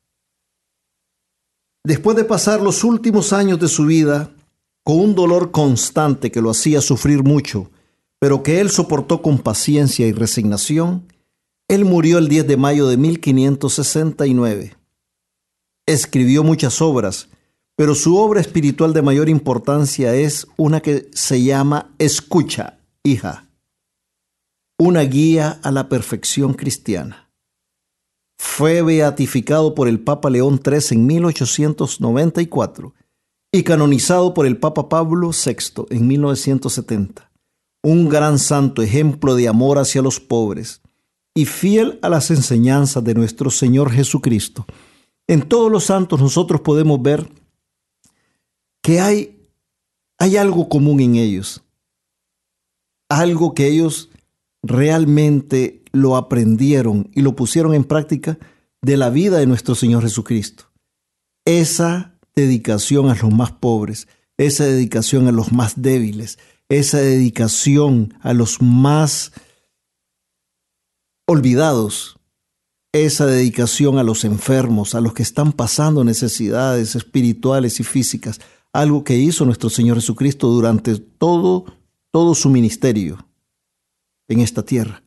Después 1.88 2.17
de 2.17 2.26
pasar 2.26 2.60
los 2.60 2.84
últimos 2.84 3.32
años 3.32 3.62
de 3.62 3.69
su 3.69 3.86
vida 3.86 4.30
con 4.84 5.00
un 5.00 5.15
dolor 5.15 5.52
constante 5.52 6.32
que 6.32 6.41
lo 6.41 6.50
hacía 6.50 6.82
sufrir 6.82 7.23
mucho, 7.23 7.71
pero 8.19 8.43
que 8.43 8.60
él 8.60 8.69
soportó 8.69 9.21
con 9.21 9.38
paciencia 9.39 10.06
y 10.06 10.12
resignación, 10.12 11.08
él 11.69 11.86
murió 11.86 12.17
el 12.17 12.28
10 12.28 12.45
de 12.45 12.58
mayo 12.58 12.89
de 12.89 12.97
1569. 12.97 14.76
Escribió 15.86 16.43
muchas 16.43 16.82
obras, 16.82 17.30
pero 17.78 17.95
su 17.95 18.17
obra 18.17 18.41
espiritual 18.41 18.91
de 18.91 19.02
mayor 19.02 19.30
importancia 19.30 20.13
es 20.13 20.45
una 20.58 20.82
que 20.82 21.10
se 21.13 21.41
llama 21.41 21.93
Escucha, 22.00 22.80
hija 23.02 23.47
una 24.80 25.02
guía 25.02 25.60
a 25.63 25.71
la 25.71 25.89
perfección 25.89 26.54
cristiana. 26.54 27.26
Fue 28.38 28.82
beatificado 28.82 29.73
por 29.73 29.88
el 29.88 30.00
Papa 30.00 30.30
León 30.30 30.62
III 30.63 30.80
en 30.91 31.08
1894 31.08 32.93
y 33.52 33.63
canonizado 33.63 34.34
por 34.34 34.45
el 34.45 34.58
Papa 34.58 34.89
Pablo 34.89 35.32
VI 35.32 35.86
en 35.89 36.08
1970. 36.08 37.32
Un 37.84 38.10
gran 38.10 38.38
santo 38.38 38.82
ejemplo 38.82 39.36
de 39.36 39.47
amor 39.47 39.80
hacia 39.80 40.02
los 40.02 40.19
pobres 40.19 40.82
y 41.34 41.45
fiel 41.45 42.00
a 42.02 42.10
las 42.10 42.32
enseñanzas 42.32 43.04
de 43.04 43.13
nuestro 43.13 43.50
Señor 43.50 43.91
Jesucristo. 43.91 44.65
En 45.28 45.47
todos 45.47 45.71
los 45.71 45.86
santos 45.86 46.19
nosotros 46.19 46.62
podemos 46.62 47.02
ver 47.02 47.30
que 48.82 49.00
hay, 49.00 49.47
hay 50.17 50.38
algo 50.38 50.69
común 50.69 51.00
en 51.00 51.15
ellos, 51.15 51.63
algo 53.10 53.54
que 53.54 53.67
ellos 53.67 54.10
realmente 54.63 55.84
lo 55.97 56.15
aprendieron 56.15 57.10
y 57.13 57.21
lo 57.21 57.36
pusieron 57.36 57.73
en 57.73 57.83
práctica 57.83 58.38
de 58.81 58.97
la 58.97 59.10
vida 59.10 59.38
de 59.38 59.47
nuestro 59.47 59.75
Señor 59.75 60.03
Jesucristo. 60.03 60.65
Esa 61.45 62.17
dedicación 62.36 63.10
a 63.10 63.15
los 63.15 63.33
más 63.33 63.51
pobres, 63.51 64.07
esa 64.38 64.65
dedicación 64.65 65.27
a 65.27 65.31
los 65.31 65.51
más 65.51 65.81
débiles, 65.81 66.38
esa 66.69 66.99
dedicación 66.99 68.13
a 68.21 68.33
los 68.33 68.62
más 68.62 69.31
olvidados, 71.27 72.19
esa 72.93 73.25
dedicación 73.25 73.97
a 73.97 74.03
los 74.03 74.23
enfermos, 74.23 74.95
a 74.95 75.01
los 75.01 75.13
que 75.13 75.23
están 75.23 75.51
pasando 75.51 76.03
necesidades 76.03 76.95
espirituales 76.95 77.79
y 77.79 77.83
físicas, 77.83 78.39
algo 78.71 79.03
que 79.03 79.17
hizo 79.17 79.45
nuestro 79.45 79.69
Señor 79.69 79.97
Jesucristo 79.97 80.47
durante 80.47 80.97
todo, 80.97 81.65
todo 82.12 82.36
su 82.36 82.49
ministerio 82.49 83.27
en 84.27 84.41
esta 84.41 84.63
tierra. 84.63 85.03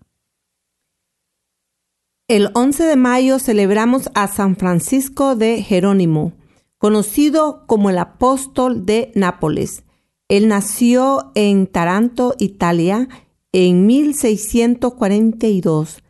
El 2.31 2.49
11 2.55 2.85
de 2.85 2.95
mayo 2.95 3.41
celebramos 3.41 4.09
a 4.15 4.29
San 4.29 4.55
Francisco 4.55 5.35
de 5.35 5.65
Jerónimo, 5.65 6.35
conocido 6.79 7.65
como 7.67 7.91
el 7.91 7.99
apóstol 7.99 8.87
de 8.87 9.11
Nápoles. 9.17 9.83
Él 10.29 10.47
nació 10.47 11.33
en 11.35 11.67
Taranto, 11.67 12.37
Italia, 12.39 13.09
en 13.51 13.85
1642. 13.85 16.05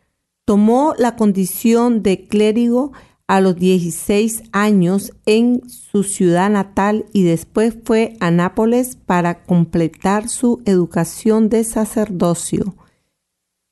Tomó 0.44 0.92
la 0.98 1.16
condición 1.16 2.02
de 2.02 2.26
clérigo 2.26 2.92
a 3.26 3.40
los 3.40 3.56
16 3.56 4.42
años 4.52 5.14
en 5.24 5.66
su 5.70 6.02
ciudad 6.02 6.50
natal 6.50 7.06
y 7.14 7.22
después 7.22 7.78
fue 7.83 8.18
a 8.20 8.30
Nápoles 8.30 8.96
para 8.96 9.42
completar 9.44 10.28
su 10.28 10.61
educación 10.66 11.48
de 11.48 11.64
sacerdocio. 11.64 12.74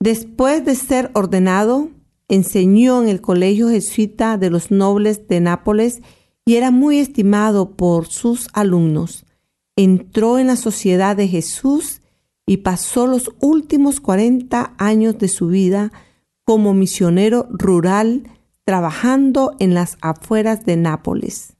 Después 0.00 0.64
de 0.64 0.76
ser 0.76 1.10
ordenado, 1.12 1.90
enseñó 2.28 3.02
en 3.02 3.08
el 3.08 3.20
Colegio 3.20 3.68
Jesuita 3.68 4.38
de 4.38 4.50
los 4.50 4.70
Nobles 4.70 5.26
de 5.28 5.40
Nápoles 5.40 6.00
y 6.44 6.56
era 6.56 6.70
muy 6.70 6.98
estimado 6.98 7.76
por 7.76 8.06
sus 8.06 8.48
alumnos. 8.52 9.26
Entró 9.76 10.38
en 10.38 10.46
la 10.48 10.56
Sociedad 10.56 11.16
de 11.16 11.28
Jesús 11.28 12.02
y 12.46 12.58
pasó 12.58 13.06
los 13.06 13.30
últimos 13.40 14.00
40 14.00 14.74
años 14.78 15.18
de 15.18 15.28
su 15.28 15.48
vida 15.48 15.92
como 16.44 16.74
misionero 16.74 17.46
rural 17.50 18.24
trabajando 18.64 19.54
en 19.58 19.74
las 19.74 19.96
afueras 20.00 20.64
de 20.64 20.76
Nápoles. 20.76 21.54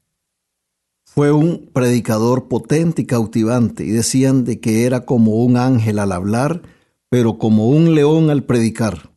Fue 1.05 1.31
un 1.31 1.69
predicador 1.73 2.47
potente 2.47 3.01
y 3.01 3.05
cautivante 3.05 3.83
y 3.83 3.89
decían 3.89 4.43
de 4.43 4.59
que 4.59 4.85
era 4.85 5.05
como 5.05 5.43
un 5.43 5.57
ángel 5.57 5.99
al 5.99 6.11
hablar 6.11 6.61
pero 7.09 7.37
como 7.39 7.69
un 7.69 7.95
león 7.95 8.29
al 8.29 8.43
predicar. 8.43 9.08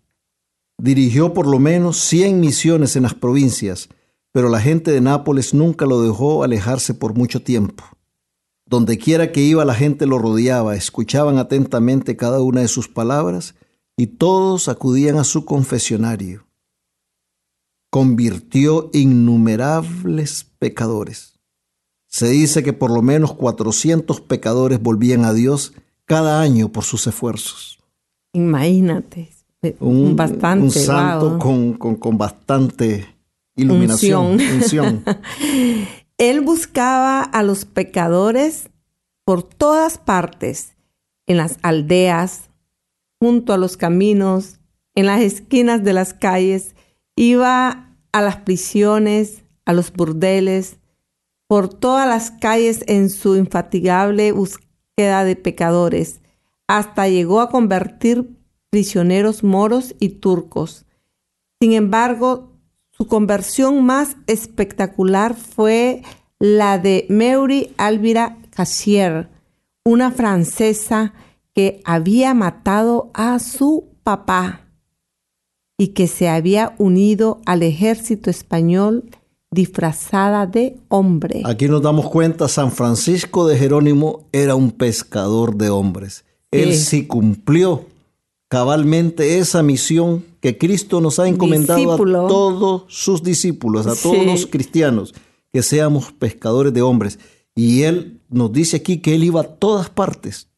Dirigió 0.78 1.32
por 1.32 1.46
lo 1.46 1.58
menos 1.58 1.98
100 1.98 2.40
misiones 2.40 2.96
en 2.96 3.04
las 3.04 3.14
provincias, 3.14 3.88
pero 4.32 4.48
la 4.48 4.60
gente 4.60 4.90
de 4.90 5.00
Nápoles 5.00 5.54
nunca 5.54 5.86
lo 5.86 6.02
dejó 6.02 6.42
alejarse 6.42 6.94
por 6.94 7.14
mucho 7.14 7.42
tiempo. 7.42 7.84
Donde 8.66 8.96
quiera 8.96 9.32
que 9.32 9.42
iba 9.42 9.64
la 9.64 9.74
gente 9.74 10.06
lo 10.06 10.18
rodeaba, 10.18 10.74
escuchaban 10.74 11.38
atentamente 11.38 12.16
cada 12.16 12.40
una 12.40 12.62
de 12.62 12.68
sus 12.68 12.88
palabras 12.88 13.54
y 13.96 14.06
todos 14.06 14.68
acudían 14.68 15.18
a 15.18 15.24
su 15.24 15.44
confesionario. 15.44 16.46
Convirtió 17.90 18.88
innumerables 18.94 20.44
pecadores. 20.58 21.38
Se 22.06 22.28
dice 22.28 22.62
que 22.62 22.72
por 22.72 22.90
lo 22.90 23.02
menos 23.02 23.34
400 23.34 24.22
pecadores 24.22 24.82
volvían 24.82 25.24
a 25.24 25.34
Dios 25.34 25.74
cada 26.06 26.40
año 26.40 26.72
por 26.72 26.84
sus 26.84 27.06
esfuerzos. 27.06 27.78
Imagínate. 28.32 29.30
Un, 29.78 30.16
bastante, 30.16 30.64
un 30.64 30.70
santo 30.70 31.38
con, 31.38 31.74
con, 31.74 32.18
bastante 32.18 33.06
iluminación. 33.54 34.38
Él 36.18 36.40
buscaba 36.40 37.22
a 37.22 37.44
los 37.44 37.64
pecadores 37.64 38.70
por 39.24 39.44
todas 39.44 39.98
partes, 39.98 40.72
en 41.26 41.36
las 41.36 41.58
aldeas, 41.62 42.50
junto 43.20 43.52
a 43.52 43.56
los 43.56 43.76
caminos, 43.76 44.58
en 44.96 45.06
las 45.06 45.20
esquinas 45.20 45.84
de 45.84 45.92
las 45.92 46.12
calles, 46.12 46.74
iba 47.14 47.94
a 48.10 48.20
las 48.20 48.38
prisiones, 48.38 49.44
a 49.64 49.72
los 49.72 49.92
burdeles, 49.92 50.78
por 51.46 51.68
todas 51.68 52.08
las 52.08 52.32
calles 52.32 52.82
en 52.88 53.10
su 53.10 53.36
infatigable 53.36 54.32
búsqueda 54.32 55.24
de 55.24 55.36
pecadores 55.36 56.20
hasta 56.66 57.08
llegó 57.08 57.40
a 57.40 57.50
convertir 57.50 58.41
prisioneros 58.72 59.44
moros 59.44 59.94
y 60.00 60.08
turcos. 60.08 60.86
Sin 61.60 61.74
embargo, 61.74 62.52
su 62.90 63.06
conversión 63.06 63.84
más 63.84 64.16
espectacular 64.26 65.36
fue 65.36 66.02
la 66.38 66.78
de 66.78 67.04
Meury 67.10 67.74
Alvira 67.76 68.38
Cassier, 68.48 69.28
una 69.84 70.10
francesa 70.10 71.12
que 71.54 71.82
había 71.84 72.32
matado 72.32 73.10
a 73.12 73.38
su 73.40 73.90
papá 74.02 74.62
y 75.76 75.88
que 75.88 76.06
se 76.06 76.30
había 76.30 76.74
unido 76.78 77.42
al 77.44 77.62
ejército 77.62 78.30
español 78.30 79.10
disfrazada 79.50 80.46
de 80.46 80.78
hombre. 80.88 81.42
Aquí 81.44 81.68
nos 81.68 81.82
damos 81.82 82.08
cuenta, 82.08 82.48
San 82.48 82.72
Francisco 82.72 83.46
de 83.46 83.58
Jerónimo 83.58 84.24
era 84.32 84.54
un 84.54 84.70
pescador 84.70 85.56
de 85.56 85.68
hombres. 85.68 86.24
Él 86.50 86.74
sí 86.74 87.06
cumplió 87.06 87.91
cabalmente 88.52 89.38
esa 89.38 89.62
misión 89.62 90.26
que 90.40 90.58
Cristo 90.58 91.00
nos 91.00 91.18
ha 91.18 91.26
encomendado 91.26 91.94
a 91.94 91.96
todos 92.28 92.82
sus 92.88 93.22
discípulos, 93.22 93.86
a 93.86 93.96
todos 93.96 94.26
los 94.26 94.46
cristianos, 94.46 95.14
que 95.50 95.62
seamos 95.62 96.12
pescadores 96.12 96.74
de 96.74 96.82
hombres. 96.82 97.18
Y 97.54 97.84
Él 97.84 98.20
nos 98.28 98.52
dice 98.52 98.76
aquí 98.76 98.98
que 98.98 99.14
Él 99.14 99.24
iba 99.24 99.40
a 99.40 99.44
todas 99.44 99.88
partes, 99.88 100.48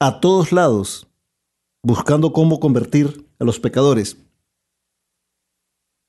a 0.00 0.18
todos 0.20 0.50
lados, 0.50 1.08
buscando 1.82 2.32
cómo 2.32 2.58
convertir 2.58 3.26
a 3.38 3.44
los 3.44 3.60
pecadores. 3.60 4.16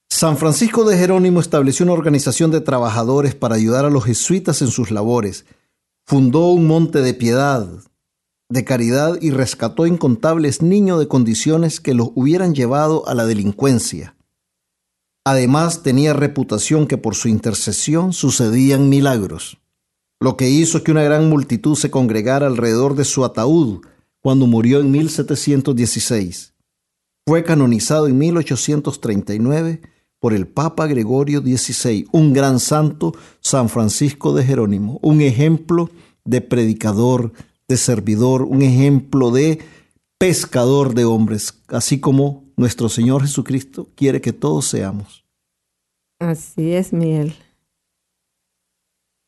San 0.10 0.38
Francisco 0.38 0.86
de 0.86 0.98
Jerónimo 0.98 1.42
estableció 1.42 1.84
una 1.84 1.92
organización 1.92 2.52
de 2.52 2.62
trabajadores 2.62 3.36
para 3.36 3.56
ayudar 3.56 3.84
a 3.84 3.90
los 3.90 4.06
jesuitas 4.06 4.62
en 4.62 4.70
sus 4.70 4.92
labores. 4.92 5.46
Fundó 6.06 6.52
un 6.52 6.68
monte 6.68 7.02
de 7.02 7.14
piedad, 7.14 7.68
de 8.50 8.64
caridad 8.64 9.18
y 9.22 9.32
rescató 9.32 9.86
incontables 9.86 10.62
niños 10.62 11.00
de 11.00 11.08
condiciones 11.08 11.80
que 11.80 11.94
los 11.94 12.10
hubieran 12.16 12.56
llevado 12.56 13.08
a 13.08 13.14
la 13.14 13.26
delincuencia. 13.26 14.16
Además 15.26 15.84
tenía 15.84 16.14
reputación 16.14 16.88
que 16.88 16.98
por 16.98 17.16
su 17.16 17.28
intercesión 17.28 18.14
sucedían 18.14 18.88
milagros, 18.88 19.58
lo 20.22 20.38
que 20.38 20.50
hizo 20.50 20.84
que 20.84 20.92
una 20.92 21.04
gran 21.04 21.28
multitud 21.30 21.76
se 21.76 21.92
congregara 21.92 22.48
alrededor 22.48 22.96
de 22.96 23.04
su 23.04 23.26
ataúd 23.26 23.82
cuando 24.22 24.48
murió 24.48 24.80
en 24.80 24.92
1716. 24.92 26.54
Fue 27.28 27.44
canonizado 27.44 28.08
en 28.08 28.18
1839 28.18 29.82
por 30.20 30.34
el 30.34 30.48
Papa 30.48 30.88
Gregorio 30.88 31.42
XVI, 31.42 32.08
un 32.12 32.34
gran 32.34 32.60
santo, 32.60 33.14
San 33.42 33.68
Francisco 33.70 34.34
de 34.34 34.46
Jerónimo, 34.46 35.00
un 35.04 35.22
ejemplo 35.22 35.90
de 36.24 36.42
predicador, 36.42 37.34
de 37.68 37.78
servidor, 37.78 38.44
un 38.44 38.62
ejemplo 38.62 39.32
de 39.32 39.60
pescador 40.18 40.94
de 40.94 41.06
hombres, 41.06 41.62
así 41.68 42.00
como 42.00 42.46
nuestro 42.56 42.90
Señor 42.90 43.22
Jesucristo 43.22 43.90
quiere 43.96 44.22
que 44.22 44.34
todos 44.34 44.66
seamos. 44.66 45.26
Así 46.20 46.72
es, 46.74 46.94
Miguel. 46.94 47.36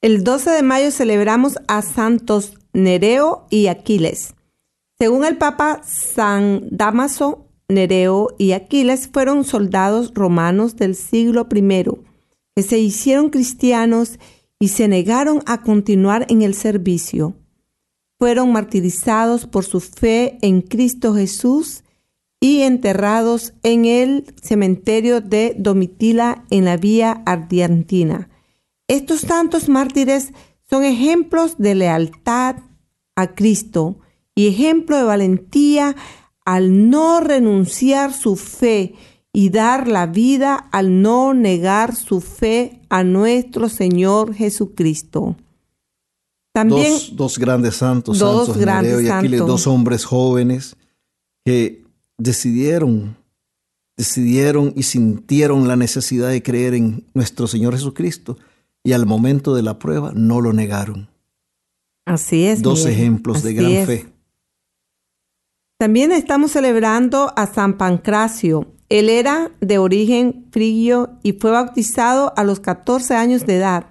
El 0.02 0.24
12 0.24 0.50
de 0.52 0.64
mayo 0.64 0.92
celebramos 0.92 1.58
a 1.68 1.82
Santos 1.82 2.54
Nereo 2.74 3.46
y 3.50 3.68
Aquiles. 3.68 4.34
Según 4.98 5.26
el 5.26 5.38
Papa, 5.38 5.82
San 5.84 6.68
Damaso, 6.72 7.46
Nereo 7.68 8.36
y 8.38 8.54
Aquiles 8.54 9.10
fueron 9.12 9.44
soldados 9.44 10.14
romanos 10.14 10.76
del 10.78 10.96
siglo 10.96 11.48
I 11.54 11.86
que 12.56 12.64
se 12.64 12.80
hicieron 12.80 13.30
cristianos 13.30 14.20
y 14.60 14.70
se 14.70 14.88
negaron 14.88 15.42
a 15.46 15.62
continuar 15.62 16.26
en 16.30 16.42
el 16.42 16.56
servicio 16.56 17.36
fueron 18.20 18.51
martirizados 18.51 19.47
por 19.47 19.63
su 19.63 19.80
fe 19.80 20.38
en 20.41 20.61
Cristo 20.61 21.15
Jesús 21.15 21.84
y 22.41 22.61
enterrados 22.61 23.53
en 23.63 23.86
el 23.86 24.26
cementerio 24.41 25.22
de 25.22 25.55
Domitila 25.57 26.43
en 26.49 26.65
la 26.65 26.76
vía 26.76 27.24
Ardiantina. 27.26 28.30
Estos 28.88 29.22
tantos 29.22 29.70
mártires 29.70 30.34
son 30.70 30.84
ejemplos 30.84 31.57
de 31.57 31.76
lealtad 31.76 32.57
a 33.15 33.34
Cristo 33.36 33.99
y 34.36 34.47
ejemplo 34.47 34.97
de 34.97 35.03
valentía 35.03 35.95
al 36.43 36.89
no 36.89 37.22
renunciar 37.22 38.13
su 38.13 38.36
fe 38.36 38.95
y 39.32 39.49
dar 39.49 39.88
la 39.88 40.07
vida 40.07 40.55
al 40.72 41.01
no 41.01 41.34
negar 41.34 41.95
su 41.95 42.20
fe 42.20 42.82
a 42.89 43.03
nuestro 43.03 43.70
Señor 43.70 44.34
Jesucristo. 44.34 45.38
También 46.60 46.93
dos, 47.14 47.38
grandes 47.38 47.76
santos, 47.76 48.20
dos 48.20 48.47
santos 48.47 48.62
grandes 48.62 49.01
y 49.01 49.10
aquí 49.10 49.28
dos 49.30 49.68
hombres 49.68 50.05
jóvenes 50.05 50.76
que 51.45 51.84
decidieron, 52.18 53.16
decidieron 53.97 54.74
y 54.76 54.84
sintieron 54.84 55.68
la 55.68 55.76
necesidad 55.76 56.30
de 56.30 56.43
creer 56.43 56.74
en 56.74 57.05
nuestro 57.14 57.47
Señor 57.47 57.74
Jesucristo 57.74 58.38
y 58.84 58.93
al 58.93 59.05
momento 59.05 59.55
de 59.55 59.62
la 59.62 59.80
prueba 59.80 60.12
no 60.14 60.41
lo 60.41 60.53
negaron. 60.53 61.10
Así 62.05 62.45
es. 62.45 62.62
Dos 62.62 62.86
ejemplos 62.86 63.43
de 63.43 63.53
gran 63.53 63.86
fe. 63.86 64.07
También 65.78 66.12
estamos 66.12 66.51
celebrando 66.51 67.32
a 67.38 67.47
San 67.47 67.78
Pancracio. 67.78 68.74
Él 68.89 69.10
era 69.10 69.51
de 69.62 69.78
origen 69.78 70.47
frigio 70.51 71.12
y 71.24 71.34
fue 71.34 71.51
bautizado 71.51 72.34
a 72.36 72.43
los 72.43 72.60
14 72.60 73.16
años 73.16 73.45
de 73.45 73.57
edad. 73.57 73.89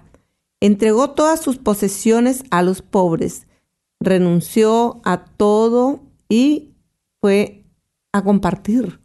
Entregó 0.61 1.11
todas 1.11 1.41
sus 1.41 1.57
posesiones 1.57 2.43
a 2.51 2.61
los 2.61 2.81
pobres, 2.81 3.47
renunció 3.99 5.01
a 5.05 5.25
todo 5.25 6.01
y 6.27 6.69
fue 7.21 7.65
a 8.11 8.23
compartir. 8.23 8.99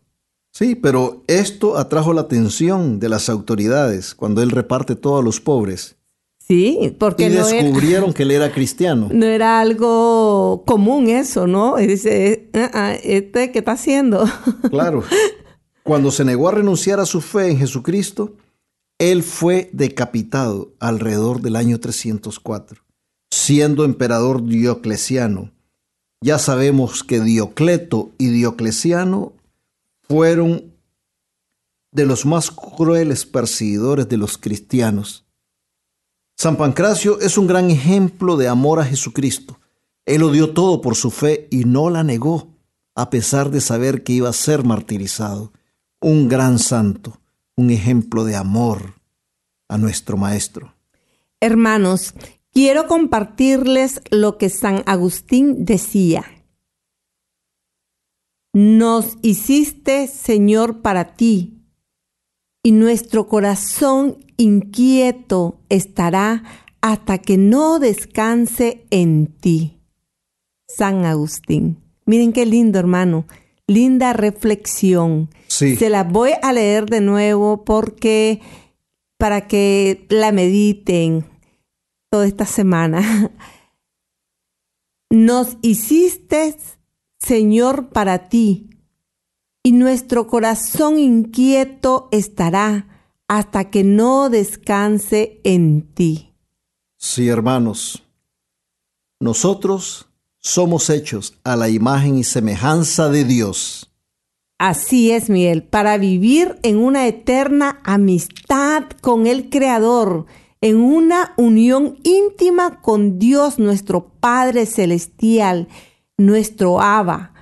Sí, 0.52 0.76
pero 0.76 1.24
esto 1.26 1.76
atrajo 1.76 2.12
la 2.12 2.22
atención 2.22 3.00
de 3.00 3.08
las 3.08 3.28
autoridades 3.28 4.14
cuando 4.14 4.42
él 4.42 4.50
reparte 4.50 4.94
todo 4.94 5.18
a 5.18 5.22
los 5.22 5.40
pobres. 5.40 5.96
Sí, 6.46 6.94
porque 6.98 7.26
y 7.26 7.28
descubrieron 7.30 8.12
que 8.14 8.22
él 8.22 8.30
era 8.30 8.52
cristiano. 8.52 9.08
No 9.10 9.26
era 9.26 9.60
algo 9.60 10.62
común 10.66 11.08
eso, 11.08 11.46
¿no? 11.46 11.80
Y 11.80 11.86
dice, 11.86 12.50
ah, 12.52 12.70
ah, 12.72 12.94
¿este 13.02 13.50
qué 13.50 13.60
está 13.60 13.72
haciendo? 13.72 14.24
Claro. 14.70 15.02
Cuando 15.82 16.10
se 16.10 16.24
negó 16.24 16.48
a 16.48 16.52
renunciar 16.52 17.00
a 17.00 17.06
su 17.06 17.20
fe 17.20 17.50
en 17.50 17.58
Jesucristo, 17.58 18.36
él 18.98 19.22
fue 19.22 19.70
decapitado 19.72 20.72
alrededor 20.80 21.40
del 21.40 21.56
año 21.56 21.80
304, 21.80 22.82
siendo 23.30 23.84
emperador 23.84 24.44
Diocleciano. 24.44 25.52
Ya 26.20 26.38
sabemos 26.38 27.02
que 27.02 27.20
Diocleto 27.20 28.12
y 28.18 28.28
Diocleciano 28.28 29.32
fueron 30.02 30.74
de 31.92 32.06
los 32.06 32.26
más 32.26 32.50
crueles 32.50 33.26
perseguidores 33.26 34.08
de 34.08 34.16
los 34.16 34.38
cristianos 34.38 35.24
San 36.36 36.56
Pancracio 36.56 37.20
es 37.20 37.38
un 37.38 37.46
gran 37.46 37.70
ejemplo 37.70 38.36
de 38.36 38.48
amor 38.48 38.80
a 38.80 38.84
Jesucristo. 38.84 39.58
Él 40.04 40.20
lo 40.20 40.30
dio 40.32 40.52
todo 40.52 40.80
por 40.80 40.96
su 40.96 41.10
fe 41.10 41.46
y 41.50 41.64
no 41.64 41.90
la 41.90 42.02
negó, 42.02 42.48
a 42.94 43.08
pesar 43.08 43.50
de 43.50 43.60
saber 43.60 44.02
que 44.02 44.14
iba 44.14 44.28
a 44.28 44.34
ser 44.34 44.64
martirizado. 44.64 45.52
Un 46.00 46.28
gran 46.28 46.58
santo, 46.58 47.20
un 47.56 47.70
ejemplo 47.70 48.24
de 48.24 48.36
amor 48.36 48.94
a 49.68 49.78
nuestro 49.78 50.16
Maestro. 50.16 50.74
Hermanos, 51.40 52.14
quiero 52.52 52.86
compartirles 52.86 54.00
lo 54.10 54.38
que 54.38 54.48
San 54.48 54.82
Agustín 54.86 55.64
decía. 55.64 56.24
Nos 58.52 59.16
hiciste, 59.22 60.06
Señor, 60.06 60.80
para 60.80 61.14
ti, 61.16 61.54
y 62.62 62.72
nuestro 62.72 63.28
corazón 63.28 64.18
inquieto 64.36 65.60
estará 65.68 66.44
hasta 66.80 67.18
que 67.18 67.36
no 67.36 67.78
descanse 67.78 68.86
en 68.90 69.26
ti. 69.26 69.80
San 70.66 71.04
Agustín. 71.04 71.82
Miren 72.06 72.32
qué 72.32 72.46
lindo, 72.46 72.78
hermano. 72.78 73.26
Linda 73.66 74.12
reflexión. 74.12 75.30
Se 75.48 75.88
la 75.88 76.04
voy 76.04 76.32
a 76.42 76.52
leer 76.52 76.86
de 76.86 77.00
nuevo 77.00 77.64
porque 77.64 78.40
para 79.18 79.46
que 79.46 80.06
la 80.10 80.32
mediten 80.32 81.24
toda 82.10 82.26
esta 82.26 82.46
semana. 82.46 83.32
Nos 85.10 85.56
hiciste, 85.62 86.56
Señor, 87.18 87.88
para 87.90 88.28
ti, 88.28 88.70
y 89.62 89.72
nuestro 89.72 90.26
corazón 90.26 90.98
inquieto 90.98 92.08
estará 92.12 92.88
hasta 93.28 93.70
que 93.70 93.82
no 93.82 94.28
descanse 94.28 95.40
en 95.42 95.94
ti. 95.94 96.34
Sí, 96.98 97.28
hermanos, 97.28 98.02
nosotros 99.20 100.08
somos 100.44 100.90
hechos 100.90 101.34
a 101.42 101.56
la 101.56 101.70
imagen 101.70 102.18
y 102.18 102.22
semejanza 102.22 103.08
de 103.08 103.24
Dios. 103.24 103.90
Así 104.58 105.10
es, 105.10 105.30
Miguel, 105.30 105.62
para 105.64 105.96
vivir 105.96 106.58
en 106.62 106.76
una 106.76 107.08
eterna 107.08 107.80
amistad 107.82 108.84
con 109.00 109.26
el 109.26 109.48
Creador, 109.48 110.26
en 110.60 110.76
una 110.76 111.32
unión 111.38 111.98
íntima 112.04 112.82
con 112.82 113.18
Dios 113.18 113.58
nuestro 113.58 114.12
Padre 114.20 114.66
Celestial, 114.66 115.66
nuestro 116.18 116.80
Abba. 116.80 117.32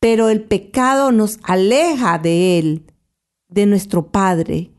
Pero 0.00 0.28
el 0.28 0.42
pecado 0.42 1.12
nos 1.12 1.38
aleja 1.44 2.18
de 2.18 2.58
Él, 2.58 2.82
de 3.48 3.66
nuestro 3.66 4.08
Padre 4.08 4.72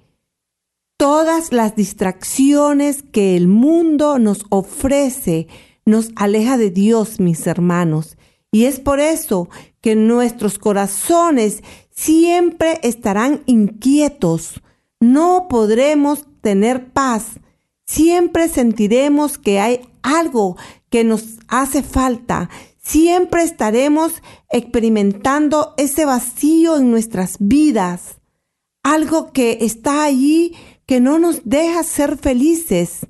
todas 0.99 1.53
las 1.53 1.77
distracciones 1.77 3.03
que 3.03 3.37
el 3.37 3.47
mundo 3.47 4.19
nos 4.19 4.45
ofrece 4.49 5.47
nos 5.85 6.11
aleja 6.15 6.57
de 6.57 6.69
Dios, 6.69 7.19
mis 7.19 7.47
hermanos. 7.47 8.17
Y 8.51 8.65
es 8.65 8.79
por 8.79 8.99
eso 8.99 9.49
que 9.81 9.95
nuestros 9.95 10.57
corazones 10.57 11.63
siempre 11.91 12.79
estarán 12.83 13.43
inquietos. 13.45 14.61
No 14.99 15.47
podremos 15.49 16.25
tener 16.41 16.91
paz. 16.91 17.39
Siempre 17.85 18.47
sentiremos 18.49 19.37
que 19.37 19.59
hay 19.59 19.81
algo 20.01 20.57
que 20.89 21.03
nos 21.03 21.37
hace 21.47 21.83
falta. 21.83 22.49
Siempre 22.81 23.43
estaremos 23.43 24.13
experimentando 24.49 25.73
ese 25.77 26.05
vacío 26.05 26.77
en 26.77 26.91
nuestras 26.91 27.37
vidas. 27.39 28.19
Algo 28.83 29.31
que 29.31 29.59
está 29.61 30.03
allí 30.03 30.55
que 30.85 30.99
no 30.99 31.19
nos 31.19 31.41
deja 31.43 31.83
ser 31.83 32.17
felices, 32.17 33.05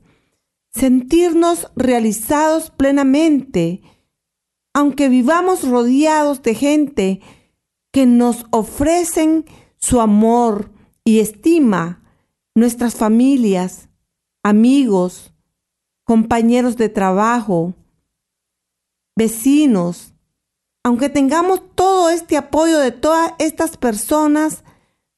sentirnos 0.72 1.68
realizados 1.76 2.70
plenamente, 2.72 3.82
aunque 4.74 5.10
vivamos 5.10 5.68
rodeados 5.68 6.42
de 6.42 6.56
gente 6.56 7.22
que 7.92 8.06
nos 8.06 8.46
ofrecen 8.52 9.46
su 9.78 10.00
amor 10.00 10.72
y 11.04 11.20
estima, 11.20 12.04
nuestras 12.56 12.96
familias, 12.96 13.90
amigos, 14.44 15.34
compañeros 16.04 16.78
de 16.78 16.90
trabajo, 16.90 17.74
vecinos, 19.16 20.14
aunque 20.84 21.10
tengamos 21.10 21.62
todo 21.76 22.10
este 22.10 22.38
apoyo 22.38 22.80
de 22.80 22.92
todas 22.92 23.34
estas 23.38 23.78
personas, 23.78 24.64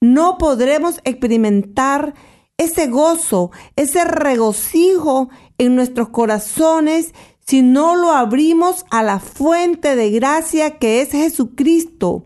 no 0.01 0.37
podremos 0.37 0.99
experimentar 1.03 2.15
ese 2.63 2.87
gozo, 2.87 3.51
ese 3.75 4.05
regocijo 4.05 5.29
en 5.57 5.75
nuestros 5.75 6.09
corazones 6.09 7.13
si 7.45 7.61
no 7.61 7.95
lo 7.95 8.11
abrimos 8.11 8.85
a 8.91 9.03
la 9.03 9.19
fuente 9.19 9.95
de 9.95 10.11
gracia 10.11 10.77
que 10.77 11.01
es 11.01 11.11
Jesucristo. 11.11 12.25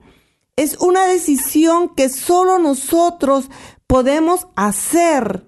Es 0.56 0.78
una 0.80 1.06
decisión 1.06 1.90
que 1.96 2.10
solo 2.10 2.60
nosotros 2.60 3.50
podemos 3.88 4.48
hacer. 4.56 5.48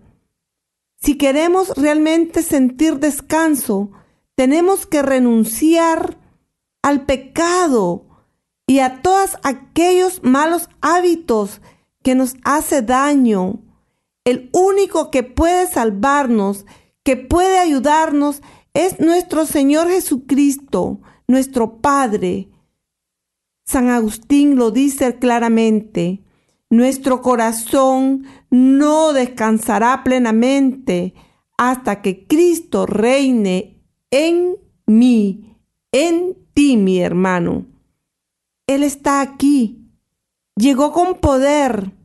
Si 1.01 1.17
queremos 1.17 1.69
realmente 1.75 2.41
sentir 2.41 2.99
descanso, 2.99 3.91
tenemos 4.35 4.85
que 4.85 5.01
renunciar 5.01 6.17
al 6.81 7.05
pecado 7.05 8.05
y 8.65 8.79
a 8.79 9.01
todos 9.01 9.37
aquellos 9.43 10.23
malos 10.23 10.69
hábitos 10.81 11.61
que 12.03 12.15
nos 12.15 12.35
hace 12.43 12.81
daño 12.81 13.59
el 14.27 14.49
único 14.51 15.09
que 15.09 15.23
puede 15.23 15.67
salvarnos, 15.67 16.65
que 17.05 17.15
puede 17.15 17.59
ayudarnos, 17.59 18.41
es 18.73 18.99
nuestro 18.99 19.45
Señor 19.45 19.87
Jesucristo, 19.87 20.99
nuestro 21.29 21.77
Padre. 21.77 22.49
San 23.65 23.87
Agustín 23.87 24.57
lo 24.57 24.71
dice 24.71 25.17
claramente, 25.17 26.25
nuestro 26.69 27.21
corazón 27.21 28.25
no 28.49 29.13
descansará 29.13 30.03
plenamente 30.03 31.13
hasta 31.57 32.01
que 32.01 32.27
Cristo 32.27 32.85
reine 32.85 33.81
en 34.11 34.57
mí, 34.85 35.55
en 35.93 36.35
ti, 36.53 36.75
mi 36.75 36.99
hermano. 36.99 37.65
Él 38.67 38.83
está 38.83 39.21
aquí, 39.21 39.89
llegó 40.57 40.91
con 40.91 41.21
poder, 41.21 41.96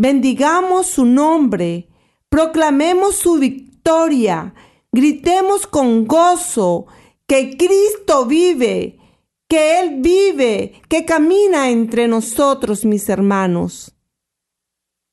Bendigamos 0.00 0.86
su 0.86 1.04
nombre, 1.04 1.86
proclamemos 2.30 3.16
su 3.16 3.34
victoria, 3.34 4.54
Gritemos 4.90 5.66
con 5.66 6.06
gozo 6.06 6.86
que 7.26 7.58
Cristo 7.58 8.24
vive, 8.24 8.98
que 9.46 9.78
Él 9.78 10.00
vive, 10.00 10.80
que 10.88 11.04
camina 11.04 11.68
entre 11.68 12.08
nosotros, 12.08 12.86
mis 12.86 13.10
hermanos. 13.10 13.94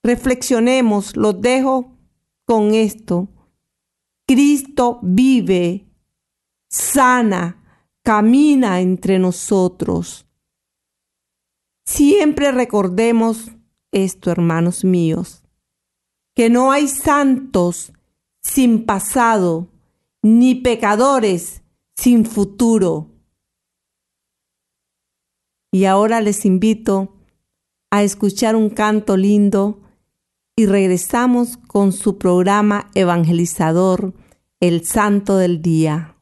Reflexionemos, 0.04 1.18
los 1.18 1.42
dejo 1.42 1.98
con 2.46 2.74
esto. 2.74 3.28
Cristo 4.26 5.00
vive, 5.04 5.86
sana, 6.70 7.84
camina 8.04 8.80
entre 8.80 9.20
nosotros. 9.20 10.26
Siempre 11.86 12.54
recordemos 12.54 13.52
esto, 13.92 14.32
hermanos 14.32 14.84
míos, 14.84 15.44
que 16.36 16.50
no 16.50 16.72
hay 16.72 16.88
santos 16.88 17.94
sin 18.42 18.86
pasado, 18.86 19.68
ni 20.22 20.56
pecadores 20.56 21.64
sin 21.96 22.26
futuro. 22.26 23.10
Y 25.72 25.86
ahora 25.86 26.22
les 26.22 26.46
invito 26.46 27.14
a 27.92 28.04
escuchar 28.04 28.56
un 28.56 28.70
canto 28.70 29.18
lindo 29.18 29.82
y 30.56 30.66
regresamos 30.66 31.58
con 31.58 31.92
su 31.92 32.18
programa 32.18 32.90
evangelizador, 32.96 34.14
El 34.60 34.86
Santo 34.86 35.38
del 35.38 35.62
Día. 35.62 36.17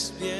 Sabes 0.00 0.18
bien 0.18 0.39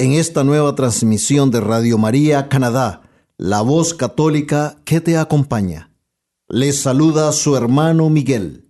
en 0.00 0.14
esta 0.14 0.44
nueva 0.44 0.74
transmisión 0.74 1.50
de 1.50 1.60
Radio 1.60 1.98
María 1.98 2.48
Canadá, 2.48 3.02
la 3.36 3.60
voz 3.60 3.92
católica 3.92 4.78
que 4.86 5.02
te 5.02 5.18
acompaña. 5.18 5.92
Les 6.48 6.80
saluda 6.80 7.30
su 7.32 7.54
hermano 7.54 8.08
Miguel. 8.08 8.66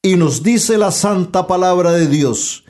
Y 0.00 0.14
nos 0.14 0.44
dice 0.44 0.78
la 0.78 0.92
santa 0.92 1.48
palabra 1.48 1.90
de 1.90 2.06
Dios 2.06 2.62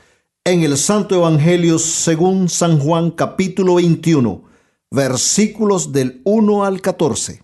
en 0.43 0.63
el 0.63 0.79
Santo 0.79 1.13
Evangelio 1.13 1.77
según 1.77 2.49
San 2.49 2.79
Juan 2.79 3.11
capítulo 3.11 3.75
21, 3.75 4.45
versículos 4.89 5.91
del 5.91 6.23
1 6.25 6.65
al 6.65 6.81
14. 6.81 7.43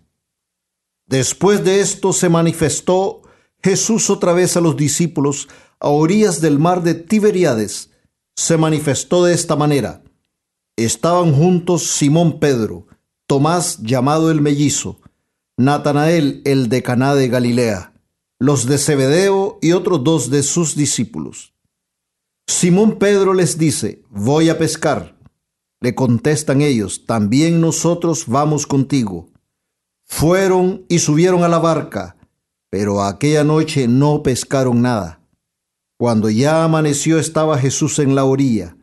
Después 1.05 1.63
de 1.63 1.81
esto 1.81 2.13
se 2.13 2.29
manifestó 2.29 3.21
Jesús 3.61 4.09
otra 4.09 4.33
vez 4.33 4.57
a 4.57 4.61
los 4.61 4.75
discípulos 4.75 5.47
a 5.79 5.89
orillas 5.89 6.41
del 6.41 6.57
mar 6.57 6.81
de 6.81 6.95
Tiberíades. 6.95 7.88
Se 8.39 8.55
manifestó 8.55 9.25
de 9.25 9.33
esta 9.33 9.57
manera. 9.57 10.01
Estaban 10.77 11.33
juntos 11.33 11.91
Simón 11.91 12.39
Pedro, 12.39 12.87
Tomás 13.27 13.79
llamado 13.79 14.31
el 14.31 14.39
mellizo, 14.39 15.01
Natanael 15.57 16.41
el 16.45 16.69
de 16.69 16.81
Caná 16.81 17.15
de 17.15 17.27
Galilea, 17.27 17.91
los 18.39 18.65
de 18.65 18.77
Zebedeo 18.77 19.59
y 19.61 19.73
otros 19.73 20.05
dos 20.05 20.29
de 20.29 20.43
sus 20.43 20.77
discípulos. 20.77 21.53
Simón 22.47 22.97
Pedro 22.97 23.33
les 23.33 23.57
dice, 23.57 24.03
voy 24.09 24.47
a 24.47 24.57
pescar. 24.57 25.19
Le 25.81 25.93
contestan 25.93 26.61
ellos, 26.61 27.05
también 27.05 27.59
nosotros 27.59 28.23
vamos 28.25 28.65
contigo. 28.65 29.27
Fueron 30.05 30.85
y 30.87 30.99
subieron 30.99 31.43
a 31.43 31.49
la 31.49 31.59
barca, 31.59 32.15
pero 32.69 33.03
aquella 33.03 33.43
noche 33.43 33.89
no 33.89 34.23
pescaron 34.23 34.81
nada. 34.81 35.18
Cuando 35.99 36.29
ya 36.29 36.63
amaneció 36.63 37.19
estaba 37.19 37.57
Jesús 37.57 37.99
en 37.99 38.15
la 38.15 38.23
orilla, 38.23 38.77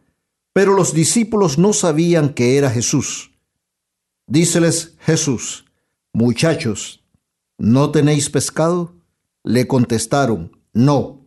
pero 0.53 0.75
los 0.75 0.93
discípulos 0.93 1.57
no 1.57 1.73
sabían 1.73 2.35
que 2.35 2.59
era 2.59 2.71
Jesús. 2.71 3.31
Díceles 4.27 4.97
Jesús, 5.01 5.64
muchachos, 6.12 7.03
¿no 7.57 7.91
tenéis 7.91 8.29
pescado? 8.29 8.97
Le 9.45 9.67
contestaron, 9.67 10.61
no. 10.75 11.25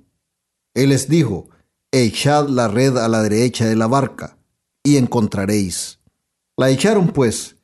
Él 0.75 0.89
les 0.89 1.09
dijo, 1.09 1.49
echad 1.91 2.49
la 2.49 2.67
red 2.67 2.95
a 2.97 3.07
la 3.07 3.23
derecha 3.23 3.65
de 3.65 3.75
la 3.75 3.87
barca 3.87 4.37
y 4.83 4.97
encontraréis. 4.97 5.97
La 6.55 6.69
echaron 6.69 7.07
pues, 7.07 7.55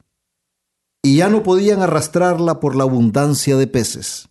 y 1.04 1.18
ya 1.18 1.30
no 1.30 1.44
podían 1.44 1.84
arrastrarla 1.84 2.60
por 2.60 2.76
la 2.76 2.86
abundancia 2.86 3.56
de 3.56 3.68
peces. 3.68 4.30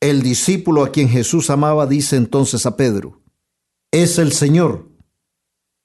El 0.00 0.22
discípulo 0.22 0.84
a 0.84 0.92
quien 0.92 1.08
Jesús 1.08 1.50
amaba 1.50 1.86
dice 1.86 2.14
entonces 2.14 2.66
a 2.66 2.76
Pedro, 2.76 3.20
es 3.90 4.18
el 4.18 4.32
Señor. 4.32 4.88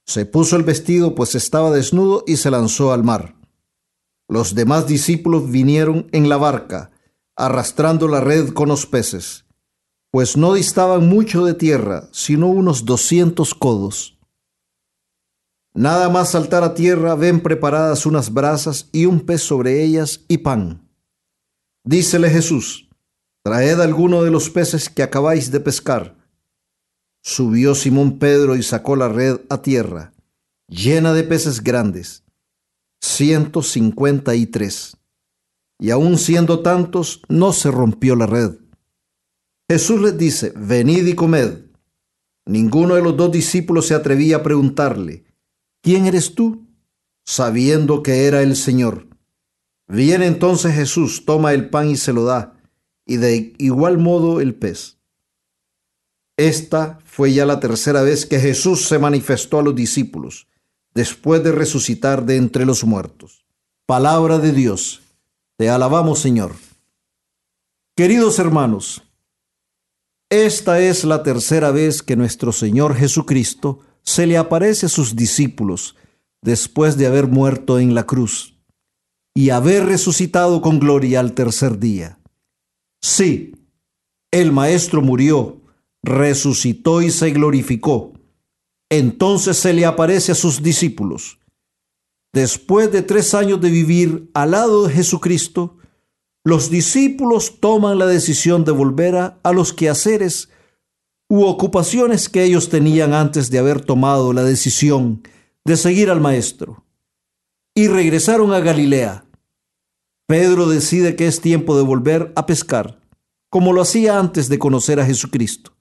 Se 0.06 0.28
puso 0.28 0.56
el 0.56 0.64
vestido 0.64 1.16
pues 1.16 1.34
estaba 1.34 1.72
desnudo 1.72 2.24
y 2.28 2.38
se 2.38 2.52
lanzó 2.52 2.94
al 2.94 3.04
mar. 3.04 3.36
Los 4.28 4.54
demás 4.54 4.86
discípulos 4.86 5.50
vinieron 5.50 6.10
en 6.12 6.30
la 6.30 6.38
barca, 6.38 6.92
arrastrando 7.36 8.08
la 8.08 8.22
red 8.22 8.50
con 8.50 8.70
los 8.70 8.86
peces, 8.86 9.46
pues 10.12 10.38
no 10.38 10.54
distaban 10.54 11.10
mucho 11.10 11.44
de 11.44 11.56
tierra, 11.56 12.08
sino 12.12 12.48
unos 12.50 12.86
doscientos 12.86 13.56
codos. 13.56 14.20
Nada 15.74 16.10
más 16.10 16.32
saltar 16.32 16.64
a 16.64 16.76
tierra 16.76 17.16
ven 17.16 17.42
preparadas 17.42 18.06
unas 18.06 18.32
brasas 18.32 18.90
y 18.92 19.08
un 19.08 19.22
pez 19.22 19.42
sobre 19.42 19.84
ellas 19.84 20.24
y 20.28 20.38
pan. 20.38 20.88
Dícele 21.84 22.30
Jesús, 22.30 22.90
traed 23.44 23.80
alguno 23.82 24.24
de 24.24 24.32
los 24.32 24.50
peces 24.50 24.90
que 24.90 25.04
acabáis 25.04 25.52
de 25.52 25.60
pescar. 25.60 26.18
Subió 27.22 27.76
Simón 27.76 28.20
Pedro 28.20 28.56
y 28.56 28.64
sacó 28.64 28.96
la 28.96 29.10
red 29.10 29.42
a 29.50 29.62
tierra, 29.62 30.14
llena 30.68 31.14
de 31.14 31.24
peces 31.24 31.64
grandes, 31.64 32.24
ciento 33.02 33.62
cincuenta 33.62 34.36
y 34.36 34.46
tres. 34.46 34.98
Y 35.80 35.92
aun 35.92 36.18
siendo 36.18 36.62
tantos, 36.62 37.22
no 37.28 37.52
se 37.52 37.70
rompió 37.70 38.16
la 38.16 38.26
red. 38.26 38.56
Jesús 39.70 40.02
les 40.02 40.18
dice, 40.18 40.54
venid 40.56 41.06
y 41.06 41.16
comed. 41.16 41.66
Ninguno 42.46 42.96
de 42.96 43.02
los 43.02 43.16
dos 43.18 43.32
discípulos 43.32 43.88
se 43.88 43.96
atrevía 43.96 44.38
a 44.38 44.44
preguntarle, 44.44 45.26
¿quién 45.82 46.06
eres 46.06 46.36
tú? 46.36 46.64
sabiendo 47.26 48.04
que 48.04 48.26
era 48.26 48.42
el 48.42 48.56
Señor. 48.56 49.08
Viene 49.88 50.28
entonces 50.28 50.76
Jesús, 50.76 51.26
toma 51.26 51.54
el 51.54 51.70
pan 51.70 51.90
y 51.90 51.98
se 51.98 52.14
lo 52.14 52.26
da, 52.26 52.53
y 53.06 53.18
de 53.18 53.54
igual 53.58 53.98
modo 53.98 54.42
el 54.42 54.56
pez. 54.56 54.98
Esta 56.38 57.00
fue 57.06 57.34
ya 57.34 57.46
la 57.46 57.60
tercera 57.60 58.02
vez 58.02 58.26
que 58.26 58.40
Jesús 58.40 58.88
se 58.88 58.98
manifestó 58.98 59.60
a 59.60 59.64
los 59.64 59.76
discípulos, 59.76 60.48
después 60.94 61.44
de 61.44 61.52
resucitar 61.52 62.26
de 62.26 62.38
entre 62.38 62.66
los 62.66 62.84
muertos. 62.84 63.46
Palabra 63.86 64.40
de 64.40 64.52
Dios. 64.52 65.02
Te 65.58 65.70
alabamos, 65.70 66.20
Señor. 66.20 66.54
Queridos 67.96 68.40
hermanos, 68.40 69.04
esta 70.30 70.80
es 70.80 71.04
la 71.04 71.22
tercera 71.22 71.70
vez 71.70 72.02
que 72.02 72.16
nuestro 72.16 72.52
Señor 72.52 72.96
Jesucristo 72.96 73.82
se 74.02 74.26
le 74.26 74.38
aparece 74.38 74.88
a 74.88 74.90
sus 74.90 75.16
discípulos 75.16 75.96
después 76.42 76.98
de 76.98 77.06
haber 77.06 77.28
muerto 77.28 77.78
en 77.78 77.94
la 77.94 78.08
cruz 78.08 78.56
y 79.36 79.52
haber 79.52 79.86
resucitado 79.86 80.62
con 80.62 80.80
gloria 80.80 81.20
al 81.20 81.34
tercer 81.34 81.78
día. 81.78 82.20
Sí, 83.04 83.54
el 84.32 84.54
Maestro 84.54 85.02
murió, 85.02 85.62
resucitó 86.04 87.02
y 87.02 87.12
se 87.12 87.32
glorificó. 87.32 88.14
Entonces 88.90 89.58
se 89.58 89.74
le 89.74 89.86
aparece 89.86 90.32
a 90.32 90.36
sus 90.36 90.64
discípulos. 90.64 91.38
Después 92.32 92.94
de 92.94 93.02
tres 93.02 93.34
años 93.34 93.60
de 93.60 93.70
vivir 93.70 94.32
al 94.34 94.52
lado 94.52 94.88
de 94.88 94.94
Jesucristo, 94.94 95.78
los 96.46 96.70
discípulos 96.70 97.60
toman 97.60 98.00
la 98.00 98.06
decisión 98.06 98.64
de 98.64 98.72
volver 98.72 99.16
a, 99.16 99.52
los 99.52 99.74
quehaceres 99.74 100.48
u 101.28 101.44
ocupaciones 101.44 102.30
que 102.30 102.46
ellos 102.46 102.70
tenían 102.70 103.14
antes 103.14 103.52
de 103.52 103.60
haber 103.60 103.82
tomado 103.82 104.32
la 104.32 104.46
decisión 104.46 105.24
de 105.66 105.76
seguir 105.76 106.10
al 106.10 106.22
Maestro. 106.22 106.86
Y 107.76 107.90
regresaron 107.90 108.54
a 108.54 108.62
Galilea. 108.62 109.26
Pedro 110.28 110.68
decide 110.68 111.16
que 111.16 111.28
es 111.28 111.42
tiempo 111.42 111.76
de 111.76 111.84
volver 111.84 112.32
a 112.36 112.46
pescar, 112.46 113.00
como 113.50 113.74
lo 113.74 113.82
hacía 113.82 114.18
antes 114.18 114.50
de 114.50 114.58
conocer 114.58 115.00
a 115.00 115.06
Jesucristo. 115.06 115.74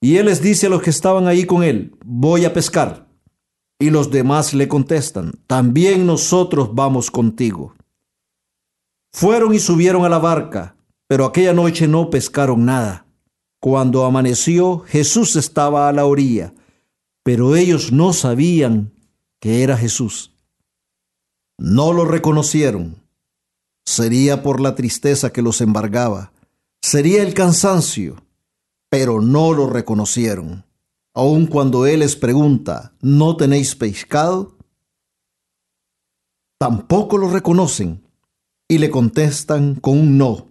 Y 0.00 0.18
él 0.18 0.26
les 0.26 0.40
dice 0.40 0.66
a 0.66 0.70
los 0.70 0.82
que 0.82 0.90
estaban 0.90 1.26
ahí 1.26 1.44
con 1.44 1.62
él, 1.62 1.96
voy 2.04 2.44
a 2.44 2.52
pescar. 2.52 3.08
Y 3.80 3.90
los 3.90 4.10
demás 4.10 4.54
le 4.54 4.68
contestan, 4.68 5.32
también 5.46 6.06
nosotros 6.06 6.74
vamos 6.74 7.10
contigo. 7.10 7.74
Fueron 9.12 9.54
y 9.54 9.58
subieron 9.58 10.04
a 10.04 10.08
la 10.08 10.18
barca, 10.18 10.76
pero 11.08 11.24
aquella 11.24 11.52
noche 11.52 11.88
no 11.88 12.10
pescaron 12.10 12.64
nada. 12.64 13.06
Cuando 13.60 14.04
amaneció, 14.04 14.80
Jesús 14.80 15.36
estaba 15.36 15.88
a 15.88 15.92
la 15.92 16.06
orilla, 16.06 16.52
pero 17.22 17.56
ellos 17.56 17.92
no 17.92 18.12
sabían 18.12 18.92
que 19.40 19.62
era 19.62 19.76
Jesús. 19.76 20.34
No 21.58 21.92
lo 21.92 22.04
reconocieron. 22.04 23.03
Sería 23.84 24.42
por 24.42 24.60
la 24.60 24.74
tristeza 24.74 25.32
que 25.32 25.42
los 25.42 25.60
embargaba, 25.60 26.32
sería 26.82 27.22
el 27.22 27.34
cansancio, 27.34 28.16
pero 28.88 29.20
no 29.20 29.52
lo 29.52 29.68
reconocieron. 29.68 30.64
Aun 31.14 31.46
cuando 31.46 31.86
Él 31.86 32.00
les 32.00 32.16
pregunta, 32.16 32.92
¿no 33.00 33.36
tenéis 33.36 33.74
pescado? 33.74 34.56
Tampoco 36.58 37.18
lo 37.18 37.30
reconocen 37.30 38.02
y 38.68 38.78
le 38.78 38.90
contestan 38.90 39.74
con 39.76 39.98
un 39.98 40.18
no, 40.18 40.48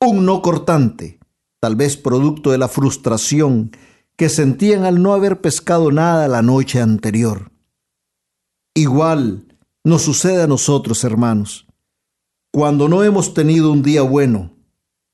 un 0.00 0.24
no 0.24 0.40
cortante 0.40 1.18
tal 1.60 1.76
vez 1.76 1.96
producto 1.96 2.50
de 2.50 2.58
la 2.58 2.68
frustración 2.68 3.72
que 4.16 4.28
sentían 4.28 4.84
al 4.84 5.02
no 5.02 5.12
haber 5.12 5.40
pescado 5.40 5.92
nada 5.92 6.28
la 6.28 6.42
noche 6.42 6.80
anterior. 6.80 7.50
Igual 8.74 9.56
nos 9.84 10.02
sucede 10.02 10.42
a 10.42 10.46
nosotros, 10.46 11.04
hermanos, 11.04 11.66
cuando 12.58 12.88
no 12.88 13.04
hemos 13.04 13.34
tenido 13.34 13.70
un 13.70 13.84
día 13.84 14.02
bueno, 14.02 14.50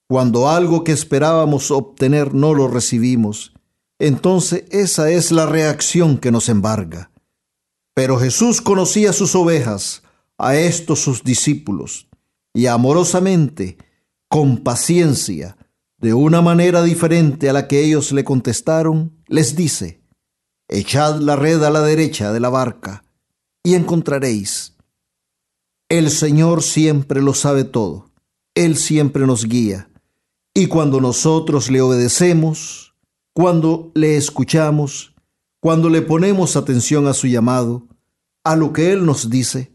cuando 0.08 0.48
algo 0.48 0.82
que 0.82 0.92
esperábamos 0.92 1.70
obtener 1.70 2.32
no 2.32 2.54
lo 2.54 2.68
recibimos, 2.68 3.52
entonces 3.98 4.64
esa 4.70 5.10
es 5.10 5.30
la 5.30 5.44
reacción 5.44 6.16
que 6.16 6.30
nos 6.30 6.48
embarga. 6.48 7.10
Pero 7.92 8.16
Jesús 8.16 8.62
conocía 8.62 9.12
sus 9.12 9.34
ovejas, 9.34 10.02
a 10.38 10.56
estos 10.56 11.00
sus 11.00 11.22
discípulos, 11.22 12.08
y 12.54 12.64
amorosamente, 12.64 13.76
con 14.30 14.64
paciencia, 14.64 15.58
de 15.98 16.14
una 16.14 16.40
manera 16.40 16.82
diferente 16.82 17.50
a 17.50 17.52
la 17.52 17.68
que 17.68 17.84
ellos 17.84 18.10
le 18.12 18.24
contestaron, 18.24 19.22
les 19.26 19.54
dice, 19.54 20.00
Echad 20.66 21.20
la 21.20 21.36
red 21.36 21.62
a 21.62 21.68
la 21.68 21.82
derecha 21.82 22.32
de 22.32 22.40
la 22.40 22.48
barca 22.48 23.04
y 23.62 23.74
encontraréis. 23.74 24.73
El 25.88 26.10
Señor 26.10 26.62
siempre 26.62 27.20
lo 27.20 27.34
sabe 27.34 27.64
todo, 27.64 28.10
Él 28.54 28.76
siempre 28.76 29.26
nos 29.26 29.46
guía, 29.46 29.90
y 30.54 30.66
cuando 30.66 31.00
nosotros 31.00 31.70
le 31.70 31.80
obedecemos, 31.80 32.94
cuando 33.34 33.90
le 33.94 34.16
escuchamos, 34.16 35.14
cuando 35.60 35.90
le 35.90 36.02
ponemos 36.02 36.56
atención 36.56 37.06
a 37.06 37.12
su 37.12 37.26
llamado, 37.26 37.86
a 38.44 38.56
lo 38.56 38.72
que 38.72 38.92
Él 38.92 39.04
nos 39.04 39.28
dice, 39.28 39.72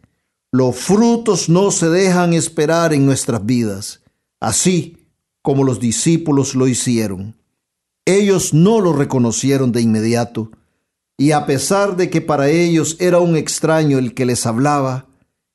los 0.52 0.76
frutos 0.76 1.50
no 1.50 1.70
se 1.70 1.90
dejan 1.90 2.34
esperar 2.34 2.94
en 2.94 3.06
nuestras 3.06 3.46
vidas. 3.46 4.02
Así, 4.40 4.98
como 5.44 5.64
los 5.64 5.80
discípulos 5.80 6.56
lo 6.56 6.68
hicieron. 6.68 7.36
Ellos 8.06 8.54
no 8.54 8.82
lo 8.82 8.94
reconocieron 8.94 9.72
de 9.72 9.82
inmediato, 9.82 10.50
y 11.18 11.34
a 11.34 11.46
pesar 11.46 11.98
de 11.98 12.10
que 12.10 12.22
para 12.22 12.50
ellos 12.50 12.96
era 13.00 13.20
un 13.20 13.36
extraño 13.36 14.00
el 14.00 14.14
que 14.14 14.26
les 14.26 14.46
hablaba, 14.46 15.09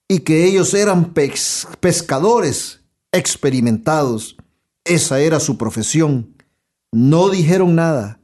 y 0.08 0.20
que 0.20 0.46
ellos 0.46 0.74
eran 0.74 1.14
pescadores, 1.80 2.80
experimentados, 3.12 4.36
esa 4.84 5.20
era 5.20 5.40
su 5.40 5.56
profesión, 5.56 6.36
no 6.92 7.30
dijeron 7.30 7.74
nada 7.74 8.20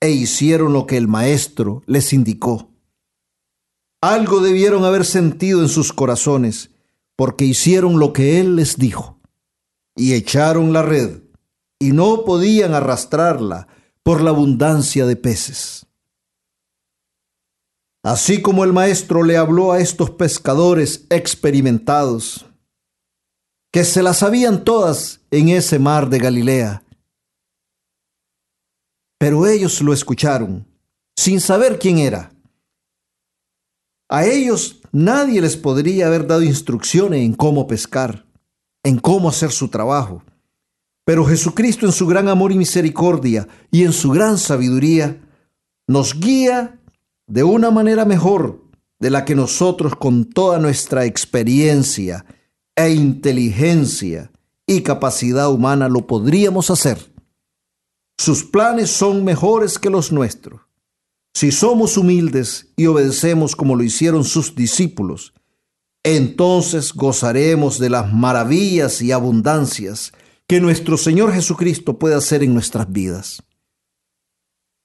e 0.00 0.10
hicieron 0.10 0.72
lo 0.72 0.86
que 0.86 0.96
el 0.96 1.08
maestro 1.08 1.82
les 1.86 2.12
indicó. 2.12 2.70
Algo 4.02 4.40
debieron 4.40 4.84
haber 4.84 5.04
sentido 5.04 5.60
en 5.60 5.68
sus 5.68 5.92
corazones, 5.92 6.70
porque 7.16 7.44
hicieron 7.44 7.98
lo 7.98 8.14
que 8.14 8.40
él 8.40 8.56
les 8.56 8.76
dijo, 8.76 9.20
y 9.94 10.14
echaron 10.14 10.72
la 10.72 10.82
red, 10.82 11.22
y 11.78 11.92
no 11.92 12.24
podían 12.24 12.72
arrastrarla 12.74 13.68
por 14.02 14.22
la 14.22 14.30
abundancia 14.30 15.06
de 15.06 15.16
peces. 15.16 15.86
Así 18.02 18.40
como 18.40 18.64
el 18.64 18.72
maestro 18.72 19.22
le 19.22 19.36
habló 19.36 19.72
a 19.72 19.80
estos 19.80 20.10
pescadores 20.10 21.06
experimentados, 21.10 22.46
que 23.72 23.84
se 23.84 24.02
las 24.02 24.18
sabían 24.18 24.64
todas 24.64 25.20
en 25.30 25.50
ese 25.50 25.78
mar 25.78 26.08
de 26.08 26.18
Galilea, 26.18 26.82
pero 29.18 29.46
ellos 29.46 29.82
lo 29.82 29.92
escucharon 29.92 30.66
sin 31.14 31.40
saber 31.40 31.78
quién 31.78 31.98
era. 31.98 32.32
A 34.08 34.24
ellos 34.24 34.80
nadie 34.90 35.42
les 35.42 35.58
podría 35.58 36.06
haber 36.06 36.26
dado 36.26 36.42
instrucciones 36.42 37.20
en 37.20 37.34
cómo 37.34 37.66
pescar, 37.66 38.24
en 38.82 38.98
cómo 38.98 39.28
hacer 39.28 39.52
su 39.52 39.68
trabajo. 39.68 40.24
Pero 41.04 41.26
Jesucristo 41.26 41.84
en 41.84 41.92
su 41.92 42.06
gran 42.06 42.28
amor 42.28 42.50
y 42.50 42.56
misericordia 42.56 43.46
y 43.70 43.84
en 43.84 43.92
su 43.92 44.10
gran 44.10 44.38
sabiduría 44.38 45.20
nos 45.86 46.18
guía 46.18 46.79
de 47.30 47.44
una 47.44 47.70
manera 47.70 48.04
mejor 48.04 48.64
de 48.98 49.08
la 49.08 49.24
que 49.24 49.36
nosotros 49.36 49.94
con 49.94 50.24
toda 50.24 50.58
nuestra 50.58 51.04
experiencia 51.06 52.26
e 52.74 52.90
inteligencia 52.90 54.32
y 54.66 54.82
capacidad 54.82 55.50
humana 55.50 55.88
lo 55.88 56.06
podríamos 56.06 56.70
hacer. 56.70 57.12
Sus 58.18 58.44
planes 58.44 58.90
son 58.90 59.24
mejores 59.24 59.78
que 59.78 59.90
los 59.90 60.12
nuestros. 60.12 60.60
Si 61.32 61.52
somos 61.52 61.96
humildes 61.96 62.72
y 62.76 62.86
obedecemos 62.86 63.54
como 63.54 63.76
lo 63.76 63.84
hicieron 63.84 64.24
sus 64.24 64.56
discípulos, 64.56 65.32
entonces 66.02 66.92
gozaremos 66.92 67.78
de 67.78 67.90
las 67.90 68.12
maravillas 68.12 69.00
y 69.02 69.12
abundancias 69.12 70.12
que 70.48 70.60
nuestro 70.60 70.96
Señor 70.96 71.32
Jesucristo 71.32 71.96
puede 71.96 72.16
hacer 72.16 72.42
en 72.42 72.54
nuestras 72.54 72.90
vidas. 72.90 73.40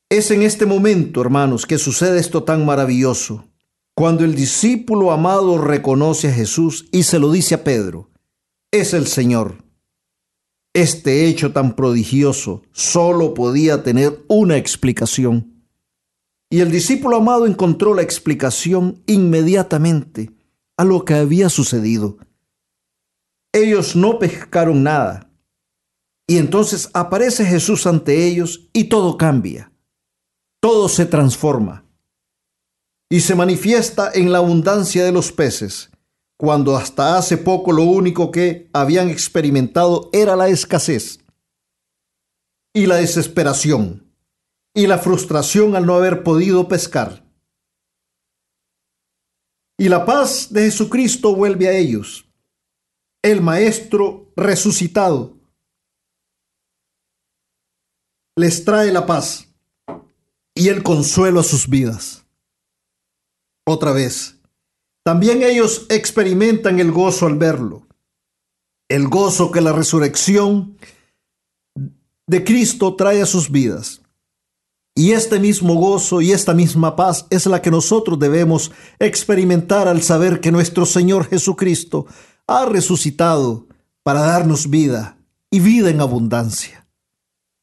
Es 0.10 0.32
en 0.32 0.44
este 0.44 0.66
momento, 0.66 1.22
hermanos, 1.22 1.66
que 1.66 1.78
sucede 1.78 2.20
esto 2.20 2.44
tan 2.44 2.66
maravilloso, 2.66 3.46
cuando 3.96 4.24
el 4.24 4.36
discípulo 4.36 5.12
amado 5.12 5.58
reconoce 5.58 6.28
a 6.28 6.34
Jesús 6.34 6.88
y 6.92 7.04
se 7.04 7.20
lo 7.20 7.32
dice 7.32 7.56
a 7.56 7.64
Pedro, 7.64 8.12
es 8.72 8.94
el 8.94 9.08
Señor. 9.08 9.64
Este 10.74 11.28
hecho 11.28 11.54
tan 11.54 11.76
prodigioso 11.76 12.64
solo 12.72 13.34
podía 13.34 13.84
tener 13.84 14.24
una 14.28 14.58
explicación 14.58 15.56
y 16.50 16.62
el 16.62 16.72
discípulo 16.72 17.18
amado 17.18 17.48
encontró 17.48 17.94
la 17.94 18.02
explicación 18.02 19.02
inmediatamente 19.08 20.32
a 20.78 20.84
lo 20.84 21.04
que 21.04 21.16
había 21.16 21.50
sucedido. 21.50 22.18
Ellos 23.52 23.96
no 23.96 24.20
pescaron 24.20 24.84
nada. 24.84 25.30
Y 26.28 26.38
entonces 26.38 26.90
aparece 26.94 27.46
Jesús 27.46 27.86
ante 27.86 28.26
ellos 28.26 28.70
y 28.74 28.86
todo 28.86 29.18
cambia. 29.18 29.72
Todo 30.66 30.90
se 30.90 31.06
transforma. 31.06 31.86
Y 33.08 33.20
se 33.20 33.36
manifiesta 33.36 34.10
en 34.12 34.32
la 34.32 34.40
abundancia 34.40 35.06
de 35.06 35.12
los 35.12 35.32
peces, 35.32 35.92
cuando 36.38 36.76
hasta 36.76 37.20
hace 37.20 37.38
poco 37.38 37.72
lo 37.72 37.84
único 37.84 38.32
que 38.32 38.68
habían 38.74 39.12
experimentado 39.12 40.10
era 40.12 40.36
la 40.36 40.48
escasez 40.48 41.20
y 42.74 42.88
la 42.88 42.96
desesperación 42.96 44.12
y 44.74 44.88
la 44.88 44.98
frustración 44.98 45.76
al 45.76 45.86
no 45.86 45.94
haber 45.94 46.24
podido 46.24 46.68
pescar. 46.68 47.24
Y 49.78 49.88
la 49.88 50.04
paz 50.04 50.52
de 50.52 50.64
Jesucristo 50.64 51.36
vuelve 51.36 51.68
a 51.68 51.74
ellos, 51.74 52.28
el 53.22 53.40
Maestro 53.40 54.34
resucitado. 54.36 55.38
Les 58.36 58.66
trae 58.66 58.92
la 58.92 59.06
paz 59.06 59.45
y 60.56 60.70
el 60.70 60.82
consuelo 60.82 61.42
a 61.42 61.44
sus 61.44 61.68
vidas. 61.68 62.26
Otra 63.68 63.92
vez, 63.92 64.40
también 65.04 65.44
ellos 65.44 65.86
experimentan 65.90 66.80
el 66.80 66.92
gozo 66.92 67.28
al 67.28 67.38
verlo, 67.38 67.86
el 68.90 69.08
gozo 69.08 69.52
que 69.52 69.62
la 69.62 69.74
resurrección 69.74 70.78
de 72.26 72.44
Cristo 72.44 72.96
trae 72.96 73.22
a 73.22 73.26
sus 73.26 73.52
vidas. 73.52 74.02
Y 74.98 75.12
este 75.12 75.40
mismo 75.40 75.76
gozo 75.76 76.22
y 76.22 76.32
esta 76.32 76.54
misma 76.54 76.96
paz 76.96 77.28
es 77.30 77.46
la 77.48 77.62
que 77.62 77.70
nosotros 77.70 78.18
debemos 78.18 78.72
experimentar 78.98 79.90
al 79.90 80.02
saber 80.02 80.40
que 80.40 80.54
nuestro 80.54 80.86
Señor 80.86 81.28
Jesucristo 81.28 82.06
ha 82.48 82.66
resucitado 82.66 83.68
para 84.04 84.22
darnos 84.22 84.70
vida 84.70 85.18
y 85.52 85.60
vida 85.60 85.90
en 85.90 86.00
abundancia. 86.00 86.88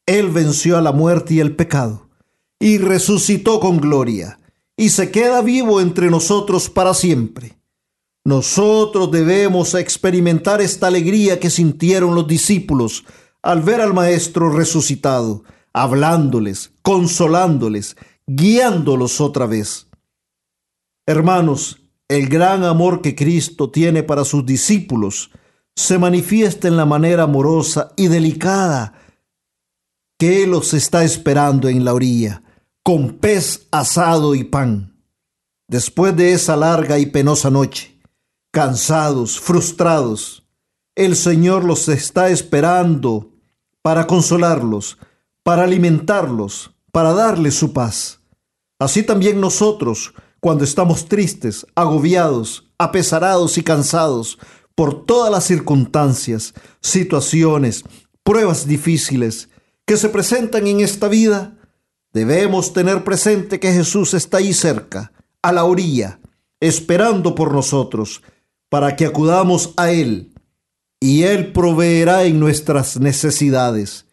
Él 0.05 0.29
venció 0.29 0.77
a 0.77 0.83
la 0.83 0.93
muerte 0.93 1.35
y 1.35 1.41
el 1.41 1.57
pecado 1.57 2.12
y 2.63 2.79
resucitó 2.79 3.59
con 3.59 3.79
gloria 3.79 4.39
y 4.77 4.91
se 4.91 5.11
queda 5.11 5.43
vivo 5.43 5.81
entre 5.81 6.11
nosotros 6.11 6.71
para 6.71 6.95
siempre. 6.95 7.59
Nosotros 8.25 9.11
debemos 9.11 9.75
experimentar 9.75 10.61
esta 10.61 10.87
alegría 10.87 11.41
que 11.41 11.51
sintieron 11.51 12.15
los 12.15 12.29
discípulos 12.29 13.05
al 13.43 13.63
ver 13.63 13.81
al 13.81 13.93
Maestro 13.95 14.49
resucitado 14.49 15.43
hablándoles, 15.73 16.71
consolándoles, 16.83 17.97
guiándolos 18.29 19.21
otra 19.21 19.47
vez. 19.47 19.89
Hermanos, 21.05 21.83
el 22.07 22.29
gran 22.29 22.63
amor 22.63 23.03
que 23.03 23.17
Cristo 23.17 23.73
tiene 23.73 24.05
para 24.05 24.25
sus 24.25 24.47
discípulos 24.47 25.33
se 25.75 25.99
manifiesta 25.99 26.69
en 26.69 26.77
la 26.77 26.87
manera 26.87 27.25
amorosa 27.25 27.93
y 27.97 28.07
delicada 28.07 28.95
que 30.17 30.45
Él 30.45 30.51
los 30.51 30.75
está 30.75 31.03
esperando 31.03 31.69
en 31.69 31.85
la 31.85 31.95
orilla, 31.95 32.45
con 32.83 33.19
pez 33.19 33.69
asado 33.71 34.35
y 34.35 34.45
pan. 34.45 34.97
Después 35.69 36.17
de 36.17 36.33
esa 36.33 36.57
larga 36.57 36.99
y 36.99 37.07
penosa 37.07 37.51
noche, 37.51 37.99
cansados, 38.51 39.39
frustrados, 39.39 40.43
el 40.95 41.17
Señor 41.17 41.65
los 41.65 41.89
está 41.89 42.29
esperando 42.31 43.31
para 43.81 44.07
consolarlos, 44.07 44.99
para 45.43 45.65
alimentarlos, 45.65 46.73
para 46.91 47.13
darles 47.13 47.55
su 47.55 47.73
paz. 47.73 48.21
Así 48.79 49.03
también 49.03 49.41
nosotros, 49.41 50.13
cuando 50.41 50.65
estamos 50.65 51.07
tristes, 51.07 51.65
agobiados, 51.75 52.69
apesarados 52.79 53.57
y 53.59 53.63
cansados 53.63 54.39
por 54.75 55.07
todas 55.07 55.31
las 55.31 55.45
circunstancias, 55.45 56.53
situaciones, 56.81 57.85
pruebas 58.25 58.67
difíciles 58.67 59.49
que 59.87 59.97
se 59.97 60.09
presentan 60.09 60.67
en 60.67 60.81
esta 60.81 61.09
vida, 61.09 61.57
debemos 62.13 62.73
tener 62.73 63.05
presente 63.05 63.61
que 63.61 63.73
Jesús 63.73 64.15
está 64.15 64.39
ahí 64.39 64.53
cerca, 64.53 65.13
a 65.43 65.53
la 65.53 65.65
orilla, 65.65 66.21
esperando 66.61 67.35
por 67.35 67.53
nosotros, 67.53 68.23
para 68.69 68.97
que 68.97 69.07
acudamos 69.07 69.75
a 69.77 69.91
Él, 69.91 70.33
y 71.01 71.25
Él 71.25 71.53
proveerá 71.53 72.25
en 72.25 72.39
nuestras 72.39 73.01
necesidades. 73.01 74.07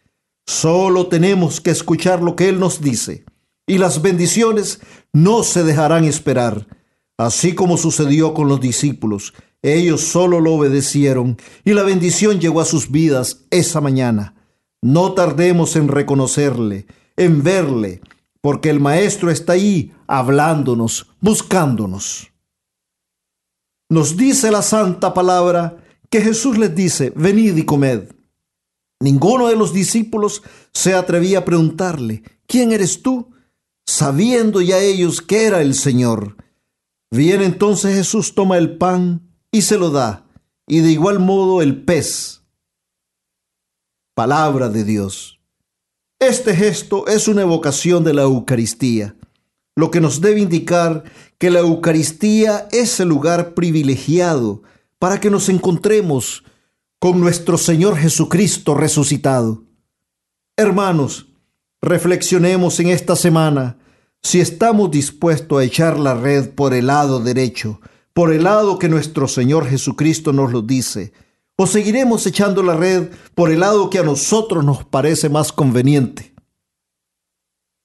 Solo 0.46 1.06
tenemos 1.06 1.60
que 1.60 1.70
escuchar 1.70 2.22
lo 2.22 2.34
que 2.34 2.48
Él 2.48 2.58
nos 2.58 2.80
dice 2.80 3.24
y 3.70 3.78
las 3.78 4.02
bendiciones 4.02 4.80
no 5.12 5.44
se 5.44 5.62
dejarán 5.62 6.04
esperar. 6.04 6.66
Así 7.16 7.54
como 7.54 7.76
sucedió 7.76 8.34
con 8.34 8.48
los 8.48 8.60
discípulos, 8.60 9.32
ellos 9.62 10.00
solo 10.00 10.40
lo 10.40 10.54
obedecieron 10.54 11.36
y 11.64 11.74
la 11.74 11.84
bendición 11.84 12.40
llegó 12.40 12.60
a 12.60 12.64
sus 12.64 12.90
vidas 12.90 13.44
esa 13.50 13.80
mañana. 13.80 14.34
No 14.82 15.12
tardemos 15.12 15.76
en 15.76 15.86
reconocerle, 15.86 16.86
en 17.20 17.42
verle, 17.42 18.00
porque 18.40 18.70
el 18.70 18.80
Maestro 18.80 19.30
está 19.30 19.52
ahí 19.52 19.92
hablándonos, 20.06 21.06
buscándonos. 21.20 22.32
Nos 23.90 24.16
dice 24.16 24.50
la 24.50 24.62
santa 24.62 25.12
palabra 25.12 25.84
que 26.08 26.22
Jesús 26.22 26.56
les 26.56 26.74
dice, 26.74 27.12
venid 27.14 27.58
y 27.58 27.66
comed. 27.66 28.10
Ninguno 29.00 29.48
de 29.48 29.56
los 29.56 29.74
discípulos 29.74 30.42
se 30.72 30.94
atrevía 30.94 31.40
a 31.40 31.44
preguntarle, 31.44 32.22
¿quién 32.46 32.72
eres 32.72 33.02
tú? 33.02 33.34
Sabiendo 33.86 34.62
ya 34.62 34.78
ellos 34.78 35.20
que 35.20 35.44
era 35.44 35.60
el 35.60 35.74
Señor. 35.74 36.36
Viene 37.10 37.44
entonces 37.44 37.96
Jesús, 37.96 38.34
toma 38.34 38.56
el 38.56 38.78
pan 38.78 39.36
y 39.52 39.62
se 39.62 39.76
lo 39.76 39.90
da, 39.90 40.26
y 40.66 40.80
de 40.80 40.90
igual 40.92 41.18
modo 41.18 41.60
el 41.60 41.84
pez. 41.84 42.42
Palabra 44.14 44.70
de 44.70 44.84
Dios. 44.84 45.39
Este 46.20 46.54
gesto 46.54 47.06
es 47.06 47.28
una 47.28 47.40
evocación 47.40 48.04
de 48.04 48.12
la 48.12 48.22
Eucaristía, 48.22 49.16
lo 49.74 49.90
que 49.90 50.02
nos 50.02 50.20
debe 50.20 50.40
indicar 50.40 51.04
que 51.38 51.48
la 51.48 51.60
Eucaristía 51.60 52.68
es 52.72 53.00
el 53.00 53.08
lugar 53.08 53.54
privilegiado 53.54 54.62
para 54.98 55.18
que 55.18 55.30
nos 55.30 55.48
encontremos 55.48 56.44
con 56.98 57.20
nuestro 57.20 57.56
Señor 57.56 57.96
Jesucristo 57.96 58.74
resucitado. 58.74 59.64
Hermanos, 60.58 61.28
reflexionemos 61.80 62.78
en 62.80 62.88
esta 62.88 63.16
semana 63.16 63.78
si 64.22 64.40
estamos 64.40 64.90
dispuestos 64.90 65.58
a 65.58 65.64
echar 65.64 65.98
la 65.98 66.12
red 66.12 66.50
por 66.50 66.74
el 66.74 66.88
lado 66.88 67.20
derecho, 67.20 67.80
por 68.12 68.30
el 68.30 68.44
lado 68.44 68.78
que 68.78 68.90
nuestro 68.90 69.26
Señor 69.26 69.66
Jesucristo 69.66 70.34
nos 70.34 70.52
lo 70.52 70.60
dice, 70.60 71.14
o 71.62 71.66
seguiremos 71.66 72.26
echando 72.26 72.62
la 72.62 72.74
red 72.74 73.10
por 73.34 73.50
el 73.50 73.60
lado 73.60 73.90
que 73.90 73.98
a 73.98 74.02
nosotros 74.02 74.64
nos 74.64 74.82
parece 74.82 75.28
más 75.28 75.52
conveniente. 75.52 76.34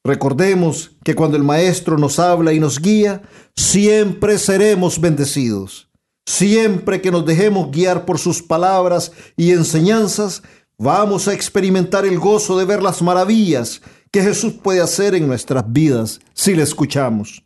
Recordemos 0.01 0.91
que 1.03 1.13
cuando 1.13 1.35
el 1.35 1.43
Maestro 1.43 1.97
nos 1.97 2.17
habla 2.17 2.53
y 2.53 2.59
nos 2.61 2.79
guía, 2.79 3.23
siempre 3.53 4.37
seremos 4.37 5.01
bendecidos. 5.01 5.89
Siempre 6.25 7.01
que 7.01 7.11
nos 7.11 7.25
dejemos 7.25 7.69
guiar 7.69 8.05
por 8.05 8.17
sus 8.17 8.41
palabras 8.41 9.11
y 9.35 9.51
enseñanzas, 9.51 10.41
vamos 10.77 11.27
a 11.27 11.33
experimentar 11.33 12.05
el 12.05 12.17
gozo 12.17 12.57
de 12.57 12.63
ver 12.63 12.81
las 12.81 13.01
maravillas 13.01 13.81
que 14.09 14.21
Jesús 14.21 14.53
puede 14.53 14.79
hacer 14.79 15.15
en 15.15 15.27
nuestras 15.27 15.65
vidas 15.67 16.21
si 16.33 16.55
le 16.55 16.63
escuchamos. 16.63 17.43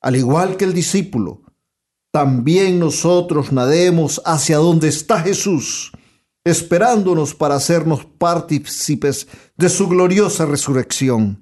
Al 0.00 0.14
igual 0.14 0.56
que 0.56 0.64
el 0.64 0.74
discípulo, 0.74 1.42
también 2.10 2.78
nosotros 2.78 3.52
nademos 3.52 4.20
hacia 4.24 4.58
donde 4.58 4.88
está 4.88 5.20
Jesús, 5.20 5.92
esperándonos 6.44 7.34
para 7.34 7.54
hacernos 7.54 8.04
partícipes 8.04 9.28
de 9.56 9.68
su 9.68 9.88
gloriosa 9.88 10.46
resurrección 10.46 11.40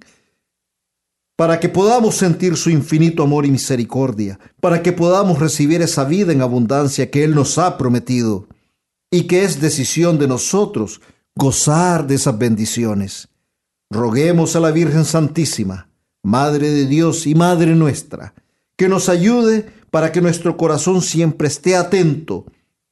para 1.38 1.60
que 1.60 1.68
podamos 1.68 2.16
sentir 2.16 2.56
su 2.56 2.68
infinito 2.68 3.22
amor 3.22 3.46
y 3.46 3.52
misericordia, 3.52 4.40
para 4.60 4.82
que 4.82 4.90
podamos 4.90 5.38
recibir 5.38 5.80
esa 5.80 6.02
vida 6.02 6.32
en 6.32 6.42
abundancia 6.42 7.12
que 7.12 7.22
Él 7.22 7.32
nos 7.32 7.58
ha 7.58 7.78
prometido 7.78 8.48
y 9.08 9.28
que 9.28 9.44
es 9.44 9.60
decisión 9.60 10.18
de 10.18 10.26
nosotros 10.26 11.00
gozar 11.36 12.08
de 12.08 12.16
esas 12.16 12.36
bendiciones. 12.36 13.28
Roguemos 13.88 14.56
a 14.56 14.60
la 14.60 14.72
Virgen 14.72 15.04
Santísima, 15.04 15.88
Madre 16.24 16.70
de 16.70 16.86
Dios 16.86 17.24
y 17.24 17.36
Madre 17.36 17.76
nuestra, 17.76 18.34
que 18.76 18.88
nos 18.88 19.08
ayude 19.08 19.72
para 19.90 20.12
que 20.12 20.20
nuestro 20.20 20.56
corazón 20.56 21.02
siempre 21.02 21.48
esté 21.48 21.76
atento 21.76 22.46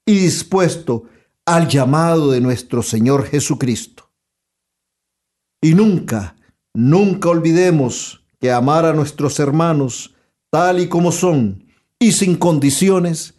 y 0.05 0.19
dispuesto 0.19 1.05
al 1.45 1.69
llamado 1.69 2.31
de 2.31 2.41
nuestro 2.41 2.83
Señor 2.83 3.27
Jesucristo. 3.27 4.11
Y 5.63 5.75
nunca, 5.75 6.37
nunca 6.75 7.29
olvidemos 7.29 8.25
que 8.41 8.53
amar 8.53 8.85
a 8.85 8.93
nuestros 8.93 9.39
hermanos 9.41 10.15
tal 10.51 10.81
y 10.81 10.89
como 10.89 11.13
son 11.13 11.65
y 11.99 12.13
sin 12.13 12.37
condiciones 12.37 13.35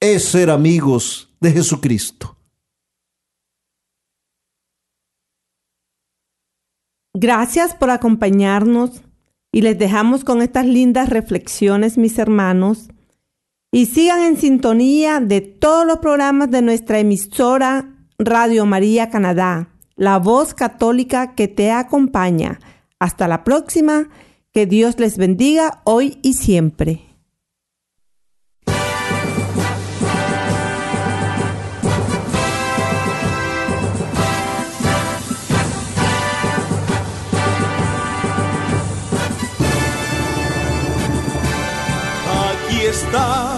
es 0.00 0.24
ser 0.24 0.50
amigos 0.50 1.34
de 1.40 1.52
Jesucristo. 1.52 2.36
Gracias 7.14 7.74
por 7.74 7.90
acompañarnos 7.90 9.02
y 9.50 9.62
les 9.62 9.78
dejamos 9.78 10.24
con 10.24 10.40
estas 10.40 10.66
lindas 10.66 11.08
reflexiones, 11.08 11.98
mis 11.98 12.18
hermanos. 12.18 12.90
Y 13.70 13.86
sigan 13.86 14.22
en 14.22 14.38
sintonía 14.38 15.20
de 15.20 15.42
todos 15.42 15.86
los 15.86 15.98
programas 15.98 16.50
de 16.50 16.62
nuestra 16.62 17.00
emisora 17.00 17.94
Radio 18.18 18.64
María 18.64 19.10
Canadá, 19.10 19.68
la 19.94 20.18
voz 20.18 20.54
católica 20.54 21.34
que 21.34 21.48
te 21.48 21.70
acompaña. 21.70 22.60
Hasta 22.98 23.28
la 23.28 23.44
próxima 23.44 24.08
que 24.52 24.64
Dios 24.64 24.98
les 24.98 25.18
bendiga 25.18 25.82
hoy 25.84 26.18
y 26.22 26.32
siempre. 26.32 27.04
Aquí 42.66 42.80
está 42.80 43.57